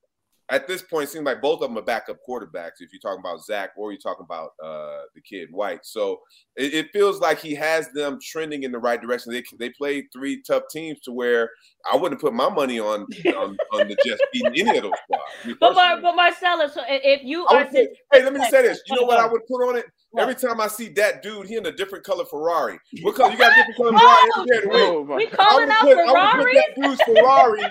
at 0.49 0.68
this 0.68 0.82
point, 0.82 1.05
it 1.05 1.12
seems 1.12 1.24
like 1.24 1.42
both 1.42 1.61
of 1.61 1.68
them 1.68 1.78
are 1.78 1.82
backup 1.82 2.18
quarterbacks. 2.28 2.78
If 2.78 2.92
you're 2.92 3.01
talking 3.01 3.18
about 3.18 3.44
Zach 3.44 3.70
or 3.76 3.90
you're 3.90 4.01
talking 4.01 4.24
about 4.24 4.51
uh, 4.62 5.03
the 5.14 5.20
kid 5.20 5.49
White, 5.51 5.84
so 5.84 6.20
it, 6.55 6.72
it 6.72 6.92
feels 6.92 7.20
like 7.20 7.40
he 7.40 7.55
has 7.57 7.90
them 7.90 8.18
trending 8.22 8.62
in 8.62 8.70
the 8.70 8.78
right 8.78 9.01
direction. 9.01 9.32
They 9.32 9.42
they 9.59 9.70
played 9.70 10.05
three 10.12 10.42
tough 10.42 10.64
teams 10.70 11.01
to 11.01 11.12
where 11.12 11.51
I 11.90 11.97
wouldn't 11.97 12.20
put 12.20 12.32
my 12.32 12.49
money 12.49 12.78
on 12.78 13.07
on, 13.26 13.57
on 13.72 13.88
the 13.88 13.97
Jets 14.05 14.22
beating 14.32 14.68
any 14.68 14.78
of 14.78 14.84
those 14.84 14.92
squads. 15.05 15.59
But 15.59 15.74
Mar- 15.74 15.97
personally. 15.97 16.03
but 16.03 16.16
Marcella, 16.16 16.70
so 16.72 16.82
if 16.86 17.24
you 17.24 17.44
are 17.47 17.64
put, 17.64 17.88
hey, 18.12 18.22
let 18.22 18.32
me 18.32 18.40
say 18.49 18.62
this. 18.62 18.80
You 18.86 19.01
know 19.01 19.07
what 19.07 19.18
I 19.18 19.26
would 19.26 19.44
put 19.49 19.68
on 19.68 19.76
it? 19.76 19.86
What? 20.11 20.22
Every 20.22 20.36
time 20.36 20.61
I 20.61 20.68
see 20.68 20.88
that 20.90 21.22
dude, 21.22 21.49
he 21.49 21.57
in 21.57 21.66
a 21.66 21.72
different 21.72 22.05
color 22.05 22.24
Ferrari. 22.24 22.78
What 23.03 23.16
color? 23.16 23.32
You 23.32 23.38
got 23.38 23.53
a 23.53 23.66
different 23.66 23.76
color 23.76 23.99
Ferrari 23.99 24.30
every 24.36 24.47
day 24.47 24.57
of 24.59 24.62
the 24.62 24.68
week. 24.68 24.88
Oh, 24.88 25.05
my 25.05 25.16
we 25.16 25.26
calling 25.26 25.70
out 25.70 25.82
put, 25.82 25.99
I 25.99 26.38
would 26.38 26.47
put 26.47 26.55
that 26.55 26.82
dude's 26.82 27.03
Ferrari 27.03 27.62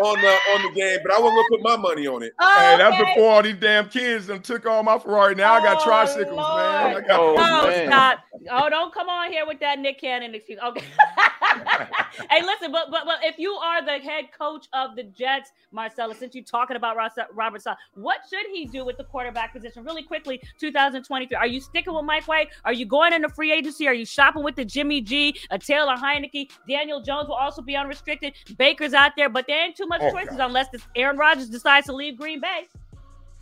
on 0.00 0.20
the 0.20 0.28
on 0.28 0.62
the 0.62 0.70
game, 0.80 0.98
but 1.02 1.12
I 1.14 1.18
wasn't 1.20 1.36
gonna 1.36 1.48
put 1.48 1.62
my 1.62 1.76
money 1.76 2.06
on 2.06 2.22
it. 2.22 2.32
Oh, 2.38 2.54
Hey, 2.58 2.76
that's 2.76 2.94
okay. 3.00 3.04
before 3.14 3.32
all 3.32 3.42
these 3.42 3.56
damn 3.56 3.88
kids 3.88 4.26
them 4.26 4.40
took 4.40 4.66
all 4.66 4.82
my 4.82 4.98
Ferrari. 4.98 5.34
Now 5.34 5.54
I 5.54 5.62
got 5.62 5.78
Oh, 5.80 5.84
tricycles, 5.84 6.36
man. 6.36 6.96
I 6.96 7.00
got 7.00 7.20
Oh, 7.20 7.36
Oh, 7.38 7.66
man. 7.66 7.88
stop. 7.88 8.18
Oh, 8.50 8.68
don't 8.68 8.92
come 8.92 9.08
on 9.08 9.30
here 9.32 9.46
with 9.46 9.60
that 9.60 9.78
Nick 9.78 10.00
Cannon 10.00 10.34
excuse. 10.34 10.58
Okay. 10.62 10.84
hey, 12.30 12.42
listen, 12.42 12.72
but, 12.72 12.90
but 12.90 13.04
but 13.04 13.18
if 13.22 13.38
you 13.38 13.52
are 13.52 13.84
the 13.84 13.98
head 13.98 14.26
coach 14.36 14.66
of 14.72 14.96
the 14.96 15.04
Jets, 15.04 15.50
Marcella, 15.72 16.14
since 16.14 16.34
you're 16.34 16.44
talking 16.44 16.76
about 16.76 16.96
Ross, 16.96 17.12
Robert 17.32 17.62
Saleh, 17.62 17.76
what 17.94 18.18
should 18.28 18.46
he 18.52 18.66
do 18.66 18.84
with 18.84 18.96
the 18.96 19.04
quarterback 19.04 19.52
position? 19.52 19.84
Really 19.84 20.02
quickly, 20.02 20.40
2023. 20.60 21.36
Are 21.36 21.46
you 21.46 21.60
sticking 21.60 21.94
with 21.94 22.04
Mike 22.04 22.28
White? 22.28 22.48
Are 22.64 22.72
you 22.72 22.86
going 22.86 23.12
into 23.12 23.28
free 23.28 23.52
agency? 23.52 23.86
Are 23.88 23.94
you 23.94 24.04
shopping 24.04 24.42
with 24.42 24.56
the 24.56 24.64
Jimmy 24.64 25.00
G, 25.00 25.38
a 25.50 25.58
Taylor 25.58 25.94
Heinicke? 25.96 26.50
Daniel 26.68 27.00
Jones 27.00 27.28
will 27.28 27.34
also 27.36 27.62
be 27.62 27.76
unrestricted. 27.76 28.34
Baker's 28.58 28.94
out 28.94 29.12
there, 29.16 29.28
but 29.28 29.46
there 29.46 29.64
ain't 29.64 29.76
too 29.86 29.88
much 29.88 30.02
Oh, 30.02 30.10
choices 30.10 30.36
God. 30.36 30.46
unless 30.46 30.68
this 30.70 30.82
Aaron 30.94 31.16
Rodgers 31.16 31.48
decides 31.48 31.86
to 31.86 31.92
leave 31.92 32.16
Green 32.18 32.40
Bay. 32.40 32.66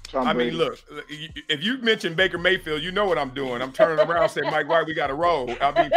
Tom 0.09 0.27
I 0.29 0.33
mean, 0.35 0.55
look, 0.55 0.79
if 1.49 1.65
you 1.65 1.79
mention 1.79 2.15
Baker 2.15 2.37
Mayfield, 2.39 2.83
you 2.83 2.93
know 2.93 3.07
what 3.07 3.17
I'm 3.19 3.31
doing. 3.31 3.63
I'm 3.63 3.73
turning 3.73 3.99
around, 4.07 4.29
saying, 4.29 4.51
Mike 4.51 4.69
White, 4.69 4.87
we 4.87 4.93
got 4.95 5.07
to 5.09 5.15
roll. 5.15 5.51
I 5.63 5.83
mean, 5.83 5.91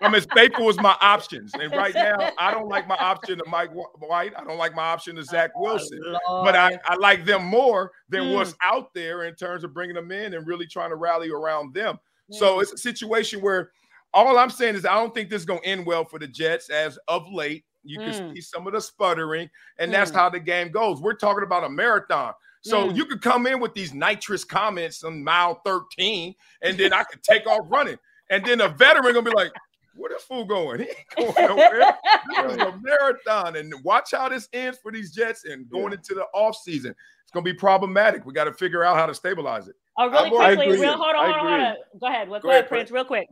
I'm 0.00 0.14
as 0.14 0.26
faithful 0.34 0.68
as 0.68 0.76
my 0.78 0.96
options. 1.00 1.52
And 1.54 1.72
right 1.72 1.94
now, 1.94 2.30
I 2.38 2.52
don't 2.52 2.68
like 2.68 2.86
my 2.86 2.94
option 2.96 3.40
of 3.40 3.46
Mike 3.48 3.70
White. 3.72 4.32
I 4.36 4.44
don't 4.44 4.56
like 4.56 4.74
my 4.76 4.84
option 4.84 5.18
of 5.18 5.24
Zach 5.26 5.50
Wilson. 5.56 6.00
But 6.26 6.54
I, 6.54 6.78
I 6.86 6.94
like 6.94 7.24
them 7.24 7.44
more 7.44 7.90
than 8.08 8.22
Mm. 8.22 8.34
what's 8.34 8.54
out 8.62 8.94
there 8.94 9.24
in 9.24 9.34
terms 9.34 9.64
of 9.64 9.74
bringing 9.74 9.96
them 9.96 10.12
in 10.12 10.34
and 10.34 10.46
really 10.46 10.66
trying 10.66 10.90
to 10.90 10.96
rally 10.96 11.30
around 11.30 11.74
them. 11.74 11.98
So 12.30 12.58
Mm. 12.58 12.62
it's 12.62 12.72
a 12.72 12.78
situation 12.78 13.40
where 13.40 13.72
all 14.14 14.38
I'm 14.38 14.50
saying 14.50 14.76
is 14.76 14.86
I 14.86 14.94
don't 14.94 15.12
think 15.12 15.28
this 15.28 15.42
is 15.42 15.46
going 15.46 15.60
to 15.62 15.66
end 15.66 15.84
well 15.86 16.04
for 16.04 16.18
the 16.20 16.28
Jets 16.28 16.70
as 16.70 16.98
of 17.08 17.28
late. 17.30 17.64
You 17.84 17.98
can 17.98 18.10
Mm. 18.10 18.34
see 18.34 18.40
some 18.40 18.66
of 18.66 18.72
the 18.72 18.80
sputtering, 18.80 19.50
and 19.78 19.92
that's 19.92 20.10
Mm. 20.10 20.14
how 20.14 20.28
the 20.30 20.40
game 20.40 20.70
goes. 20.70 21.00
We're 21.00 21.14
talking 21.14 21.42
about 21.44 21.64
a 21.64 21.68
marathon. 21.68 22.34
So 22.62 22.88
Mm. 22.88 22.96
you 22.96 23.04
could 23.06 23.20
come 23.22 23.46
in 23.46 23.58
with 23.60 23.74
these 23.74 23.92
nitrous 23.92 24.44
comments 24.44 25.02
on 25.02 25.22
mile 25.24 25.60
13, 25.64 26.34
and 26.62 26.78
then 26.78 26.92
I 26.92 27.02
could 27.02 27.22
take 27.22 27.46
off 27.46 27.66
running. 27.68 27.98
And 28.30 28.44
then 28.46 28.60
a 28.60 28.68
veteran 28.68 29.12
gonna 29.14 29.22
be 29.22 29.34
like, 29.34 29.52
where 29.94 30.08
this 30.10 30.22
fool 30.22 30.44
going? 30.44 30.80
He 31.18 31.24
ain't 31.24 31.34
going 31.36 31.48
nowhere. 31.48 31.98
This 32.30 32.52
is 32.52 32.58
a 32.58 32.78
marathon. 32.80 33.56
And 33.56 33.74
watch 33.84 34.12
how 34.12 34.28
this 34.28 34.48
ends 34.52 34.78
for 34.78 34.90
these 34.92 35.12
Jets 35.12 35.44
and 35.44 35.68
going 35.68 35.92
into 35.92 36.14
the 36.14 36.26
offseason. 36.34 36.94
It's 37.22 37.30
gonna 37.34 37.44
be 37.44 37.52
problematic. 37.52 38.24
We 38.24 38.32
got 38.32 38.44
to 38.44 38.54
figure 38.54 38.84
out 38.84 38.96
how 38.96 39.06
to 39.06 39.14
stabilize 39.14 39.68
it. 39.68 39.74
Oh, 39.98 40.06
really 40.08 40.16
I'm- 40.18 40.40
I 40.40 40.54
quickly, 40.54 40.74
agree. 40.74 40.80
real 40.86 40.96
hold 40.96 41.14
on, 41.14 41.16
I 41.16 41.24
hold 41.24 41.36
on, 41.36 41.42
hold 41.42 41.60
on. 41.60 41.76
Go 42.00 42.06
ahead. 42.06 42.28
Well, 42.28 42.40
Go 42.40 42.44
go, 42.44 42.48
ahead, 42.50 42.60
ahead, 42.60 42.68
Prince, 42.70 42.90
real 42.90 43.04
quick. 43.04 43.28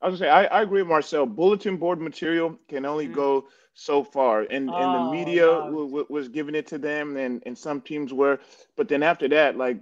I 0.00 0.08
was 0.08 0.20
gonna 0.20 0.30
say 0.30 0.32
I, 0.32 0.44
I 0.44 0.62
agree 0.62 0.80
with 0.80 0.88
Marcel. 0.88 1.26
Bulletin 1.26 1.76
board 1.76 2.00
material 2.00 2.58
can 2.68 2.86
only 2.86 3.08
Mm. 3.08 3.12
go 3.14 3.48
so 3.78 4.02
far, 4.02 4.40
and 4.40 4.68
and 4.68 4.70
Oh, 4.70 4.92
the 4.92 5.10
media 5.12 5.42
no. 5.42 5.60
w- 5.66 5.86
w- 5.86 6.06
was 6.08 6.28
giving 6.28 6.56
it 6.56 6.66
to 6.66 6.78
them, 6.78 7.16
and 7.16 7.40
and 7.46 7.56
some 7.56 7.80
teams 7.80 8.12
were, 8.12 8.40
but 8.76 8.88
then 8.88 9.04
after 9.04 9.28
that, 9.28 9.56
like 9.56 9.78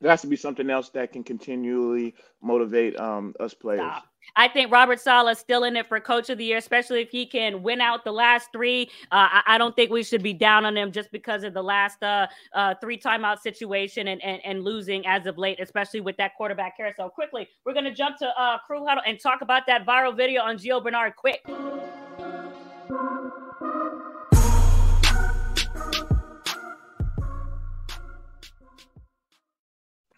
there 0.00 0.10
has 0.10 0.20
to 0.20 0.28
be 0.28 0.36
something 0.36 0.70
else 0.70 0.90
that 0.90 1.12
can 1.12 1.24
continually 1.24 2.14
motivate 2.40 2.98
um 3.00 3.34
us 3.40 3.52
players. 3.52 3.80
Stop. 3.80 4.04
I 4.36 4.48
think 4.48 4.70
Robert 4.72 5.00
Saleh 5.00 5.32
is 5.32 5.38
still 5.38 5.64
in 5.64 5.76
it 5.76 5.86
for 5.88 5.98
Coach 6.00 6.30
of 6.30 6.38
the 6.38 6.44
Year, 6.44 6.58
especially 6.58 7.00
if 7.00 7.10
he 7.10 7.26
can 7.26 7.62
win 7.62 7.80
out 7.80 8.04
the 8.04 8.12
last 8.12 8.48
three. 8.52 8.90
Uh, 9.10 9.28
I, 9.38 9.42
I 9.54 9.58
don't 9.58 9.74
think 9.74 9.90
we 9.90 10.02
should 10.02 10.22
be 10.22 10.32
down 10.32 10.64
on 10.64 10.76
him 10.76 10.90
just 10.92 11.10
because 11.12 11.42
of 11.44 11.54
the 11.54 11.62
last 11.62 12.02
uh, 12.02 12.26
uh, 12.52 12.74
three 12.80 12.98
timeout 12.98 13.38
situation 13.40 14.06
and, 14.08 14.22
and 14.22 14.40
and 14.44 14.62
losing 14.62 15.04
as 15.06 15.26
of 15.26 15.36
late, 15.36 15.58
especially 15.60 16.00
with 16.00 16.16
that 16.18 16.36
quarterback 16.36 16.76
carousel. 16.76 17.10
Quickly, 17.10 17.48
we're 17.64 17.72
going 17.72 17.84
to 17.86 17.94
jump 17.94 18.18
to 18.18 18.28
uh, 18.40 18.58
Crew 18.58 18.86
Huddle 18.86 19.02
and 19.04 19.18
talk 19.20 19.40
about 19.42 19.66
that 19.66 19.84
viral 19.84 20.16
video 20.16 20.42
on 20.42 20.58
Gio 20.58 20.80
Bernard. 20.82 21.16
Quick. 21.16 21.44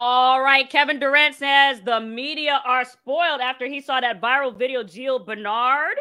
All 0.01 0.41
right, 0.41 0.69
Kevin 0.69 0.99
Durant 0.99 1.35
says 1.35 1.81
the 1.81 1.99
media 1.99 2.61
are 2.65 2.85
spoiled 2.85 3.41
after 3.41 3.65
he 3.65 3.81
saw 3.81 3.99
that 3.99 4.21
viral 4.21 4.55
video. 4.55 4.83
Gio 4.83 5.25
Bernard 5.25 5.97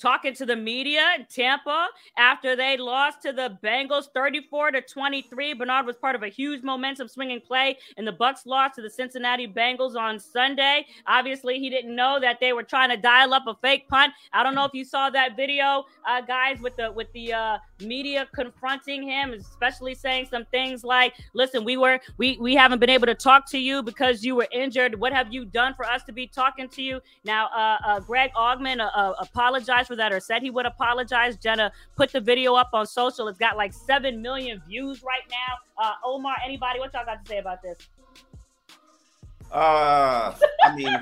talking 0.00 0.34
to 0.34 0.46
the 0.46 0.56
media 0.56 1.02
in 1.18 1.26
Tampa 1.26 1.88
after 2.16 2.56
they 2.56 2.76
lost 2.76 3.22
to 3.22 3.32
the 3.32 3.58
Bengals 3.62 4.06
34 4.14 4.72
to 4.72 4.80
23. 4.80 5.54
Bernard 5.54 5.86
was 5.86 5.96
part 5.96 6.16
of 6.16 6.22
a 6.22 6.28
huge 6.28 6.62
momentum 6.62 7.06
swinging 7.06 7.40
play, 7.40 7.76
and 7.96 8.06
the 8.06 8.12
Bucs 8.12 8.46
lost 8.46 8.76
to 8.76 8.82
the 8.82 8.90
Cincinnati 8.90 9.46
Bengals 9.46 9.96
on 9.96 10.18
Sunday. 10.18 10.86
Obviously, 11.06 11.58
he 11.58 11.68
didn't 11.68 11.94
know 11.94 12.18
that 12.20 12.38
they 12.40 12.52
were 12.52 12.62
trying 12.62 12.88
to 12.88 12.96
dial 12.96 13.34
up 13.34 13.44
a 13.46 13.54
fake 13.62 13.88
punt. 13.88 14.12
I 14.32 14.42
don't 14.42 14.54
know 14.54 14.64
if 14.64 14.72
you 14.72 14.84
saw 14.84 15.10
that 15.10 15.36
video, 15.36 15.84
uh, 16.08 16.22
guys, 16.22 16.60
with 16.60 16.76
the 16.76 16.90
with 16.92 17.12
the 17.12 17.32
uh, 17.32 17.58
media 17.80 18.26
confronting 18.34 19.02
him, 19.02 19.32
especially 19.32 19.94
saying 19.94 20.28
some 20.30 20.46
things 20.46 20.82
like, 20.82 21.14
"Listen, 21.34 21.64
we 21.64 21.76
were 21.76 22.00
we 22.16 22.38
we 22.40 22.54
haven't 22.54 22.78
been 22.78 22.90
able 22.90 23.06
to 23.06 23.14
talk 23.14 23.48
to 23.50 23.58
you 23.58 23.82
because 23.82 24.24
you 24.24 24.34
were 24.34 24.48
injured. 24.52 24.98
What 24.98 25.12
have 25.12 25.32
you 25.32 25.44
done 25.44 25.74
for 25.74 25.84
us 25.84 26.02
to 26.04 26.12
be 26.12 26.26
talking 26.26 26.68
to 26.70 26.82
you?" 26.82 27.00
Now, 27.24 27.48
uh, 27.48 27.78
uh, 27.84 28.00
Greg 28.00 28.32
Auman 28.34 28.80
uh, 28.80 28.90
uh, 28.94 29.14
apologized 29.18 29.89
for 29.90 29.96
that 29.96 30.12
or 30.12 30.20
said 30.20 30.40
he 30.40 30.50
would 30.50 30.66
apologize. 30.66 31.36
Jenna 31.36 31.72
put 31.96 32.12
the 32.12 32.20
video 32.20 32.54
up 32.54 32.70
on 32.72 32.86
social. 32.86 33.26
It's 33.26 33.38
got 33.38 33.56
like 33.56 33.72
seven 33.72 34.22
million 34.22 34.62
views 34.68 35.02
right 35.02 35.24
now. 35.28 35.84
Uh, 35.84 35.94
Omar, 36.04 36.36
anybody, 36.44 36.78
what 36.78 36.94
y'all 36.94 37.04
got 37.04 37.24
to 37.24 37.28
say 37.28 37.38
about 37.38 37.60
this? 37.60 37.76
Uh, 39.50 40.32
I 40.62 40.76
mean, 40.76 40.96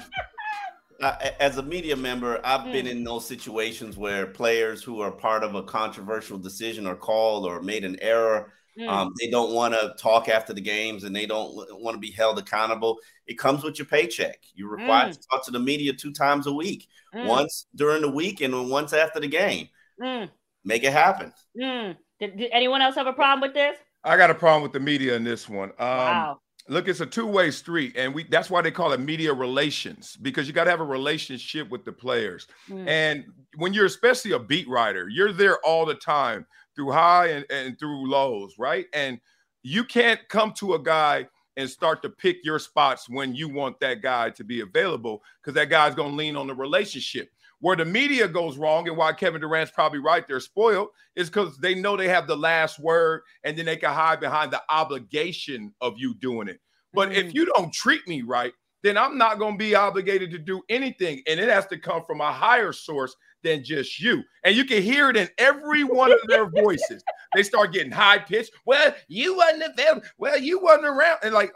uh, 1.02 1.16
as 1.38 1.58
a 1.58 1.62
media 1.62 1.94
member, 1.96 2.40
I've 2.42 2.64
been 2.72 2.86
Mm. 2.86 2.90
in 2.92 3.04
those 3.04 3.26
situations 3.26 3.98
where 3.98 4.26
players 4.26 4.82
who 4.82 5.00
are 5.02 5.10
part 5.10 5.44
of 5.44 5.54
a 5.54 5.62
controversial 5.62 6.38
decision 6.38 6.86
or 6.86 6.96
called 6.96 7.44
or 7.44 7.60
made 7.60 7.84
an 7.84 7.98
error, 8.00 8.54
Mm. 8.78 8.88
um, 8.88 9.12
they 9.20 9.28
don't 9.28 9.52
want 9.52 9.74
to 9.74 9.94
talk 9.98 10.28
after 10.28 10.52
the 10.52 10.60
games 10.60 11.02
and 11.04 11.14
they 11.16 11.26
don't 11.26 11.52
want 11.82 11.94
to 11.94 11.98
be 11.98 12.10
held 12.12 12.38
accountable. 12.38 12.98
It 13.26 13.38
comes 13.38 13.64
with 13.64 13.78
your 13.78 13.86
paycheck. 13.86 14.38
You're 14.54 14.70
required 14.70 15.10
Mm. 15.10 15.20
to 15.20 15.28
talk 15.28 15.44
to 15.46 15.50
the 15.50 15.58
media 15.58 15.92
two 15.92 16.12
times 16.12 16.46
a 16.46 16.52
week, 16.52 16.86
Mm. 17.14 17.26
once 17.26 17.66
during 17.74 18.02
the 18.02 18.10
week 18.10 18.40
and 18.40 18.70
once 18.70 18.92
after 18.92 19.18
the 19.18 19.26
game. 19.28 19.68
Mm, 20.00 20.30
Make 20.64 20.84
it 20.84 20.92
happen. 20.92 21.32
mm. 21.60 21.96
Did, 22.20 22.36
did 22.36 22.50
anyone 22.52 22.82
else 22.82 22.94
have 22.94 23.06
a 23.08 23.12
problem 23.12 23.40
with 23.40 23.54
this? 23.54 23.76
I 24.04 24.16
got 24.16 24.30
a 24.30 24.34
problem 24.34 24.62
with 24.62 24.72
the 24.72 24.80
media 24.80 25.16
in 25.16 25.24
this 25.24 25.48
one. 25.48 25.70
Um, 25.70 25.86
wow. 25.88 26.40
Look, 26.70 26.86
it's 26.86 27.00
a 27.00 27.06
two-way 27.06 27.50
street, 27.50 27.94
and 27.96 28.14
we 28.14 28.24
that's 28.24 28.50
why 28.50 28.60
they 28.60 28.70
call 28.70 28.92
it 28.92 29.00
media 29.00 29.32
relations 29.32 30.16
because 30.20 30.46
you 30.46 30.52
got 30.52 30.64
to 30.64 30.70
have 30.70 30.80
a 30.80 30.84
relationship 30.84 31.70
with 31.70 31.84
the 31.84 31.92
players. 31.92 32.46
Mm. 32.68 32.86
And 32.86 33.24
when 33.56 33.72
you're 33.72 33.86
especially 33.86 34.32
a 34.32 34.38
beat 34.38 34.68
writer, 34.68 35.08
you're 35.08 35.32
there 35.32 35.58
all 35.64 35.86
the 35.86 35.94
time 35.94 36.46
through 36.78 36.92
high 36.92 37.26
and, 37.26 37.44
and 37.50 37.78
through 37.78 38.08
lows, 38.08 38.54
right? 38.56 38.86
And 38.94 39.20
you 39.64 39.82
can't 39.84 40.20
come 40.28 40.52
to 40.54 40.74
a 40.74 40.78
guy 40.78 41.26
and 41.56 41.68
start 41.68 42.02
to 42.02 42.08
pick 42.08 42.38
your 42.44 42.60
spots 42.60 43.08
when 43.08 43.34
you 43.34 43.48
want 43.48 43.80
that 43.80 44.00
guy 44.00 44.30
to 44.30 44.44
be 44.44 44.60
available 44.60 45.20
because 45.42 45.54
that 45.54 45.68
guy's 45.68 45.96
going 45.96 46.10
to 46.10 46.16
lean 46.16 46.36
on 46.36 46.46
the 46.46 46.54
relationship. 46.54 47.30
Where 47.60 47.74
the 47.74 47.84
media 47.84 48.28
goes 48.28 48.56
wrong 48.56 48.86
and 48.86 48.96
why 48.96 49.12
Kevin 49.12 49.40
Durant's 49.40 49.72
probably 49.72 49.98
right, 49.98 50.24
they're 50.28 50.38
spoiled, 50.38 50.90
is 51.16 51.28
because 51.28 51.58
they 51.58 51.74
know 51.74 51.96
they 51.96 52.06
have 52.06 52.28
the 52.28 52.36
last 52.36 52.78
word 52.78 53.22
and 53.42 53.58
then 53.58 53.66
they 53.66 53.76
can 53.76 53.92
hide 53.92 54.20
behind 54.20 54.52
the 54.52 54.62
obligation 54.70 55.74
of 55.80 55.94
you 55.98 56.14
doing 56.14 56.46
it. 56.46 56.60
But 56.94 57.10
if 57.10 57.26
mm-hmm. 57.26 57.36
you 57.36 57.46
don't 57.46 57.72
treat 57.72 58.06
me 58.06 58.22
right, 58.22 58.52
then 58.84 58.96
I'm 58.96 59.18
not 59.18 59.40
going 59.40 59.54
to 59.54 59.58
be 59.58 59.74
obligated 59.74 60.30
to 60.30 60.38
do 60.38 60.62
anything. 60.68 61.22
And 61.26 61.40
it 61.40 61.48
has 61.48 61.66
to 61.66 61.78
come 61.78 62.04
from 62.04 62.20
a 62.20 62.32
higher 62.32 62.72
source 62.72 63.16
than 63.42 63.62
just 63.64 64.00
you. 64.00 64.22
And 64.44 64.54
you 64.56 64.64
can 64.64 64.82
hear 64.82 65.10
it 65.10 65.16
in 65.16 65.28
every 65.38 65.84
one 65.84 66.12
of 66.12 66.18
their 66.28 66.48
voices. 66.50 67.02
They 67.34 67.42
start 67.42 67.72
getting 67.72 67.92
high 67.92 68.18
pitched. 68.18 68.52
Well, 68.66 68.94
you 69.08 69.36
wasn't 69.36 69.64
available. 69.72 70.02
Well, 70.18 70.38
you 70.38 70.60
wasn't 70.60 70.86
around. 70.86 71.18
And 71.22 71.34
like 71.34 71.52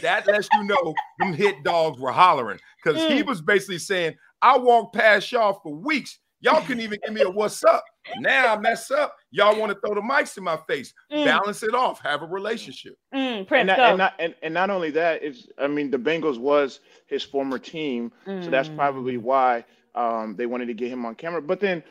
that 0.00 0.26
lets 0.26 0.48
you 0.54 0.64
know 0.64 0.94
them 1.18 1.32
hit 1.32 1.62
dogs 1.64 1.98
were 2.00 2.12
hollering 2.12 2.58
because 2.82 3.00
he 3.02 3.22
Mm. 3.22 3.26
was 3.26 3.40
basically 3.40 3.78
saying, 3.78 4.14
I 4.42 4.56
walked 4.56 4.94
past 4.94 5.30
y'all 5.32 5.60
for 5.62 5.74
weeks. 5.74 6.18
Y'all 6.42 6.62
couldn't 6.62 6.80
even 6.82 6.98
give 7.04 7.12
me 7.12 7.20
a 7.20 7.28
what's 7.28 7.62
up. 7.64 7.84
Now 8.18 8.54
I 8.54 8.58
mess 8.58 8.90
up. 8.90 9.14
Y'all 9.30 9.60
want 9.60 9.72
to 9.72 9.78
throw 9.80 9.94
the 9.94 10.00
mics 10.00 10.38
in 10.38 10.44
my 10.44 10.56
face. 10.66 10.94
Mm. 11.12 11.26
Balance 11.26 11.62
it 11.62 11.74
off. 11.74 12.00
Have 12.00 12.22
a 12.22 12.26
relationship. 12.26 12.94
Mm, 13.14 13.46
and, 13.52 13.66
not, 13.66 13.78
and, 13.78 13.98
not, 13.98 14.14
and, 14.18 14.34
and 14.42 14.54
not 14.54 14.70
only 14.70 14.90
that 14.92 15.22
is 15.22 15.48
I 15.58 15.66
mean 15.66 15.90
the 15.90 15.98
Bengals 15.98 16.38
was 16.38 16.80
his 17.06 17.22
former 17.22 17.58
team, 17.58 18.10
so 18.24 18.48
that's 18.48 18.70
Mm. 18.70 18.76
probably 18.76 19.18
why 19.18 19.66
um, 19.94 20.36
they 20.36 20.46
wanted 20.46 20.66
to 20.66 20.74
get 20.74 20.90
him 20.90 21.06
on 21.06 21.14
camera. 21.14 21.42
But 21.42 21.60
then 21.60 21.82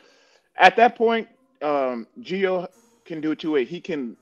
at 0.58 0.76
that 0.78 0.98
point, 0.98 1.28
um, 1.62 2.08
Gio 2.22 2.68
can 3.06 3.22
do 3.22 3.32
it 3.32 3.40
two 3.40 3.52
way. 3.52 3.66
He 3.66 3.82
can 3.82 4.18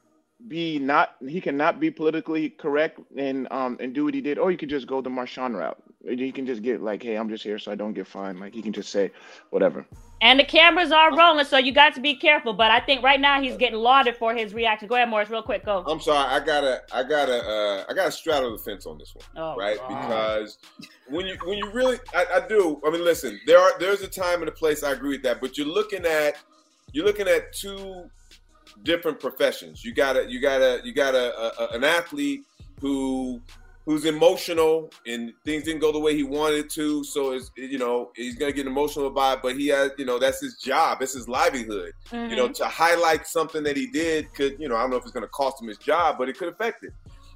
be 0.47 0.79
not 0.79 1.15
he 1.27 1.41
cannot 1.41 1.79
be 1.79 1.91
politically 1.91 2.49
correct 2.49 2.99
and 3.17 3.47
um 3.51 3.77
and 3.79 3.93
do 3.95 4.05
what 4.05 4.13
he 4.15 4.21
did, 4.21 4.37
or 4.39 4.51
you 4.51 4.57
could 4.57 4.69
just 4.69 4.87
go 4.87 5.01
the 5.01 5.09
Marshawn 5.09 5.55
route. 5.57 5.81
He 6.07 6.31
can 6.31 6.45
just 6.45 6.61
get 6.61 6.81
like, 6.81 7.03
hey, 7.03 7.15
I'm 7.15 7.29
just 7.29 7.43
here 7.43 7.59
so 7.59 7.71
I 7.71 7.75
don't 7.75 7.93
get 7.93 8.07
fined. 8.07 8.39
Like 8.39 8.53
he 8.53 8.61
can 8.61 8.71
just 8.73 8.89
say 8.89 9.11
whatever. 9.49 9.85
And 10.19 10.39
the 10.39 10.43
cameras 10.43 10.91
are 10.91 11.15
rolling, 11.15 11.45
so 11.45 11.57
you 11.57 11.71
got 11.71 11.93
to 11.93 12.01
be 12.01 12.15
careful. 12.15 12.53
But 12.53 12.71
I 12.71 12.79
think 12.79 13.03
right 13.03 13.19
now 13.19 13.39
he's 13.41 13.55
getting 13.55 13.77
lauded 13.77 14.15
for 14.15 14.33
his 14.33 14.53
reaction. 14.53 14.87
Go 14.87 14.95
ahead, 14.95 15.09
Morris, 15.09 15.29
real 15.29 15.43
quick. 15.43 15.63
Go. 15.65 15.83
I'm 15.85 15.99
sorry, 16.01 16.27
I 16.27 16.43
gotta, 16.43 16.81
I 16.91 17.03
gotta, 17.03 17.47
uh, 17.47 17.85
I 17.87 17.93
gotta 17.93 18.11
straddle 18.11 18.51
the 18.51 18.57
fence 18.57 18.87
on 18.87 18.97
this 18.97 19.13
one, 19.13 19.25
Oh, 19.35 19.55
right? 19.55 19.77
God. 19.77 19.87
Because 19.89 20.57
when 21.09 21.27
you, 21.27 21.37
when 21.45 21.59
you 21.59 21.69
really, 21.71 21.99
I, 22.15 22.25
I 22.35 22.47
do. 22.47 22.81
I 22.85 22.89
mean, 22.89 23.03
listen, 23.03 23.39
there 23.45 23.59
are, 23.59 23.77
there's 23.79 24.01
a 24.01 24.07
time 24.07 24.39
and 24.39 24.49
a 24.49 24.51
place. 24.51 24.81
I 24.81 24.91
agree 24.93 25.11
with 25.11 25.23
that, 25.23 25.39
but 25.39 25.55
you're 25.57 25.67
looking 25.67 26.05
at, 26.05 26.37
you're 26.93 27.05
looking 27.05 27.27
at 27.27 27.53
two 27.53 28.09
different 28.83 29.19
professions. 29.19 29.85
You 29.85 29.93
got 29.93 30.17
a, 30.17 30.27
you 30.27 30.39
got 30.41 30.61
a, 30.61 30.81
you 30.83 30.93
got 30.93 31.13
a, 31.13 31.61
a 31.61 31.75
an 31.75 31.83
athlete 31.83 32.43
who 32.81 33.39
who's 33.87 34.03
emotional 34.03 34.91
and 35.07 35.31
things 35.45 35.63
didn't 35.63 35.79
go 35.79 35.93
the 35.93 35.99
way 35.99 36.13
he 36.13 36.21
wanted 36.21 36.69
to. 36.69 37.05
So 37.05 37.31
it's 37.31 37.49
you 37.55 37.79
know 37.79 38.11
he's 38.15 38.35
gonna 38.35 38.51
get 38.51 38.67
emotional 38.67 39.07
about 39.07 39.37
it, 39.37 39.43
but 39.43 39.55
he 39.55 39.69
has 39.69 39.91
you 39.97 40.05
know 40.05 40.19
that's 40.19 40.41
his 40.41 40.57
job, 40.57 41.01
it's 41.01 41.13
his 41.13 41.27
livelihood. 41.29 41.93
You 42.11 42.35
know 42.35 42.49
Mhm. 42.49 42.55
to 42.55 42.65
highlight 42.65 43.25
something 43.25 43.63
that 43.63 43.77
he 43.77 43.87
did 43.87 44.31
could 44.33 44.59
you 44.59 44.67
know 44.67 44.75
I 44.75 44.81
don't 44.81 44.91
know 44.91 44.97
if 44.97 45.03
it's 45.03 45.13
gonna 45.13 45.27
cost 45.29 45.61
him 45.61 45.69
his 45.69 45.77
job, 45.77 46.17
but 46.19 46.27
it 46.27 46.37
could 46.37 46.49
affect 46.49 46.83
it. 46.83 46.91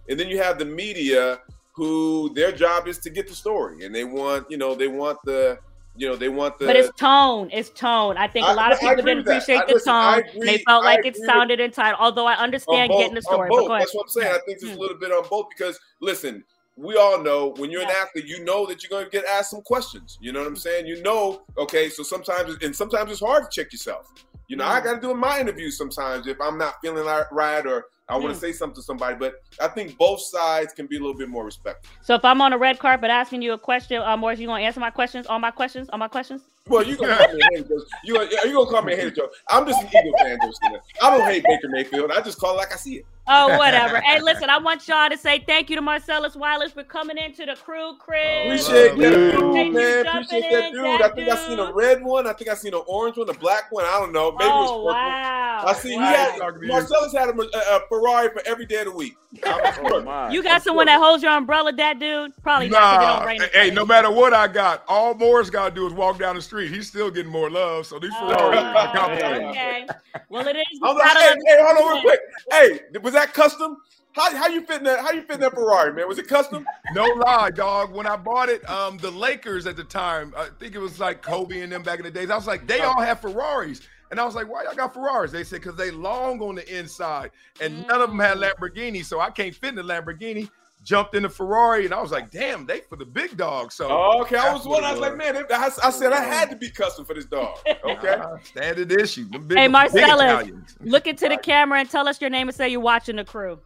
And 0.10 0.20
then 0.20 0.28
you 0.28 0.40
have 0.40 0.60
the 0.60 0.66
media 0.66 1.40
who 1.74 2.34
their 2.36 2.52
job 2.52 2.86
is 2.86 3.00
to 3.00 3.10
get 3.10 3.30
the 3.30 3.34
story 3.34 3.86
and 3.86 3.96
they 3.96 4.04
want 4.04 4.46
you 4.52 4.58
know 4.58 4.76
they 4.76 4.90
want 4.90 5.18
the 5.24 5.58
you 5.96 6.08
know 6.08 6.16
they 6.16 6.30
want 6.30 6.58
the 6.60 6.66
But 6.66 6.76
it's 6.76 6.90
tone. 6.98 7.50
It's 7.52 7.70
tone. 7.70 8.18
I 8.18 8.28
think 8.28 8.48
a 8.48 8.54
lot 8.54 8.72
of 8.72 8.80
people 8.80 8.96
didn't 8.98 9.20
appreciate 9.20 9.62
I- 9.62 9.66
the 9.66 9.74
listen, 9.74 9.94
tone. 9.94 10.24
they 10.46 10.58
felt 10.60 10.84
like 10.84 11.00
it 11.00 11.10
agree 11.10 11.20
with- 11.22 11.28
sounded 11.28 11.60
entitled. 11.60 11.98
Although 12.02 12.26
I 12.28 12.36
understand 12.36 12.90
both, 12.90 13.00
getting 13.00 13.16
the 13.16 13.22
story. 13.22 13.50
both. 13.50 13.68
That's 13.70 13.94
what 13.94 14.04
I'm 14.04 14.10
saying. 14.10 14.34
I 14.34 14.40
think 14.46 14.60
Hmm. 14.60 14.66
there's 14.68 14.78
a 14.78 14.80
little 14.80 14.98
bit 14.98 15.12
on 15.12 15.28
both 15.30 15.48
because 15.50 15.80
listen, 16.00 16.44
we 16.78 16.96
all 16.96 17.20
know 17.22 17.54
when 17.58 17.70
you're 17.70 17.82
an 17.84 17.90
athlete, 17.92 18.26
you 18.26 18.44
know 18.46 18.66
that 18.66 18.82
you're 18.82 18.90
going 18.90 19.04
to 19.06 19.12
get 19.12 19.26
asked 19.26 19.52
some 19.52 19.62
questions. 19.62 20.18
You 20.22 20.32
know 20.32 20.40
what 20.40 20.48
I'm 20.48 20.56
saying? 20.56 20.88
You 20.88 21.02
know, 21.04 21.42
okay, 21.58 21.90
so 21.90 22.02
sometimes 22.04 22.56
and 22.64 22.76
sometimes 22.76 23.12
it's 23.12 23.20
hard 23.20 23.44
to 23.44 23.50
check 23.52 23.72
yourself. 23.74 24.08
You 24.52 24.58
know, 24.58 24.66
I 24.66 24.80
Hmm. 24.82 24.86
got 24.86 24.94
to 24.96 25.00
do 25.00 25.12
in 25.12 25.18
my 25.18 25.40
interviews 25.40 25.78
sometimes 25.78 26.28
if 26.28 26.36
I'm 26.42 26.58
not 26.58 26.76
feeling 26.84 27.06
right 27.32 27.66
or 27.66 27.86
I 28.10 28.16
want 28.16 28.26
Hmm. 28.26 28.32
to 28.34 28.36
say 28.36 28.52
something 28.52 28.76
to 28.76 28.82
somebody. 28.82 29.16
But 29.16 29.36
I 29.62 29.70
think 29.70 29.98
both 29.98 30.20
sides 30.20 30.74
can 30.74 30.88
be 30.88 30.98
a 30.98 31.00
little 31.00 31.18
bit 31.18 31.30
more 31.30 31.46
respectful. 31.46 31.90
So 32.02 32.16
if 32.16 32.26
I'm 32.26 32.42
on 32.42 32.52
a 32.52 32.58
red 32.58 32.78
carpet 32.78 33.10
asking 33.10 33.44
you 33.44 33.54
a 33.54 33.58
question, 33.58 34.02
uh, 34.02 34.18
Morris, 34.18 34.40
you 34.42 34.48
gonna 34.48 34.62
answer 34.62 34.82
my 34.82 34.90
questions? 34.90 35.26
All 35.26 35.40
my 35.40 35.52
questions? 35.52 35.88
All 35.94 36.00
my 36.00 36.10
questions? 36.10 36.42
Well, 36.68 36.86
you 36.86 36.98
gonna 36.98 37.16
call 37.16 37.34
me 37.34 37.42
a 37.42 37.46
hater, 37.46 37.64
Joe. 37.70 37.86
You 38.04 38.18
are 38.18 38.24
you 38.26 38.54
gonna 38.54 38.70
call 38.70 38.82
me 38.82 38.92
a 38.92 38.96
hater, 38.98 39.12
Joe? 39.12 39.30
I'm 39.50 39.66
just 39.66 39.82
an 39.84 39.88
Eagle 39.88 40.18
fan, 40.20 40.38
Joe. 40.42 40.80
I 41.02 41.10
don't 41.18 41.26
hate 41.26 41.48
Baker 41.48 41.70
Mayfield. 41.70 42.12
I 42.12 42.20
just 42.20 42.38
call 42.38 42.56
it 42.56 42.58
like 42.58 42.74
I 42.74 42.76
see 42.76 42.96
it. 42.96 43.06
Oh, 43.34 43.48
whatever. 43.58 44.02
hey, 44.02 44.20
listen, 44.22 44.50
I 44.50 44.58
want 44.58 44.88
y'all 44.88 45.10
to 45.10 45.18
say 45.18 45.40
thank 45.48 45.70
you 45.70 45.76
to 45.78 45.82
Marcellus 45.82 46.36
Wallace 46.36 46.72
for 46.74 46.84
coming 46.84 47.18
into 47.18 47.46
the 47.46 47.56
crew 47.56 47.96
crib. 47.98 48.46
Appreciate 48.48 48.98
that 48.98 49.54
Thank 49.54 49.74
dude, 49.74 49.74
you 49.74 49.74
man. 49.74 50.04
jumping 50.04 50.24
Appreciate 50.24 50.52
that 50.52 50.72
dude. 50.74 50.84
that 50.84 51.02
I 51.02 51.10
think 51.16 51.30
I 51.30 51.48
seen 51.48 51.60
a 51.60 51.72
red 51.74 52.04
one. 52.04 52.28
I 52.28 52.34
think 52.34 52.50
I 52.50 52.54
seen 52.56 52.74
an 52.74 52.82
orange 52.88 53.18
one, 53.18 53.30
a 53.30 53.34
black 53.34 53.72
one. 53.72 53.86
I 53.86 54.00
don't 54.00 54.12
know. 54.12 54.32
Maybe 54.34 54.46
it 54.46 54.54
was 54.54 54.70
Oh, 54.72 54.76
purple. 54.86 54.94
wow. 54.94 55.64
I 55.68 55.74
see 55.74 55.96
Wow. 55.96 56.02
he 56.02 56.14
had 56.42 56.62
Marcellus 56.64 57.14
had 57.14 57.30
a, 57.30 57.34
a, 57.42 57.78
a 57.78 57.88
Ferrari 57.88 58.30
for 58.30 58.42
every 58.46 58.66
day 58.66 58.80
of 58.80 58.86
the 58.86 58.92
week. 58.92 59.16
Oh, 59.46 60.30
you 60.30 60.44
got 60.44 60.62
someone 60.62 60.88
that 60.88 61.00
holds 61.00 61.24
your 61.24 61.32
umbrella, 61.32 61.72
that 61.74 62.00
dude? 62.00 62.34
Probably 62.44 62.68
not. 62.68 62.82
'cause 62.82 62.94
it 62.96 63.06
Nah, 63.06 63.16
don't 63.20 63.28
rain 63.28 63.42
hey, 63.54 63.72
no 63.72 63.86
matter 63.86 64.12
what 64.12 64.34
I 64.34 64.48
got, 64.48 64.84
all 64.90 65.14
Moore's 65.14 65.50
got 65.50 65.70
to 65.70 65.76
do 65.76 65.88
is 65.88 65.94
walk 65.94 66.20
down 66.20 66.36
the 66.36 66.42
street. 66.42 66.70
He's 66.70 66.88
still 66.90 67.10
getting 67.10 67.32
more 67.32 67.50
love. 67.50 67.86
So 67.86 67.98
these 67.98 68.12
oh, 68.16 68.28
Ferraris 68.28 68.60
are 68.60 68.94
complicated. 68.96 69.44
Okay. 69.44 69.88
Well, 70.28 70.46
it 70.48 70.58
is. 70.58 70.66
I'm 70.84 70.98
like, 70.98 71.18
hey, 71.18 71.34
hey, 71.48 71.58
hold 71.62 71.78
on 71.78 71.94
real 71.94 72.02
quick. 72.02 72.20
Hey, 72.52 72.80
was 73.02 73.14
that 73.14 73.21
custom? 73.28 73.78
How, 74.14 74.36
how 74.36 74.48
you 74.48 74.66
fitting 74.66 74.84
that? 74.84 75.00
How 75.00 75.12
you 75.12 75.22
fitting 75.22 75.40
that 75.40 75.54
Ferrari, 75.54 75.94
man? 75.94 76.08
Was 76.08 76.20
it 76.20 76.28
custom? 76.28 76.66
No 76.94 77.06
lie, 77.06 77.50
dog. 77.52 77.94
When 77.94 78.06
I 78.06 78.18
bought 78.18 78.50
it, 78.50 78.68
um, 78.70 78.98
the 78.98 79.12
Lakers 79.12 79.66
at 79.68 79.78
the 79.78 79.84
time, 79.84 80.34
I 80.36 80.50
think 80.60 80.76
it 80.76 80.80
was 80.80 81.00
like 81.00 81.22
Kobe 81.22 81.62
and 81.62 81.72
them 81.72 81.84
back 81.84 82.00
in 82.00 82.04
the 82.04 82.12
days. 82.12 82.30
I 82.30 82.36
was 82.36 82.48
like, 82.48 82.68
they 82.68 82.82
all 82.82 83.00
have 83.00 83.22
Ferraris. 83.22 83.82
And 84.12 84.20
I 84.20 84.26
was 84.26 84.36
like, 84.36 84.50
why 84.50 84.64
y'all 84.64 84.76
got 84.76 84.94
Ferraris? 84.94 85.32
They 85.32 85.46
said, 85.46 85.62
because 85.62 85.78
they 85.78 85.90
long 85.90 86.42
on 86.42 86.56
the 86.56 86.78
inside. 86.78 87.32
And 87.62 87.88
none 87.88 88.02
of 88.02 88.10
them 88.10 88.20
had 88.20 88.38
Lamborghini. 88.38 89.06
So 89.06 89.22
I 89.22 89.30
can't 89.30 89.56
fit 89.56 89.70
in 89.70 89.76
the 89.76 89.84
Lamborghini. 89.84 90.50
Jumped 90.84 91.14
in 91.16 91.24
the 91.24 91.30
Ferrari. 91.30 91.86
And 91.86 91.94
I 91.94 92.02
was 92.02 92.12
like, 92.12 92.32
damn, 92.32 92.66
they 92.66 92.80
for 92.82 92.96
the 92.96 93.06
big 93.06 93.38
dog. 93.38 93.72
So 93.72 93.88
Oh, 93.90 94.22
okay. 94.22 94.38
I 94.38 94.52
was 94.52 94.66
what 94.66 94.82
wondering. 94.82 94.86
I 94.86 94.92
was 94.94 95.00
like, 95.02 95.18
man, 95.18 95.46
I, 95.52 95.70
I 95.84 95.90
said 95.92 96.12
I 96.12 96.22
had 96.24 96.50
to 96.50 96.56
be 96.56 96.70
custom 96.72 97.06
for 97.06 97.14
this 97.14 97.26
dog. 97.26 97.58
Okay. 97.86 98.10
Uh, 98.10 98.38
standard 98.44 98.92
issue. 98.92 99.26
Big, 99.26 99.42
Hey, 99.58 99.66
big 99.66 99.72
Marcellus, 99.72 100.50
look 100.82 101.06
into 101.08 101.28
the 101.30 101.38
camera 101.38 101.80
and 101.80 101.90
tell 101.90 102.08
us 102.08 102.20
your 102.22 102.30
name 102.30 102.48
and 102.48 102.56
say 102.56 102.70
you're 102.70 102.80
watching 102.80 103.16
the 103.18 103.24
crew. 103.26 103.60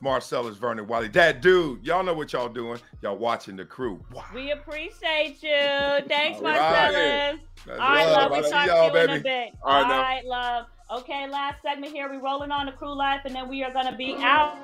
Marcellus 0.00 0.56
Vernon 0.56 0.86
Wiley. 0.86 1.08
That 1.08 1.40
dude, 1.40 1.84
y'all 1.86 2.02
know 2.02 2.14
what 2.14 2.32
y'all 2.32 2.48
doing. 2.48 2.78
Y'all 3.00 3.16
watching 3.16 3.56
the 3.56 3.64
crew. 3.64 4.04
Wow. 4.12 4.24
We 4.34 4.50
appreciate 4.50 5.42
you. 5.42 6.06
Thanks, 6.08 6.38
All 6.38 6.44
right. 6.44 6.60
Marcellus. 6.60 7.40
That's 7.66 7.80
All 7.80 7.88
right, 7.88 8.04
love. 8.06 8.30
love. 8.30 8.32
I 8.32 8.36
We 8.36 8.42
love 8.42 8.50
talk 8.52 8.66
y'all, 8.66 8.90
to 8.92 8.98
you 8.98 9.04
in 9.04 9.10
a 9.10 9.20
bit. 9.22 9.54
All 9.62 9.72
right, 9.72 9.82
All 9.82 9.88
now. 9.88 10.00
right, 10.02 10.24
love. 10.24 10.66
Okay, 10.90 11.28
last 11.28 11.62
segment 11.62 11.92
here. 11.92 12.10
We 12.10 12.18
rolling 12.18 12.50
on 12.50 12.66
the 12.66 12.72
crew 12.72 12.94
life, 12.94 13.20
and 13.24 13.34
then 13.34 13.48
we 13.48 13.62
are 13.64 13.72
gonna 13.72 13.96
be 13.96 14.16
out. 14.18 14.58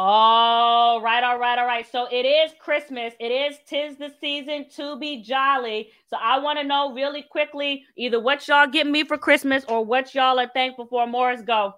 All 0.00 1.00
right, 1.00 1.24
all 1.24 1.40
right, 1.40 1.58
all 1.58 1.66
right. 1.66 1.84
So 1.90 2.06
it 2.08 2.24
is 2.24 2.52
Christmas. 2.60 3.14
It 3.18 3.32
is 3.32 3.56
tis 3.66 3.96
the 3.96 4.12
season 4.20 4.66
to 4.76 4.96
be 4.96 5.24
jolly. 5.24 5.90
So 6.08 6.16
I 6.22 6.38
want 6.38 6.60
to 6.60 6.64
know 6.64 6.94
really 6.94 7.22
quickly 7.22 7.84
either 7.96 8.20
what 8.20 8.46
y'all 8.46 8.68
get 8.68 8.86
me 8.86 9.02
for 9.02 9.18
Christmas 9.18 9.64
or 9.68 9.84
what 9.84 10.14
y'all 10.14 10.38
are 10.38 10.48
thankful 10.54 10.86
for. 10.86 11.04
Morris, 11.08 11.42
go. 11.42 11.74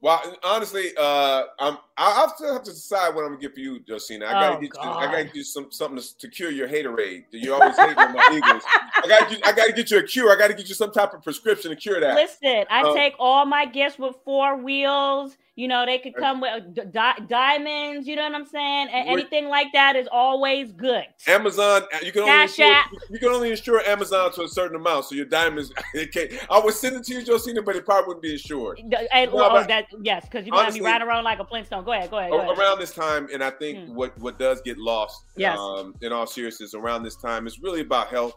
Well, 0.00 0.36
honestly, 0.44 0.92
uh, 0.96 1.46
I'm. 1.58 1.78
I- 1.98 2.12
I'll 2.22 2.34
still 2.34 2.52
have 2.52 2.62
to 2.64 2.70
decide 2.70 3.14
what 3.14 3.22
I'm 3.24 3.30
gonna 3.32 3.40
get 3.40 3.54
for 3.54 3.60
you, 3.60 3.80
Josina. 3.80 4.26
I 4.26 4.32
gotta 4.32 4.56
Oh, 4.56 4.60
get 4.60 4.70
you. 4.74 4.80
I 4.90 5.06
gotta 5.06 5.24
get 5.24 5.34
you 5.34 5.44
some 5.44 5.70
something 5.70 6.00
to, 6.02 6.18
to 6.18 6.28
cure 6.28 6.50
your 6.50 6.68
haterade. 6.68 7.24
You 7.32 7.54
always 7.54 7.76
hate 7.76 7.96
on 7.96 8.12
my 8.14 8.28
Eagles. 8.32 8.62
I 8.66 9.06
gotta. 9.08 9.34
Get, 9.34 9.46
I 9.46 9.52
gotta 9.52 9.72
get 9.72 9.90
you 9.90 9.98
a 9.98 10.02
cure. 10.02 10.32
I 10.32 10.36
gotta 10.36 10.54
get 10.54 10.68
you 10.68 10.74
some 10.74 10.92
type 10.92 11.12
of 11.14 11.22
prescription 11.22 11.70
to 11.70 11.76
cure 11.76 12.00
that. 12.00 12.14
Listen, 12.14 12.64
I 12.70 12.82
Um, 12.82 12.94
take 12.96 13.14
all 13.18 13.44
my 13.44 13.66
gifts 13.66 13.98
with 13.98 14.16
four 14.24 14.56
wheels. 14.56 15.36
You 15.54 15.68
know, 15.68 15.84
they 15.84 15.98
could 15.98 16.14
come 16.14 16.40
with 16.40 16.74
di- 16.74 16.84
di- 16.86 17.26
diamonds. 17.28 18.08
You 18.08 18.16
know 18.16 18.22
what 18.22 18.34
I'm 18.34 18.46
saying? 18.46 18.88
And 18.88 19.06
anything 19.06 19.48
like 19.50 19.66
that 19.74 19.96
is 19.96 20.08
always 20.10 20.72
good. 20.72 21.04
Amazon, 21.26 21.82
you 22.02 22.10
can 22.10 22.22
only 22.22 22.32
Cash 22.32 22.58
insure, 22.58 22.74
App. 22.74 22.86
you 23.10 23.18
can 23.18 23.28
only 23.28 23.50
insure 23.50 23.80
Amazon 23.82 24.32
to 24.32 24.44
a 24.44 24.48
certain 24.48 24.76
amount, 24.76 25.04
so 25.04 25.14
your 25.14 25.26
diamonds. 25.26 25.70
It 25.94 26.42
I 26.50 26.58
would 26.58 26.72
send 26.72 26.96
it 26.96 27.04
to 27.04 27.14
you, 27.14 27.22
Josina, 27.22 27.60
but 27.60 27.76
it 27.76 27.84
probably 27.84 28.06
wouldn't 28.08 28.22
be 28.22 28.32
insured. 28.32 28.78
And, 28.78 29.30
No, 29.30 29.50
oh, 29.50 29.62
that 29.64 29.86
yes, 30.02 30.24
because 30.24 30.46
you're 30.46 30.56
gonna 30.56 30.72
be 30.72 30.80
riding 30.80 31.06
around 31.06 31.24
like 31.24 31.38
a 31.38 31.44
Flintstone. 31.44 31.81
Go 31.84 31.92
ahead. 31.92 32.10
Go 32.10 32.18
ahead. 32.18 32.30
Go 32.30 32.40
ahead. 32.40 32.58
around 32.58 32.78
this 32.80 32.92
time, 32.94 33.28
and 33.32 33.42
I 33.42 33.50
think 33.50 33.88
what 33.90 34.16
what 34.18 34.38
does 34.38 34.60
get 34.62 34.78
lost, 34.78 35.24
Yes. 35.36 35.58
um, 35.58 35.94
in 36.02 36.12
all 36.12 36.26
seriousness, 36.26 36.74
around 36.74 37.02
this 37.02 37.16
time 37.16 37.46
is 37.46 37.60
really 37.60 37.80
about 37.80 38.08
health. 38.08 38.34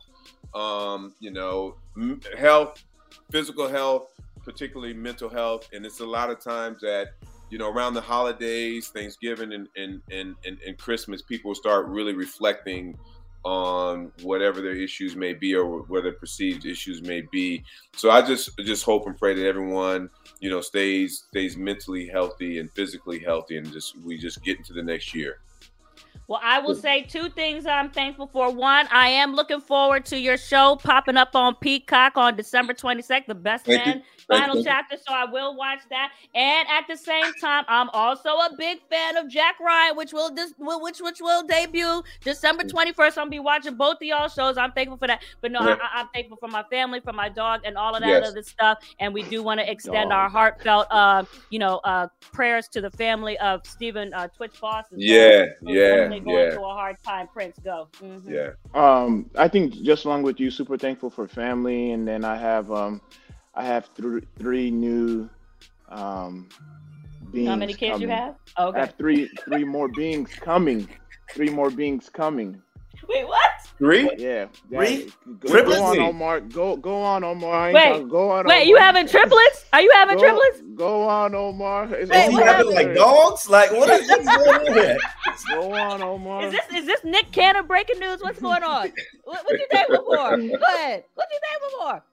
Um, 0.54 1.14
you 1.20 1.32
know, 1.32 1.76
m- 1.98 2.22
health, 2.38 2.84
physical 3.32 3.68
health, 3.68 4.10
particularly 4.44 4.94
mental 4.94 5.30
health, 5.30 5.68
and 5.74 5.86
it's 5.86 6.00
a 6.00 6.06
lot 6.06 6.30
of 6.30 6.40
times 6.40 6.80
that 6.82 7.10
you 7.50 7.58
know 7.58 7.70
around 7.70 7.94
the 7.94 8.02
holidays, 8.02 8.90
Thanksgiving, 8.90 9.54
and 9.54 9.68
and 9.76 10.02
and 10.12 10.36
and, 10.46 10.58
and 10.66 10.78
Christmas, 10.78 11.22
people 11.22 11.54
start 11.56 11.88
really 11.88 12.14
reflecting 12.14 12.98
on 13.44 14.12
whatever 14.24 14.60
their 14.60 14.74
issues 14.76 15.16
may 15.16 15.32
be 15.32 15.54
or 15.54 15.82
whether 15.84 16.12
perceived 16.12 16.66
issues 16.66 17.04
may 17.04 17.22
be. 17.32 17.64
So 17.96 18.10
I 18.10 18.22
just 18.22 18.58
just 18.60 18.84
hope 18.84 19.06
and 19.06 19.16
pray 19.18 19.36
that 19.36 19.46
everyone, 19.46 20.10
you 20.40 20.50
know, 20.50 20.62
stays 20.62 21.26
stays 21.30 21.58
mentally 21.58 22.08
healthy 22.08 22.60
and 22.60 22.72
physically 22.72 23.20
healthy 23.20 23.58
and 23.58 23.72
just 23.72 23.98
we 24.04 24.18
just 24.18 24.44
get 24.44 24.58
into 24.58 24.74
the 24.74 24.84
next 24.84 25.14
year. 25.14 25.40
Well, 26.28 26.42
I 26.44 26.60
will 26.60 26.74
say 26.74 27.04
two 27.04 27.30
things 27.30 27.68
I'm 27.68 27.92
thankful 27.92 28.28
for. 28.28 28.52
One, 28.52 28.88
I 28.92 29.10
am 29.10 29.36
looking 29.36 29.62
forward 29.62 30.06
to 30.06 30.18
your 30.18 30.38
show 30.38 30.76
popping 30.82 31.18
up 31.18 31.36
on 31.36 31.56
Peacock 31.56 32.14
on 32.18 32.36
December 32.36 32.74
22nd, 32.74 33.28
the 33.28 33.36
best 33.36 33.66
Thank 33.66 33.86
man 33.86 33.94
Thank 33.94 34.06
final 34.28 34.64
chapter. 34.64 34.98
So 34.98 35.14
I 35.14 35.26
will 35.26 35.56
watch 35.56 35.80
that. 35.90 36.12
And 36.34 36.68
at 36.70 36.86
the 36.88 36.98
same 36.98 37.32
time, 37.42 37.64
I'm 37.68 37.90
also 37.92 38.30
a 38.30 38.50
big 38.58 38.80
fan 38.90 39.18
of 39.18 39.30
Jack 39.30 39.60
Ryan, 39.60 39.96
which 39.96 40.14
will 40.14 40.30
dis- 40.30 40.54
which 40.58 41.00
which 41.02 41.20
will 41.22 41.44
debut 41.46 42.04
December 42.24 42.64
21st. 42.64 43.18
I'm 43.18 43.26
gonna 43.26 43.30
be 43.32 43.40
watching 43.40 43.76
both 43.76 43.96
of 43.96 44.02
y'all 44.04 44.28
shows. 44.28 44.58
I'm 44.58 44.72
thankful 44.72 44.98
for 44.98 45.08
that. 45.08 45.22
But 45.42 45.52
no, 45.52 45.62
Yeah. 45.68 45.78
I, 45.82 46.02
I'm 46.02 46.08
thankful 46.14 46.38
for 46.38 46.48
my 46.48 46.64
family, 46.70 47.00
for 47.00 47.14
my 47.14 47.30
dog, 47.30 47.62
and 47.66 47.78
all 47.78 47.94
of 47.96 48.02
that 48.02 48.10
Yes. 48.10 48.28
other 48.30 48.44
stuff. 48.44 48.80
And 49.00 49.14
we 49.14 49.24
do 49.24 49.44
want 49.44 49.60
to 49.60 49.70
extend 49.70 50.10
Dog. 50.10 50.12
our 50.12 50.30
heartfelt, 50.30 50.88
uh, 50.92 51.24
you 51.50 51.60
know, 51.60 51.78
uh, 51.84 52.08
prayers 52.32 52.68
to 52.70 52.82
the 52.82 52.92
family 52.92 53.38
of 53.40 53.66
Stephen 53.66 54.14
uh, 54.14 54.28
Twitch 54.28 54.60
Boss. 54.60 54.86
as. 54.92 54.98
Yeah, 54.98 55.46
yeah, 55.62 56.08
going 56.08 56.24
yeah. 56.28 56.52
through 56.52 56.66
a 56.66 56.74
hard 56.74 56.98
time. 57.04 57.28
Prince, 57.28 57.60
go. 57.64 57.88
Mhm. 58.02 58.24
Yeah. 58.30 58.52
Um, 58.74 59.30
I 59.38 59.48
think 59.48 59.74
just 59.74 60.06
along 60.06 60.24
with 60.24 60.40
you, 60.40 60.50
super 60.52 60.78
thankful 60.78 61.10
for 61.10 61.28
family, 61.28 61.92
and 61.92 62.08
then 62.08 62.24
I 62.24 62.36
have 62.36 62.72
um, 62.72 63.02
I 63.56 63.64
have 63.64 63.86
three 63.96 64.22
three 64.38 64.70
new 64.72 65.30
um 65.90 66.50
beings. 67.32 67.50
How 67.50 67.56
many 67.56 67.74
kids 67.74 68.02
you 68.02 68.08
coming. 68.08 68.10
have? 68.10 68.36
Okay. 68.60 68.78
I 68.78 68.82
have 68.82 68.96
three 68.98 69.30
three 69.46 69.64
more 69.64 69.88
beings 69.88 70.34
coming. 70.36 70.88
Three 71.32 71.50
more 71.50 71.70
beings 71.70 72.10
coming. 72.10 72.62
Wait, 73.08 73.28
what? 73.28 73.52
Three? 73.78 74.10
Yeah. 74.18 74.48
Three? 74.70 75.12
Go, 75.40 75.50
Triplets? 75.50 75.80
go 75.80 75.86
on, 75.86 76.00
Omar. 76.00 76.40
Go 76.40 76.78
go 76.78 77.02
on, 77.02 77.24
Omar. 77.24 77.74
Wait, 77.74 78.08
go 78.08 78.32
on. 78.32 78.46
Wait, 78.46 78.68
you 78.68 78.78
having 78.78 79.08
triplets? 79.08 79.66
Are 79.74 79.82
you 79.82 79.92
having 79.94 80.16
Go- 80.18 80.22
triplets? 80.24 80.62
Go 80.76 81.04
on, 81.04 81.36
Omar. 81.36 81.94
It's 81.94 82.10
Wait, 82.10 82.32
you 82.32 82.38
what 82.38 82.46
having 82.48 82.74
like 82.74 82.96
dogs? 82.96 83.50
Like 83.50 83.72
what 83.72 83.90
is 83.90 84.08
what's 84.10 84.26
going 84.26 84.68
on 84.68 84.74
here? 84.74 84.98
Go 85.50 85.74
on, 85.74 86.02
Omar. 86.02 86.46
Is 86.46 86.52
this 86.54 86.66
is 86.74 86.86
this 86.86 87.04
Nick 87.04 87.32
Cannon 87.32 87.66
breaking 87.68 88.00
news? 88.00 88.22
What's 88.22 88.40
going 88.40 88.64
on? 88.64 88.92
what, 89.26 89.44
what 89.46 89.60
you 89.60 89.68
thankful 89.72 90.06
for? 90.06 90.38
Go 90.38 90.76
ahead. 90.76 91.04
What 91.16 91.28
you 91.32 91.40
thankful 91.50 91.80
for? 91.80 92.04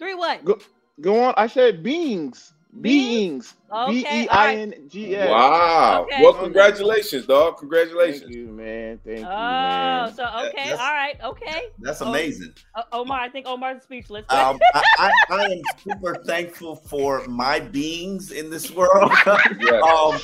Three 0.00 0.14
what? 0.14 0.44
Go, 0.44 0.58
go 1.00 1.22
on. 1.22 1.34
I 1.36 1.46
said 1.46 1.82
beings. 1.82 2.54
Beings. 2.80 3.54
Okay, 3.72 3.92
B 3.92 4.06
E 4.10 4.28
all 4.28 4.38
I 4.38 4.46
right. 4.46 4.58
N 4.58 4.74
G 4.88 5.16
S. 5.16 5.28
Wow. 5.28 6.02
Okay. 6.04 6.22
Well, 6.22 6.34
congratulations, 6.34 7.26
dog. 7.26 7.58
Congratulations. 7.58 8.22
Thank 8.22 8.34
you, 8.34 8.46
man. 8.46 9.00
Thank 9.04 9.18
you, 9.18 9.26
Oh, 9.26 9.36
man. 9.36 10.14
so 10.14 10.24
okay, 10.24 10.70
all 10.70 10.76
right, 10.78 11.16
okay. 11.22 11.62
That's 11.80 12.00
Oh, 12.00 12.08
amazing. 12.08 12.54
Omar, 12.92 13.20
I 13.20 13.28
think 13.28 13.46
Omar's 13.46 13.82
speechless. 13.82 14.24
Um, 14.28 14.58
I, 14.72 14.82
I, 14.98 15.12
I 15.30 15.44
am 15.46 15.62
super 15.82 16.22
thankful 16.24 16.76
for 16.76 17.26
my 17.26 17.58
beings 17.58 18.30
in 18.30 18.50
this 18.50 18.70
world. 18.70 19.12
um, 19.26 20.20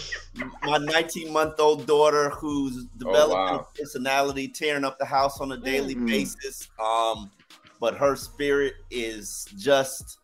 my 0.63 0.79
19 0.79 1.33
month 1.33 1.59
old 1.59 1.87
daughter, 1.87 2.31
who's 2.31 2.85
developing 2.97 3.37
wow. 3.37 3.67
a 3.75 3.79
personality, 3.79 4.49
tearing 4.49 4.85
up 4.85 4.99
the 4.99 5.05
house 5.05 5.41
on 5.41 5.53
a 5.53 5.57
daily 5.57 5.97
Mm. 5.97 6.07
basis. 6.07 6.69
Um, 6.79 7.31
but 7.81 7.97
her 7.97 8.17
spirit 8.17 8.75
is 8.91 9.47
just 9.57 10.19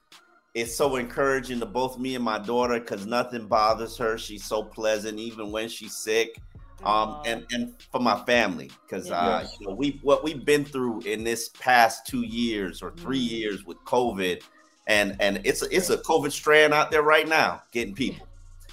it's 0.54 0.76
so 0.76 0.96
encouraging 0.96 1.58
to 1.60 1.66
both 1.66 1.98
me 1.98 2.14
and 2.14 2.24
my 2.24 2.38
daughter 2.38 2.78
because 2.78 3.06
nothing 3.06 3.46
bothers 3.46 3.96
her. 3.96 4.18
She's 4.18 4.44
so 4.44 4.62
pleasant, 4.62 5.18
even 5.18 5.50
when 5.50 5.68
she's 5.68 5.96
sick. 5.96 6.36
Um, 6.84 7.22
and 7.24 7.46
and 7.52 7.74
for 7.92 8.00
my 8.00 8.18
family 8.24 8.68
because 8.84 9.08
uh, 9.08 9.38
Yes. 9.42 9.56
you 9.60 9.68
know 9.68 9.74
we 9.74 10.00
what 10.02 10.24
we've 10.24 10.44
been 10.44 10.64
through 10.64 11.00
in 11.02 11.22
this 11.22 11.48
past 11.60 12.08
two 12.08 12.22
years 12.22 12.82
or 12.82 12.90
three 12.96 13.18
years 13.18 13.64
with 13.64 13.78
COVID, 13.84 14.42
and 14.88 15.16
and 15.20 15.40
it's 15.44 15.62
a, 15.62 15.74
it's 15.74 15.90
a 15.90 15.98
COVID 15.98 16.32
strand 16.32 16.74
out 16.74 16.90
there 16.90 17.02
right 17.02 17.28
now 17.28 17.62
getting 17.70 17.94
people, 17.94 18.26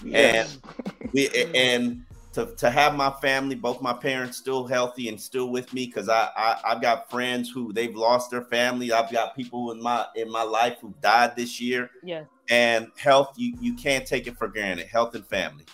Yes. 0.03 0.57
and 1.03 1.11
we 1.13 1.29
and 1.53 2.03
to, 2.33 2.45
to 2.57 2.69
have 2.69 2.95
my 2.95 3.11
family, 3.21 3.55
both 3.55 3.81
my 3.81 3.93
parents 3.93 4.37
still 4.37 4.65
healthy 4.67 5.09
and 5.09 5.19
still 5.19 5.49
with 5.49 5.73
me 5.73 5.85
because 5.87 6.09
I, 6.09 6.29
I 6.37 6.59
I've 6.65 6.81
got 6.81 7.09
friends 7.09 7.49
who 7.49 7.73
they've 7.73 7.95
lost 7.95 8.29
their 8.31 8.43
family. 8.43 8.91
I've 8.91 9.11
got 9.11 9.35
people 9.35 9.71
in 9.71 9.81
my 9.81 10.05
in 10.15 10.31
my 10.31 10.43
life 10.43 10.77
who 10.81 10.93
died 11.01 11.35
this 11.35 11.59
year, 11.59 11.89
yeah. 12.03 12.23
and 12.49 12.87
health 12.97 13.33
you 13.37 13.55
you 13.59 13.73
can't 13.73 14.05
take 14.05 14.27
it 14.27 14.37
for 14.37 14.47
granted. 14.47 14.87
Health 14.87 15.15
and 15.15 15.25
family. 15.25 15.65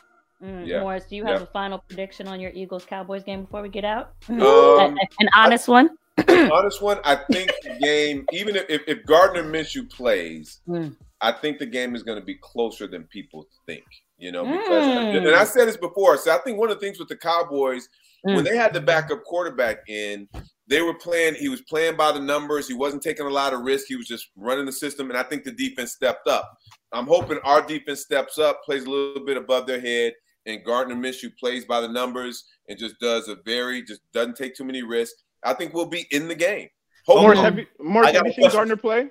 Mm, 0.43 0.65
Yeah. 0.67 0.81
Morris, 0.81 1.05
do 1.09 1.15
you 1.15 1.25
have 1.25 1.39
Yeah. 1.39 1.43
a 1.43 1.47
final 1.47 1.79
prediction 1.87 2.27
on 2.27 2.39
your 2.39 2.51
Eagles 2.51 2.85
Cowboys 2.85 3.23
game 3.23 3.41
before 3.43 3.61
we 3.61 3.69
get 3.69 3.85
out? 3.85 4.13
Um, 4.29 4.39
an, 4.79 4.97
an 5.19 5.29
honest 5.35 5.67
one. 5.67 5.97
honest 6.27 6.81
one, 6.81 6.99
I 7.03 7.15
think 7.31 7.51
the 7.63 7.77
game, 7.81 8.25
even 8.31 8.55
if, 8.55 8.65
if 8.87 9.05
Gardner 9.05 9.43
Minshew 9.43 9.89
plays, 9.89 10.61
Mm. 10.67 10.95
I 11.21 11.31
think 11.31 11.59
the 11.59 11.65
game 11.65 11.95
is 11.95 12.03
going 12.03 12.19
to 12.19 12.25
be 12.25 12.35
closer 12.35 12.87
than 12.87 13.03
people 13.05 13.47
think. 13.65 13.83
You 14.17 14.31
know, 14.31 14.45
because 14.45 14.85
Mm. 14.85 15.27
and 15.27 15.35
I 15.35 15.43
said 15.43 15.67
this 15.67 15.75
before. 15.77 16.17
So 16.17 16.31
I 16.33 16.37
think 16.39 16.57
one 16.57 16.69
of 16.71 16.79
the 16.79 16.85
things 16.85 16.99
with 16.99 17.09
the 17.09 17.17
Cowboys 17.17 17.89
Mm. 18.25 18.35
when 18.35 18.43
they 18.45 18.55
had 18.55 18.73
the 18.73 18.79
backup 18.81 19.23
quarterback 19.23 19.79
in, 19.89 20.27
they 20.67 20.81
were 20.81 20.93
playing. 20.95 21.35
He 21.35 21.49
was 21.49 21.61
playing 21.61 21.95
by 21.95 22.11
the 22.11 22.19
numbers. 22.19 22.67
He 22.67 22.73
wasn't 22.73 23.03
taking 23.03 23.25
a 23.25 23.29
lot 23.29 23.53
of 23.53 23.61
risk. 23.61 23.85
He 23.87 23.95
was 23.97 24.07
just 24.07 24.29
running 24.35 24.65
the 24.65 24.71
system, 24.71 25.09
and 25.09 25.17
I 25.17 25.23
think 25.23 25.43
the 25.43 25.51
defense 25.51 25.91
stepped 25.91 26.27
up. 26.27 26.57
I'm 26.91 27.05
hoping 27.07 27.39
our 27.43 27.61
defense 27.61 28.01
steps 28.01 28.39
up, 28.39 28.63
plays 28.63 28.85
a 28.85 28.89
little 28.89 29.23
bit 29.25 29.37
above 29.37 29.67
their 29.67 29.79
head, 29.81 30.13
and 30.45 30.63
Gardner 30.63 30.95
Minshew 30.95 31.37
plays 31.37 31.65
by 31.65 31.81
the 31.81 31.87
numbers 31.89 32.45
and 32.69 32.79
just 32.79 32.97
does 32.99 33.27
a 33.27 33.35
very 33.45 33.83
just 33.83 34.01
doesn't 34.13 34.37
take 34.37 34.55
too 34.55 34.63
many 34.63 34.81
risks. 34.81 35.23
I 35.43 35.53
think 35.53 35.73
we'll 35.73 35.85
be 35.85 36.07
in 36.11 36.27
the 36.27 36.35
game. 36.35 36.69
Morris, 37.07 37.39
have 37.39 37.59
you, 37.59 37.67
Morris, 37.79 38.11
have 38.11 38.25
you 38.25 38.33
seen. 38.33 38.49
Gardner 38.49 38.77
play? 38.77 39.09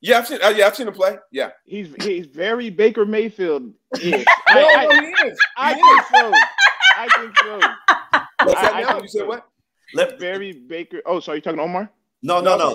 Yeah, 0.00 0.18
I've 0.18 0.26
seen. 0.28 0.38
Uh, 0.42 0.50
yeah, 0.50 0.66
I've 0.66 0.76
seen 0.76 0.86
him 0.88 0.94
play. 0.94 1.18
Yeah. 1.32 1.50
He's 1.64 1.92
he's 2.02 2.26
very 2.26 2.70
Baker 2.70 3.04
Mayfield. 3.04 3.72
ish. 4.00 4.12
No, 4.12 4.24
I, 4.48 4.84
no, 4.84 5.00
he 5.06 5.28
is. 5.28 5.38
I 5.56 5.74
He 5.74 5.80
think 5.82 6.00
is. 6.00 6.06
so. 6.08 6.32
I 6.96 7.08
think 7.16 7.38
so. 7.38 8.46
What's 8.46 8.60
that 8.62 8.74
I- 8.74 8.78
I 8.78 8.82
now? 8.82 8.88
think 8.92 9.02
You 9.02 9.08
said 9.08 9.18
so. 9.20 9.26
what? 9.26 9.48
Let, 9.94 10.18
Very 10.20 10.52
Baker. 10.52 11.00
Oh, 11.06 11.18
sorry, 11.18 11.38
you 11.38 11.42
talking 11.42 11.56
to 11.58 11.62
Omar? 11.64 11.90
no, 12.22 12.40
no, 12.40 12.52
I'm 12.52 12.58
no. 12.58 12.74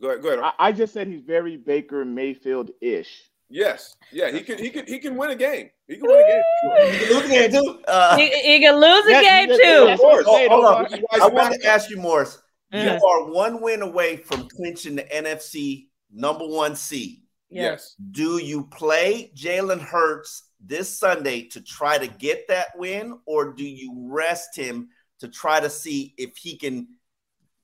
Go 0.00 0.08
ahead. 0.10 0.22
Go 0.22 0.28
ahead. 0.28 0.38
I, 0.44 0.52
I 0.68 0.72
just 0.72 0.92
said 0.94 1.08
he's 1.08 1.20
very 1.22 1.56
Baker 1.56 2.04
Mayfield 2.04 2.70
ish. 2.80 3.30
yes. 3.50 3.96
Yeah. 4.12 4.30
He 4.30 4.40
can. 4.40 4.58
He 4.58 4.70
can. 4.70 4.86
He 4.86 4.98
can 4.98 5.16
win 5.16 5.30
a 5.30 5.36
game. 5.36 5.70
He 5.88 5.96
can 5.96 6.06
win 6.06 6.24
a 6.24 6.28
game. 6.28 6.42
You 6.62 7.06
can 7.06 7.16
lose 7.16 7.24
again, 7.26 7.50
too. 7.52 7.80
Uh, 7.86 8.16
he, 8.16 8.28
he 8.40 8.60
can 8.60 8.76
lose 8.80 9.06
a 9.06 9.10
Yeah, 9.10 9.22
game 9.22 9.50
yeah, 9.50 9.56
too. 9.56 9.84
that's 9.86 10.02
what 10.02 10.18
I'm 10.20 10.24
Oh, 10.26 10.48
hold 10.48 10.64
on. 10.64 10.82
Which 10.84 10.92
is 10.94 11.00
why 11.10 11.18
I 11.20 11.26
want 11.28 11.60
to 11.60 11.66
ask 11.68 11.90
you, 11.90 11.98
Morris. 11.98 12.38
Mm. 12.72 12.84
You 13.00 13.06
are 13.06 13.30
one 13.30 13.60
win 13.60 13.82
away 13.82 14.16
from 14.16 14.48
clinching 14.48 14.96
the 14.96 15.02
NFC 15.04 15.86
number 16.14 16.46
one 16.46 16.76
seed. 16.76 17.20
Yes. 17.50 17.94
Do 18.12 18.38
you 18.38 18.64
play 18.64 19.30
Jalen 19.36 19.80
Hurts 19.80 20.44
this 20.64 20.88
Sunday 20.98 21.42
to 21.48 21.60
try 21.60 21.98
to 21.98 22.06
get 22.06 22.48
that 22.48 22.68
win, 22.76 23.18
or 23.26 23.52
do 23.52 23.64
you 23.64 23.92
rest 24.08 24.56
him 24.56 24.88
to 25.20 25.28
try 25.28 25.60
to 25.60 25.68
see 25.70 26.14
if 26.16 26.36
he 26.36 26.56
can 26.56 26.88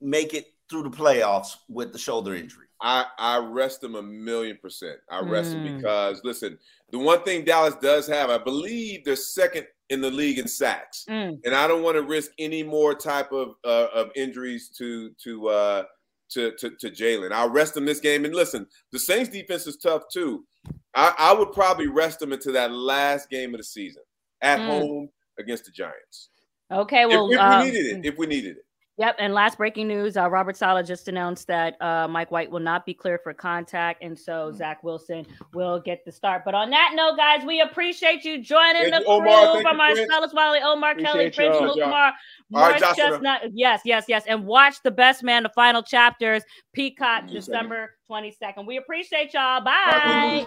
make 0.00 0.34
it 0.34 0.46
through 0.68 0.84
the 0.84 0.90
playoffs 0.90 1.56
with 1.68 1.92
the 1.92 1.98
shoulder 1.98 2.34
injury? 2.34 2.66
I, 2.82 3.04
I 3.18 3.38
rest 3.38 3.82
him 3.84 3.94
a 3.96 4.02
million 4.02 4.58
percent. 4.62 4.98
I 5.10 5.20
rest 5.20 5.52
him 5.52 5.64
Mm. 5.66 5.76
because 5.76 6.20
listen, 6.24 6.58
the 6.92 6.98
one 6.98 7.22
thing 7.24 7.44
Dallas 7.44 7.74
does 7.82 8.06
have, 8.06 8.30
I 8.30 8.38
believe 8.38 9.04
they're 9.04 9.16
second 9.16 9.66
in 9.90 10.00
the 10.00 10.10
league 10.10 10.38
in 10.38 10.46
sacks, 10.48 11.04
Mm. 11.08 11.40
and 11.44 11.54
I 11.54 11.66
don't 11.66 11.82
want 11.82 11.96
to 11.96 12.02
risk 12.02 12.30
any 12.38 12.62
more 12.62 12.94
type 12.94 13.32
of 13.32 13.56
uh, 13.64 13.88
of 13.92 14.10
injuries 14.14 14.70
to 14.78 15.10
to 15.24 15.48
uh, 15.48 15.82
to 16.32 16.52
to, 16.58 16.70
to 16.80 16.90
Jalen. 16.90 17.32
I'll 17.32 17.50
rest 17.50 17.76
him 17.76 17.84
this 17.84 18.00
game. 18.00 18.24
And 18.24 18.34
listen, 18.34 18.66
the 18.92 18.98
Saints 18.98 19.30
defense 19.30 19.66
is 19.66 19.76
tough 19.76 20.02
too. 20.12 20.44
I, 20.94 21.14
I 21.18 21.32
would 21.32 21.52
probably 21.52 21.86
rest 21.86 22.20
him 22.20 22.32
into 22.32 22.52
that 22.52 22.72
last 22.72 23.30
game 23.30 23.54
of 23.54 23.58
the 23.58 23.64
season 23.64 24.02
at 24.42 24.58
Mm. 24.60 24.66
home 24.66 25.08
against 25.38 25.64
the 25.66 25.70
Giants. 25.70 26.30
Okay, 26.72 27.04
well, 27.06 27.28
if, 27.30 27.34
if 27.34 27.40
um, 27.40 27.58
we 27.60 27.64
needed 27.66 27.86
it, 27.86 28.06
if 28.06 28.18
we 28.18 28.26
needed 28.26 28.56
it. 28.56 28.64
Yep. 29.00 29.16
And 29.18 29.34
last 29.34 29.58
breaking 29.58 29.88
news: 29.88 30.16
uh, 30.16 30.28
Robert 30.30 30.56
Saleh 30.56 30.86
just 30.86 31.08
announced 31.08 31.46
that 31.48 31.80
uh, 31.82 32.06
Mike 32.06 32.30
White 32.30 32.50
will 32.50 32.60
not 32.60 32.84
be 32.86 32.94
cleared 32.94 33.20
for 33.22 33.32
contact, 33.32 34.02
and 34.02 34.16
so 34.16 34.52
Zach 34.52 34.84
Wilson 34.84 35.26
will 35.54 35.80
get 35.80 36.04
the 36.04 36.12
start. 36.12 36.42
But 36.44 36.54
on 36.54 36.70
that 36.70 36.92
note, 36.94 37.16
guys, 37.16 37.42
we 37.44 37.62
appreciate 37.62 38.24
you 38.24 38.42
joining 38.42 38.90
Thank 38.90 38.94
the 38.94 39.00
you, 39.00 39.06
Omar. 39.06 39.52
crew 39.52 39.62
from. 39.62 39.80
Marcellus 39.80 40.34
Wiley, 40.34 40.58
Omar 40.62 40.94
Kelly, 40.96 41.30
Prince 41.30 41.54
y'all. 41.54 41.62
Luke 41.62 41.78
All 41.78 41.84
Kumar, 41.84 41.92
right, 41.92 42.14
Morris 42.50 42.80
Joshua. 42.82 43.04
Chestnut. 43.04 43.40
Yes, 43.54 43.80
yes, 43.86 44.04
yes. 44.06 44.24
And 44.28 44.44
watch 44.44 44.82
the 44.82 44.90
best 44.90 45.22
man, 45.22 45.44
the 45.44 45.48
final 45.48 45.82
chapters, 45.82 46.42
Peacock. 46.74 47.26
December 47.28 47.94
twenty 48.06 48.30
second. 48.30 48.66
We 48.66 48.76
appreciate 48.76 49.32
y'all. 49.32 49.62
Bye. 49.62 50.46